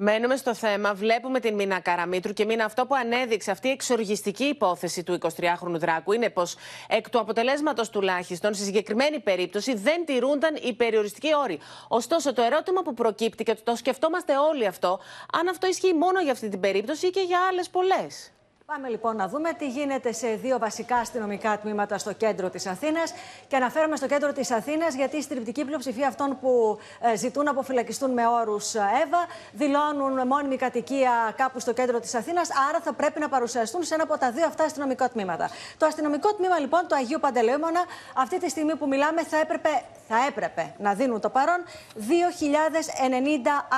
Μένουμε 0.00 0.36
στο 0.36 0.54
θέμα. 0.54 0.94
Βλέπουμε 0.94 1.40
την 1.40 1.54
Μίνα 1.54 1.80
Καραμίτρου 1.80 2.32
και 2.32 2.44
Μίνα 2.44 2.64
αυτό 2.64 2.86
που 2.86 2.94
ανέδειξε 2.94 3.50
αυτή 3.50 3.68
η 3.68 3.70
εξοργιστική 3.70 4.44
υπόθεση 4.44 5.02
του 5.02 5.18
23χρονου 5.20 5.78
Δράκου 5.78 6.12
είναι 6.12 6.30
πως 6.30 6.56
εκ 6.88 7.10
του 7.10 7.18
αποτελέσματος 7.18 7.90
τουλάχιστον 7.90 8.54
στη 8.54 8.64
συγκεκριμένη 8.64 9.20
περίπτωση 9.20 9.74
δεν 9.74 10.04
τηρούνταν 10.04 10.56
οι 10.62 10.72
περιοριστικοί 10.72 11.28
όροι. 11.34 11.58
Ωστόσο, 11.88 12.32
το 12.32 12.42
ερώτημα 12.42 12.82
που 12.82 12.94
προκύπτει 12.94 13.44
και 13.44 13.54
το 13.64 13.76
σκεφτόμαστε 13.76 14.36
όλοι 14.36 14.66
αυτό, 14.66 15.00
αν 15.32 15.48
αυτό 15.48 15.66
ισχύει 15.66 15.94
μόνο 15.94 16.20
για 16.20 16.32
αυτή 16.32 16.48
την 16.48 16.60
περίπτωση 16.60 17.06
ή 17.06 17.10
και 17.10 17.20
για 17.20 17.38
άλλες 17.50 17.68
πολλές. 17.68 18.32
Πάμε 18.72 18.88
λοιπόν 18.88 19.16
να 19.16 19.28
δούμε 19.28 19.52
τι 19.52 19.68
γίνεται 19.68 20.12
σε 20.12 20.28
δύο 20.28 20.58
βασικά 20.58 20.96
αστυνομικά 20.96 21.58
τμήματα 21.58 21.98
στο 21.98 22.12
κέντρο 22.12 22.50
της 22.50 22.66
Αθήνας. 22.66 23.12
Και 23.46 23.56
αναφέρομαι 23.56 23.96
στο 23.96 24.06
κέντρο 24.06 24.32
της 24.32 24.50
Αθήνας 24.50 24.94
γιατί 24.94 25.16
η 25.16 25.22
στριπτική 25.22 25.64
πλειοψηφία 25.64 26.08
αυτών 26.08 26.38
που 26.40 26.78
ε, 27.00 27.16
ζητούν 27.16 27.44
να 27.44 27.50
αποφυλακιστούν 27.50 28.10
με 28.10 28.26
όρους 28.26 28.74
ε, 28.74 28.78
ΕΒΑ 28.78 29.26
δηλώνουν 29.52 30.26
μόνιμη 30.26 30.56
κατοικία 30.56 31.34
κάπου 31.36 31.60
στο 31.60 31.72
κέντρο 31.72 32.00
της 32.00 32.14
Αθήνας. 32.14 32.48
Άρα 32.68 32.80
θα 32.80 32.92
πρέπει 32.92 33.20
να 33.20 33.28
παρουσιαστούν 33.28 33.82
σε 33.82 33.94
ένα 33.94 34.02
από 34.02 34.18
τα 34.18 34.30
δύο 34.30 34.46
αυτά 34.46 34.64
αστυνομικά 34.64 35.08
τμήματα. 35.08 35.50
Το 35.78 35.86
αστυνομικό 35.86 36.34
τμήμα 36.34 36.58
λοιπόν 36.58 36.80
του 36.88 36.94
Αγίου 36.94 37.18
Παντελεήμονα 37.20 37.84
αυτή 38.14 38.38
τη 38.38 38.48
στιγμή 38.48 38.76
που 38.76 38.88
μιλάμε 38.88 39.22
θα 39.22 39.36
έπρεπε, 39.36 39.82
θα 40.08 40.16
έπρεπε 40.28 40.74
να 40.78 40.94
δίνουν 40.94 41.20
το 41.20 41.28
παρόν 41.28 41.64
2.090 41.94 42.04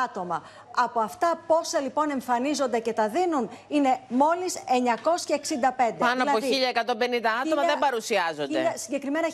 άτομα. 0.04 0.42
Από 0.76 1.00
αυτά 1.00 1.40
πόσα 1.46 1.80
λοιπόν 1.80 2.10
εμφανίζονται 2.10 2.78
και 2.78 2.92
τα 2.92 3.08
δίνουν 3.08 3.50
είναι 3.68 3.98
μόλις 4.08 4.56
965. 4.56 5.94
Πάνω 5.98 6.22
από 6.22 6.36
1150 6.36 6.40
δηλαδή, 6.40 7.28
άτομα 7.44 7.62
δεν 7.66 7.78
παρουσιάζονται. 7.78 8.72
συγκεκριμένα 8.76 9.28
1125 9.28 9.32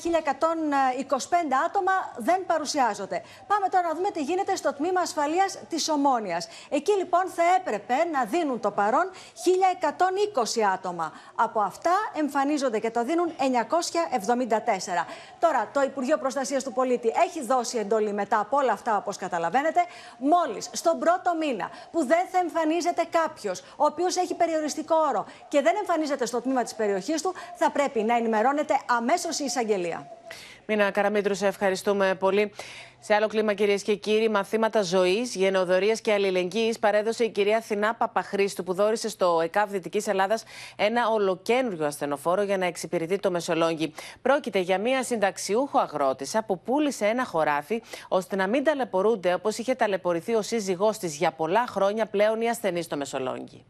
άτομα 1.66 1.92
δεν 2.16 2.46
παρουσιάζονται. 2.46 3.22
Πάμε 3.46 3.68
τώρα 3.68 3.86
να 3.88 3.94
δούμε 3.94 4.10
τι 4.10 4.22
γίνεται 4.22 4.56
στο 4.56 4.72
τμήμα 4.72 5.00
ασφαλείας 5.00 5.58
της 5.68 5.88
Ομόνιας. 5.88 6.48
Εκεί 6.68 6.92
λοιπόν 6.92 7.24
θα 7.34 7.42
έπρεπε 7.58 7.94
να 8.12 8.24
δίνουν 8.24 8.60
το 8.60 8.70
παρόν 8.70 9.10
1120 10.58 10.60
άτομα. 10.74 11.12
Από 11.34 11.60
αυτά 11.60 11.92
εμφανίζονται 12.14 12.78
και 12.78 12.90
το 12.90 13.04
δίνουν 13.04 13.32
974. 13.38 13.40
Τώρα 15.38 15.68
το 15.72 15.82
Υπουργείο 15.82 16.18
Προστασίας 16.18 16.62
του 16.62 16.72
Πολίτη 16.72 17.12
έχει 17.26 17.44
δώσει 17.44 17.78
εντολή 17.78 18.12
μετά 18.12 18.38
από 18.40 18.56
όλα 18.56 18.72
αυτά 18.72 18.96
όπως 18.96 19.16
καταλαβαίνετε. 19.16 19.80
Μόλις 20.18 20.68
στον 20.72 20.98
πρώτο 20.98 21.25
μήνα 21.34 21.70
που 21.90 22.06
δεν 22.06 22.26
θα 22.30 22.38
εμφανίζεται 22.38 23.06
κάποιος 23.10 23.60
ο 23.60 23.84
οποίος 23.84 24.16
έχει 24.16 24.34
περιοριστικό 24.34 24.96
όρο 25.08 25.26
και 25.48 25.60
δεν 25.60 25.74
εμφανίζεται 25.76 26.26
στο 26.26 26.40
τμήμα 26.40 26.62
της 26.62 26.74
περιοχής 26.74 27.22
του, 27.22 27.34
θα 27.54 27.70
πρέπει 27.70 28.02
να 28.02 28.16
ενημερώνεται 28.16 28.80
αμέσως 28.86 29.38
η 29.38 29.44
εισαγγελία. 29.44 30.10
Μίνα 30.68 30.90
Καραμίτρου, 30.90 31.34
σε 31.34 31.46
ευχαριστούμε 31.46 32.14
πολύ. 32.18 32.52
Σε 33.00 33.14
άλλο 33.14 33.26
κλίμα, 33.26 33.54
κυρίες 33.54 33.82
και 33.82 33.94
κύριοι, 33.94 34.28
μαθήματα 34.28 34.82
ζωής, 34.82 35.34
γενοδορία 35.34 35.94
και 35.94 36.12
αλληλεγγύης 36.12 36.78
παρέδωσε 36.78 37.24
η 37.24 37.30
κυρία 37.30 37.60
Θηνά 37.60 37.94
Παπαχρήστου, 37.94 38.64
που 38.64 38.72
δόρισε 38.72 39.08
στο 39.08 39.40
ΕΚΑΒ 39.42 39.70
Δυτικής 39.70 40.06
Ελλάδας 40.06 40.42
ένα 40.76 41.08
ολοκένουργιο 41.08 41.86
ασθενοφόρο 41.86 42.42
για 42.42 42.58
να 42.58 42.66
εξυπηρετεί 42.66 43.18
το 43.18 43.30
Μεσολόγγι. 43.30 43.92
Πρόκειται 44.22 44.58
για 44.58 44.78
μια 44.78 45.02
συνταξιούχο 45.02 45.78
αγρότησα 45.78 46.42
που 46.42 46.60
πούλησε 46.60 47.06
ένα 47.06 47.24
χωράφι 47.24 47.82
ώστε 48.08 48.36
να 48.36 48.46
μην 48.46 48.64
ταλαιπωρούνται 48.64 49.34
όπως 49.34 49.58
είχε 49.58 49.74
ταλαιπωρηθεί 49.74 50.34
ο 50.34 50.42
σύζυγός 50.42 50.98
της 50.98 51.16
για 51.16 51.30
πολλά 51.30 51.66
χρόνια 51.66 52.06
πλέον 52.06 52.40
οι 52.40 52.48
ασθενείς 52.48 52.84
στο 52.84 52.96
Μεσολόγγι. 52.96 53.64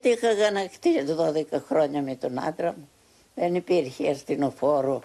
Είχα 0.00 0.32
γανακτήσει 0.32 1.04
12 1.52 1.60
χρόνια 1.66 2.02
με 2.02 2.14
τον 2.14 2.38
άντρα 2.38 2.74
μου. 2.78 2.88
Δεν 3.34 3.54
υπήρχε 3.54 4.10
ασθενοφόρο 4.10 5.02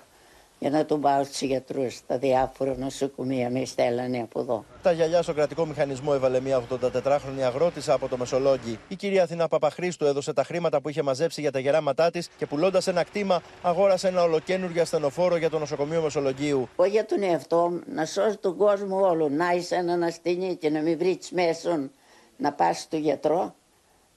για 0.60 0.70
να 0.70 0.86
τον 0.86 1.02
πάω 1.02 1.24
στους 1.24 1.42
γιατρούς 1.42 1.94
στα 1.96 2.18
διάφορα 2.18 2.76
νοσοκομεία. 2.78 3.50
Με 3.50 3.66
στέλνανε 3.66 4.22
από 4.22 4.40
εδώ. 4.40 4.66
Τα 4.82 4.92
γυαλιά 4.92 5.22
στο 5.22 5.34
κρατικό 5.34 5.66
μηχανισμό 5.66 6.12
έβαλε 6.14 6.40
μια 6.40 6.64
84χρονη 6.82 7.42
αγρότησα 7.46 7.94
από 7.94 8.08
το 8.08 8.18
Μεσολόγγι. 8.18 8.80
Η 8.88 8.96
κυρία 8.96 9.24
Αθηνά 9.24 9.48
Παπαχρήστου 9.48 10.06
έδωσε 10.06 10.34
τα 10.34 10.44
χρήματα 10.44 10.82
που 10.82 10.90
είχε 10.90 11.02
μαζέψει 11.02 11.42
για 11.42 11.52
τα 11.52 11.60
γεράματά 11.60 12.12
της 12.12 12.30
και 12.38 12.46
πουλώντας 12.46 12.88
ένα 12.88 13.04
κτήμα, 13.04 13.42
αγόρασε 13.62 14.08
ένα 14.08 14.24
ολοκένουργιο 14.24 14.82
ασθενοφόρο 14.82 15.36
για 15.38 15.50
το 15.50 15.60
νοσοκομείο 15.60 16.02
Μεσολογγίου. 16.02 16.70
Όχι 16.76 16.90
για 16.90 17.06
τον 17.06 17.24
εαυτό 17.24 17.70
μου, 17.72 17.82
να 17.86 18.06
σώσει 18.06 18.38
τον 18.38 18.58
κόσμο 18.58 19.08
όλο. 19.08 19.30
Να 19.30 19.52
είσαι 19.52 19.76
έναν 19.76 20.04
ασθενή 20.04 20.56
και 20.56 20.70
να 20.70 20.82
μην 20.82 20.98
βρεις 20.98 21.32
μέσον 21.32 21.92
να 22.38 22.54
πας 22.54 22.80
στο 22.80 22.98
γιατρό. 22.98 23.56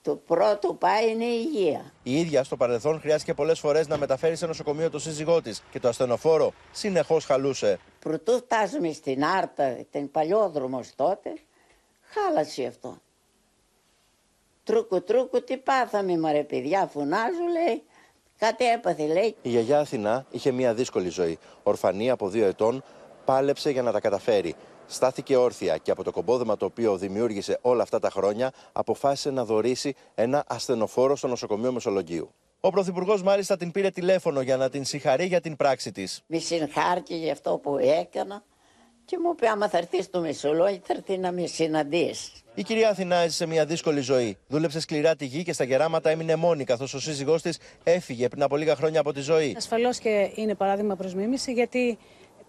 Το 0.09 0.17
πρώτο 0.17 0.75
πάει 0.75 1.11
είναι 1.11 1.25
η 1.25 1.49
υγεία. 1.53 1.93
Η 2.03 2.21
ίδια 2.21 2.45
στο 2.45 2.57
παρελθόν 2.57 3.01
χρειάστηκε 3.01 3.35
πολλές 3.35 3.59
φορές 3.59 3.89
να 3.89 3.99
μεταφέρει 3.99 4.37
σε 4.37 4.47
νοσοκομείο 4.47 4.91
το 4.91 4.99
σύζυγό 4.99 5.43
της 5.43 5.63
και 5.71 5.81
το 5.81 5.89
ασθενοφόρο 5.89 6.53
συνεχώς 6.73 7.25
χαλούσε. 7.25 7.79
Προτού 7.99 8.33
φτάσουμε 8.33 8.93
στην 8.93 9.25
Άρτα, 9.25 9.79
ήταν 9.79 10.11
παλιόδρομος 10.11 10.95
τότε, 10.97 11.33
χάλασε 12.03 12.65
αυτό. 12.65 12.97
Τρούκου 14.65 15.03
τρούκου 15.03 15.45
τι 15.45 15.57
πάθαμε 15.57 16.19
μωρέ 16.19 16.43
παιδιά, 16.43 16.87
φωνάζω 16.87 17.45
λέει. 17.53 17.83
Κάτι 18.39 18.65
έπαθε 18.65 19.07
λέει. 19.07 19.37
Η 19.43 19.49
γιαγιά 19.49 19.79
Αθηνά 19.79 20.27
είχε 20.31 20.51
μια 20.51 20.75
δύσκολη 20.75 21.09
ζωή. 21.09 21.39
Ορφανή 21.63 22.11
από 22.11 22.29
δύο 22.29 22.47
ετών, 22.47 22.85
πάλεψε 23.25 23.71
για 23.71 23.83
να 23.83 23.93
τα 23.93 24.01
καταφέρει 24.01 24.55
στάθηκε 24.89 25.37
όρθια 25.37 25.77
και 25.77 25.91
από 25.91 26.05
το 26.05 26.11
κομπόδεμα 26.11 26.57
το 26.57 26.65
οποίο 26.65 26.97
δημιούργησε 26.97 27.59
όλα 27.61 27.83
αυτά 27.83 27.99
τα 27.99 28.11
χρόνια 28.11 28.53
αποφάσισε 28.73 29.31
να 29.31 29.45
δωρήσει 29.45 29.95
ένα 30.15 30.45
ασθενοφόρο 30.47 31.17
στο 31.17 31.29
νοσοκομείο 31.29 31.73
Μεσολογγίου. 31.73 32.35
Ο 32.61 32.71
Πρωθυπουργός 32.71 33.23
μάλιστα 33.23 33.57
την 33.57 33.71
πήρε 33.71 33.91
τηλέφωνο 33.91 34.41
για 34.41 34.57
να 34.57 34.69
την 34.71 34.85
συγχαρεί 34.85 35.27
για 35.27 35.41
την 35.41 35.57
πράξη 35.57 35.93
της. 35.93 36.23
Με 36.27 36.39
συγχάρηκε 36.39 37.15
για 37.15 37.33
αυτό 37.33 37.59
που 37.63 37.77
έκανα 37.79 38.43
και 39.09 39.19
μου 39.23 39.31
είπε: 39.33 39.49
Άμα 39.49 39.69
θα 39.69 39.79
έρθεις 39.79 40.05
στο 40.05 40.21
Μεσολόγιο, 40.21 40.81
θα 40.83 40.95
έρθει 40.97 41.19
να 41.19 41.33
με 41.33 41.47
συναντήσεις. 41.47 42.33
Η 42.55 42.63
κυρία 42.63 42.89
Αθηνά 42.89 43.17
έζησε 43.17 43.47
μια 43.47 43.65
δύσκολη 43.65 44.01
ζωή. 44.01 44.37
Δούλεψε 44.49 44.81
σκληρά 44.81 45.17
τη 45.17 45.25
γη 45.25 45.43
και 45.43 45.53
στα 45.53 45.65
γεράματα 45.65 46.11
έμεινε 46.11 46.37
μόνη, 46.37 46.65
καθώς 46.65 46.95
ο 46.95 47.01
σύζυγός 47.01 47.43
της 47.43 47.59
έφυγε 47.85 48.29
πριν 48.29 48.43
από 48.43 48.57
λίγα 48.57 48.77
χρόνια 48.77 49.01
από 49.01 49.13
τη 49.13 49.21
ζωή. 49.21 49.55
Ασφαλώς 49.57 49.99
και 49.99 50.31
είναι 50.35 50.55
παράδειγμα 50.55 50.97
προς 50.97 51.15
μίμηση, 51.15 51.53
γιατί 51.53 51.99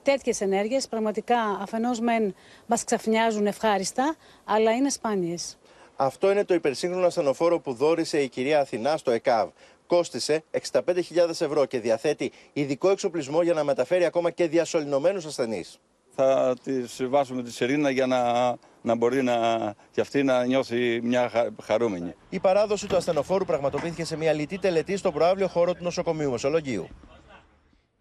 τέτοιες 0.03 0.41
ενέργειες 0.41 0.87
πραγματικά 0.87 1.37
αφενός 1.61 1.99
μεν 1.99 2.35
μας 2.65 2.83
ξαφνιάζουν 2.83 3.47
ευχάριστα, 3.47 4.15
αλλά 4.45 4.71
είναι 4.71 4.89
σπάνιες. 4.89 5.57
Αυτό 5.95 6.31
είναι 6.31 6.45
το 6.45 6.53
υπερσύγχρονο 6.53 7.05
ασθενοφόρο 7.05 7.59
που 7.59 7.73
δόρισε 7.73 8.21
η 8.21 8.29
κυρία 8.29 8.59
Αθηνά 8.59 8.97
στο 8.97 9.11
ΕΚΑΒ. 9.11 9.49
κόστησε 9.87 10.43
65.000 10.71 11.29
ευρώ 11.29 11.65
και 11.65 11.79
διαθέτει 11.79 12.31
ειδικό 12.53 12.89
εξοπλισμό 12.89 13.41
για 13.41 13.53
να 13.53 13.63
μεταφέρει 13.63 14.05
ακόμα 14.05 14.31
και 14.31 14.47
διασωληνωμένου 14.47 15.17
ασθενείς. 15.27 15.79
Θα 16.15 16.55
τη 16.63 17.05
βάσουμε 17.05 17.43
τη 17.43 17.51
σιρήνα 17.51 17.89
για 17.89 18.05
να, 18.07 18.55
να 18.81 18.95
μπορεί 18.95 19.23
να, 19.23 19.57
και 19.91 20.01
αυτή 20.01 20.23
να 20.23 20.45
νιώθει 20.45 21.01
μια 21.03 21.29
χα, 21.29 21.45
χαρούμενη. 21.63 22.15
Η 22.29 22.39
παράδοση 22.39 22.87
του 22.87 22.95
ασθενοφόρου 22.95 23.45
πραγματοποιήθηκε 23.45 24.05
σε 24.05 24.17
μια 24.17 24.33
λιτή 24.33 24.59
τελετή 24.59 24.97
στο 24.97 25.11
προάβλιο 25.11 25.47
χώρο 25.47 25.73
του 25.73 25.83
νοσοκομείου 25.83 26.31
Μεσολογίου. 26.31 26.87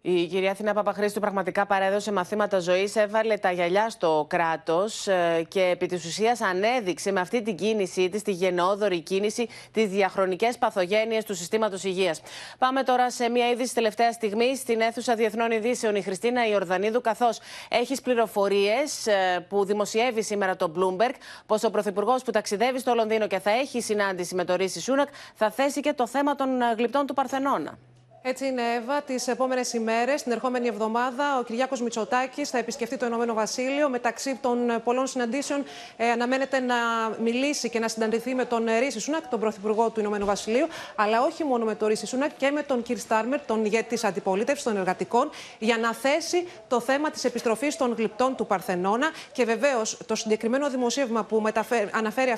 Η 0.01 0.25
κυρία 0.25 0.51
Αθηνά 0.51 0.73
Παπαχρήστου 0.73 1.19
πραγματικά 1.19 1.65
παρέδωσε 1.65 2.11
μαθήματα 2.11 2.59
ζωής, 2.59 2.95
έβαλε 2.95 3.37
τα 3.37 3.51
γυαλιά 3.51 3.89
στο 3.89 4.25
κράτος 4.29 5.07
και 5.47 5.61
επί 5.61 5.85
της 5.85 6.05
ουσίας 6.05 6.41
ανέδειξε 6.41 7.11
με 7.11 7.19
αυτή 7.19 7.41
την 7.41 7.55
κίνησή 7.55 8.09
της, 8.09 8.21
τη 8.21 8.31
γενναιόδορη 8.31 9.01
κίνηση, 9.01 9.47
τις 9.71 9.87
διαχρονικές 9.87 10.57
παθογένειες 10.57 11.25
του 11.25 11.35
συστήματος 11.35 11.83
υγείας. 11.83 12.21
Πάμε 12.57 12.83
τώρα 12.83 13.11
σε 13.11 13.29
μια 13.29 13.49
είδηση 13.49 13.73
τελευταία 13.73 14.11
στιγμή 14.11 14.55
στην 14.55 14.81
αίθουσα 14.81 15.15
Διεθνών 15.15 15.51
Ειδήσεων. 15.51 15.95
Η 15.95 16.01
Χριστίνα 16.01 16.47
Ιορδανίδου, 16.47 17.01
καθώς 17.01 17.39
έχεις 17.69 18.01
πληροφορίες 18.01 19.07
που 19.47 19.65
δημοσιεύει 19.65 20.23
σήμερα 20.23 20.55
το 20.55 20.71
Bloomberg, 20.75 21.13
πως 21.45 21.63
ο 21.63 21.71
Πρωθυπουργός 21.71 22.23
που 22.23 22.31
ταξιδεύει 22.31 22.79
στο 22.79 22.93
Λονδίνο 22.93 23.27
και 23.27 23.39
θα 23.39 23.51
έχει 23.51 23.81
συνάντηση 23.81 24.35
με 24.35 24.43
το 24.43 24.55
Ρίση 24.55 24.81
Σούνακ 24.81 25.07
θα 25.33 25.51
θέσει 25.51 25.79
και 25.79 25.93
το 25.93 26.07
θέμα 26.07 26.35
των 26.35 26.49
γλυπτών 26.77 27.05
του 27.05 27.13
Παρθενώνα. 27.13 27.77
Έτσι 28.21 28.45
είναι, 28.45 28.61
Εύα. 28.75 29.01
Τις 29.01 29.27
επόμενες 29.27 29.73
ημέρες, 29.73 30.23
την 30.23 30.31
ερχόμενη 30.31 30.67
εβδομάδα, 30.67 31.39
ο 31.39 31.43
Κυριάκος 31.43 31.81
Μητσοτάκης 31.81 32.49
θα 32.49 32.57
επισκεφτεί 32.57 32.97
το 32.97 33.05
Ηνωμένο 33.05 33.33
Βασίλειο. 33.33 33.89
Μεταξύ 33.89 34.37
των 34.41 34.81
πολλών 34.83 35.07
συναντήσεων, 35.07 35.63
ε, 35.97 36.09
αναμένεται 36.09 36.59
να 36.59 36.75
μιλήσει 37.21 37.69
και 37.69 37.79
να 37.79 37.87
συναντηθεί 37.87 38.35
με 38.35 38.45
τον 38.45 38.65
Ρίση 38.79 38.99
Σούνακ, 38.99 39.27
τον 39.27 39.39
Πρωθυπουργό 39.39 39.89
του 39.89 39.99
Ηνωμένου 39.99 40.25
Βασιλείου, 40.25 40.67
αλλά 40.95 41.21
όχι 41.21 41.43
μόνο 41.43 41.65
με 41.65 41.75
τον 41.75 41.87
Ρίση 41.87 42.05
Σούνακ 42.05 42.31
και 42.37 42.51
με 42.51 42.63
τον 42.63 42.83
Κυρ 42.83 42.97
Στάρμερ, 42.97 43.39
τον 43.45 43.65
ηγέτη 43.65 43.89
της 43.89 44.03
αντιπολίτευσης 44.03 44.63
των 44.63 44.77
εργατικών, 44.77 45.29
για 45.59 45.77
να 45.77 45.93
θέσει 45.93 46.47
το 46.67 46.79
θέμα 46.79 47.09
της 47.09 47.23
επιστροφής 47.23 47.75
των 47.75 47.93
γλυπτών 47.97 48.35
του 48.35 48.45
Παρθενώνα. 48.45 49.09
Και 49.31 49.45
βεβαίως 49.45 49.97
το 50.05 50.15
συγκεκριμένο 50.15 50.69
δημοσίευμα 50.69 51.23
που 51.23 51.41
μεταφέρει, 51.41 51.89
αναφέρει 51.93 52.35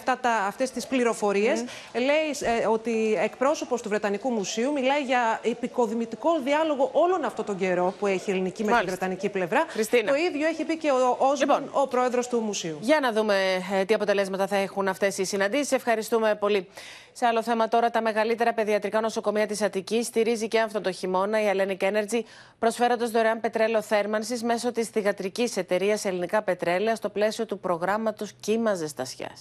αυτές 0.48 0.72
τις 0.72 0.88
πληροφορίες 0.88 1.64
λέει 1.94 2.52
ε, 2.62 2.68
ότι 2.68 3.18
εκπρόσωπος 3.24 3.82
του 3.82 3.90
Βρετανικού 3.90 4.30
Μουσείου 4.30 4.72
μιλάει 4.72 5.04
για 5.04 5.40
επικοδημητικό 5.72 6.40
διάλογο 6.44 6.90
όλον 6.94 7.24
αυτόν 7.24 7.46
τον 7.46 7.58
καιρό 7.58 7.94
που 8.00 8.08
έχει 8.08 8.30
η 8.30 8.34
ελληνική 8.34 8.64
με 8.64 8.80
τη 8.80 8.86
βρετανική 8.86 9.30
πλευρά. 9.30 9.66
Χριστίνα. 9.68 10.12
Το 10.12 10.16
ίδιο 10.16 10.48
έχει 10.48 10.64
πει 10.66 10.78
και 10.78 10.92
ο 10.92 11.16
Όσμπον, 11.20 11.70
ο 11.72 11.88
πρόεδρος 11.88 12.28
του 12.28 12.40
Μουσείου. 12.40 12.78
Για 12.82 13.00
να 13.00 13.12
δούμε 13.12 13.36
ε, 13.74 13.86
τι 13.86 13.94
αποτελέσματα 13.94 14.48
θα 14.48 14.56
έχουν 14.56 14.88
αυτές 14.88 15.18
οι 15.18 15.24
συναντήσεις. 15.24 15.72
Ευχαριστούμε 15.72 16.36
πολύ. 16.36 16.68
Σε 17.14 17.26
άλλο 17.26 17.44
θέμα 17.44 17.68
τώρα, 17.68 17.90
τα 17.90 18.02
μεγαλύτερα 18.02 18.54
παιδιατρικά 18.54 19.02
νοσοκομεία 19.02 19.48
της 19.48 19.62
Αττικής 19.62 20.06
στηρίζει 20.06 20.48
και 20.48 20.60
αυτό 20.60 20.82
το 20.82 20.92
χειμώνα 20.92 21.42
η 21.42 21.52
Hellenic 21.52 21.84
Energy, 21.92 22.20
προσφέροντας 22.60 23.12
δωρεάν 23.12 23.40
πετρέλαιο 23.40 23.82
θέρμανσης 23.82 24.44
μέσω 24.44 24.72
της 24.72 24.88
θηγατρικής 24.88 25.58
εταιρείας 25.58 26.06
Ελληνικά 26.06 26.42
Πετρέλαια 26.42 26.96
στο 26.96 27.10
πλαίσιο 27.10 27.46
του 27.46 27.60
προγράμματος 27.60 28.34
Κύμα 28.40 28.74
Ζεστασιά. 28.74 29.32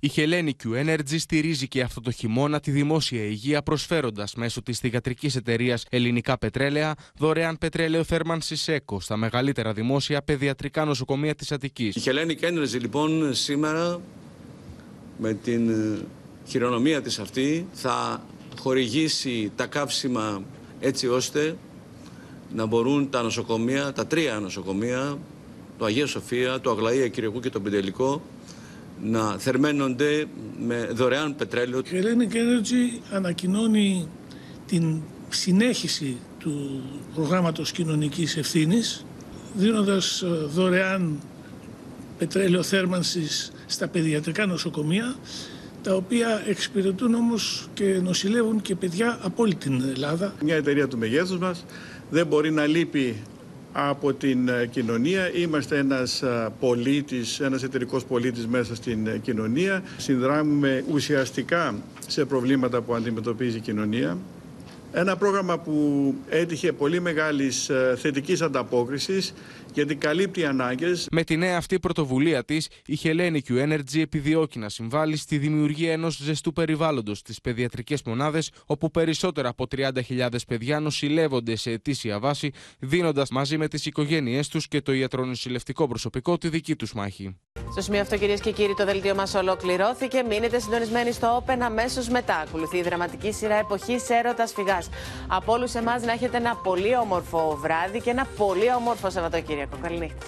Η 0.00 0.10
Hellenic 0.16 0.50
Q 0.64 0.84
Energy 0.84 1.18
στηρίζει 1.18 1.68
και 1.68 1.82
αυτό 1.82 2.00
το 2.00 2.10
χειμώνα 2.10 2.60
τη 2.60 2.70
δημόσια 2.70 3.24
υγεία 3.24 3.62
προσφέροντας 3.62 4.34
μέσω 4.34 4.62
της 4.62 4.78
θηγατρικής 4.78 5.36
εταιρείας 5.36 5.84
Ελληνικά 5.90 6.38
Πετρέλαια 6.38 6.94
δωρεάν 7.16 7.58
πετρέλαιο 7.58 8.04
θέρμανση 8.04 8.72
ΕΚΟ 8.72 9.00
στα 9.00 9.16
μεγαλύτερα 9.16 9.72
δημόσια 9.72 10.22
παιδιατρικά 10.22 10.84
νοσοκομεία 10.84 11.34
της 11.34 11.52
Αττικής. 11.52 11.96
Η 11.96 12.02
Hellenic 12.04 12.44
Energy 12.44 12.80
λοιπόν 12.80 13.34
σήμερα 13.34 14.00
με 15.18 15.34
την 15.34 15.70
χειρονομία 16.46 17.02
της 17.02 17.18
αυτή 17.18 17.66
θα 17.72 18.26
χορηγήσει 18.58 19.52
τα 19.56 19.66
καύσιμα 19.66 20.42
έτσι 20.80 21.08
ώστε 21.08 21.56
να 22.54 22.66
μπορούν 22.66 23.10
τα 23.10 23.22
νοσοκομεία, 23.22 23.92
τα 23.92 24.06
τρία 24.06 24.38
νοσοκομεία, 24.38 25.18
το 25.78 25.84
Αγία 25.84 26.06
Σοφία, 26.06 26.60
το 26.60 26.70
Αγλαία 26.70 27.08
Κυριακού 27.08 27.40
και 27.40 27.50
το 27.50 27.60
Πεντελικό, 27.60 28.22
να 29.02 29.38
θερμαίνονται 29.38 30.26
με 30.66 30.88
δωρεάν 30.92 31.36
πετρέλαιο. 31.36 31.78
Η 31.78 31.82
Hellenic 31.92 32.34
Energy 32.34 33.00
ανακοινώνει 33.12 34.08
την 34.66 35.02
συνέχιση 35.28 36.16
του 36.38 36.82
προγράμματος 37.14 37.72
κοινωνικής 37.72 38.36
ευθύνης 38.36 39.04
δίνοντας 39.54 40.24
δωρεάν 40.54 41.18
πετρέλαιο 42.18 42.62
θέρμανσης 42.62 43.52
στα 43.66 43.88
παιδιατρικά 43.88 44.46
νοσοκομεία 44.46 45.16
τα 45.82 45.94
οποία 45.94 46.42
εξυπηρετούν 46.46 47.14
όμως 47.14 47.68
και 47.74 48.00
νοσηλεύουν 48.02 48.60
και 48.60 48.74
παιδιά 48.74 49.18
από 49.22 49.42
όλη 49.42 49.54
την 49.54 49.82
Ελλάδα. 49.94 50.34
Μια 50.42 50.54
εταιρεία 50.54 50.88
του 50.88 50.98
μεγέθους 50.98 51.38
μας 51.38 51.64
δεν 52.10 52.26
μπορεί 52.26 52.50
να 52.50 52.66
λείπει 52.66 53.22
από 53.72 54.12
την 54.12 54.50
κοινωνία. 54.70 55.34
Είμαστε 55.34 55.78
ένας 55.78 56.24
πολίτης, 56.60 57.40
ένας 57.40 57.62
εταιρικός 57.62 58.04
πολίτης 58.04 58.46
μέσα 58.46 58.74
στην 58.74 59.20
κοινωνία. 59.22 59.82
Συνδράμουμε 59.96 60.84
ουσιαστικά 60.90 61.74
σε 62.06 62.24
προβλήματα 62.24 62.80
που 62.80 62.94
αντιμετωπίζει 62.94 63.56
η 63.56 63.60
κοινωνία. 63.60 64.16
Ένα 64.92 65.16
πρόγραμμα 65.16 65.58
που 65.58 66.14
έτυχε 66.28 66.72
πολύ 66.72 67.00
μεγάλης 67.00 67.70
θετικής 67.96 68.40
ανταπόκρισης 68.40 69.34
γιατί 69.74 69.94
καλύπτει 69.94 70.44
ανάγκες. 70.44 71.06
Με 71.10 71.24
τη 71.24 71.36
νέα 71.36 71.56
αυτή 71.56 71.78
πρωτοβουλία 71.78 72.44
της, 72.44 72.68
η 72.86 72.98
Hellenic 73.02 73.38
Q 73.48 73.68
Energy 73.68 74.00
επιδιώκει 74.00 74.58
να 74.58 74.68
συμβάλλει 74.68 75.16
στη 75.16 75.38
δημιουργία 75.38 75.92
ενός 75.92 76.16
ζεστού 76.16 76.52
περιβάλλοντος 76.52 77.18
στις 77.18 77.40
παιδιατρικές 77.40 78.02
μονάδες, 78.02 78.50
όπου 78.66 78.90
περισσότερα 78.90 79.48
από 79.48 79.66
30.000 79.76 80.28
παιδιά 80.46 80.80
νοσηλεύονται 80.80 81.56
σε 81.56 81.70
ετήσια 81.70 82.18
βάση, 82.18 82.52
δίνοντας 82.78 83.30
μαζί 83.30 83.58
με 83.58 83.68
τις 83.68 83.86
οικογένειές 83.86 84.48
τους 84.48 84.68
και 84.68 84.80
το 84.80 84.92
ιατρονοσηλευτικό 84.92 85.88
προσωπικό 85.88 86.38
τη 86.38 86.48
δική 86.48 86.76
τους 86.76 86.92
μάχη. 86.92 87.36
Στο 87.70 87.80
σημείο 87.80 88.00
αυτό, 88.00 88.16
κυρίες 88.16 88.40
και 88.40 88.50
κύριοι, 88.50 88.74
το 88.76 88.84
δελτίο 88.84 89.14
μας 89.14 89.34
ολοκληρώθηκε. 89.34 90.22
Μείνετε 90.28 90.58
συντονισμένοι 90.58 91.12
στο 91.12 91.44
Open 91.44 91.58
αμέσως 91.60 92.08
μετά. 92.08 92.36
Ακολουθεί 92.36 92.76
η 92.76 92.82
δραματική 92.82 93.32
σειρά 93.32 93.54
εποχής 93.54 94.08
έρωτας 94.08 94.52
φυγάς. 94.52 94.77
Από 95.26 95.52
όλους 95.52 95.74
εμάς 95.74 96.02
να 96.02 96.12
έχετε 96.12 96.36
ένα 96.36 96.54
πολύ 96.54 96.96
όμορφο 96.96 97.58
βράδυ 97.60 98.00
και 98.00 98.10
ένα 98.10 98.26
πολύ 98.36 98.72
όμορφο 98.72 99.10
Σαββατοκύριακο. 99.10 99.76
Καληνύχτα. 99.82 100.26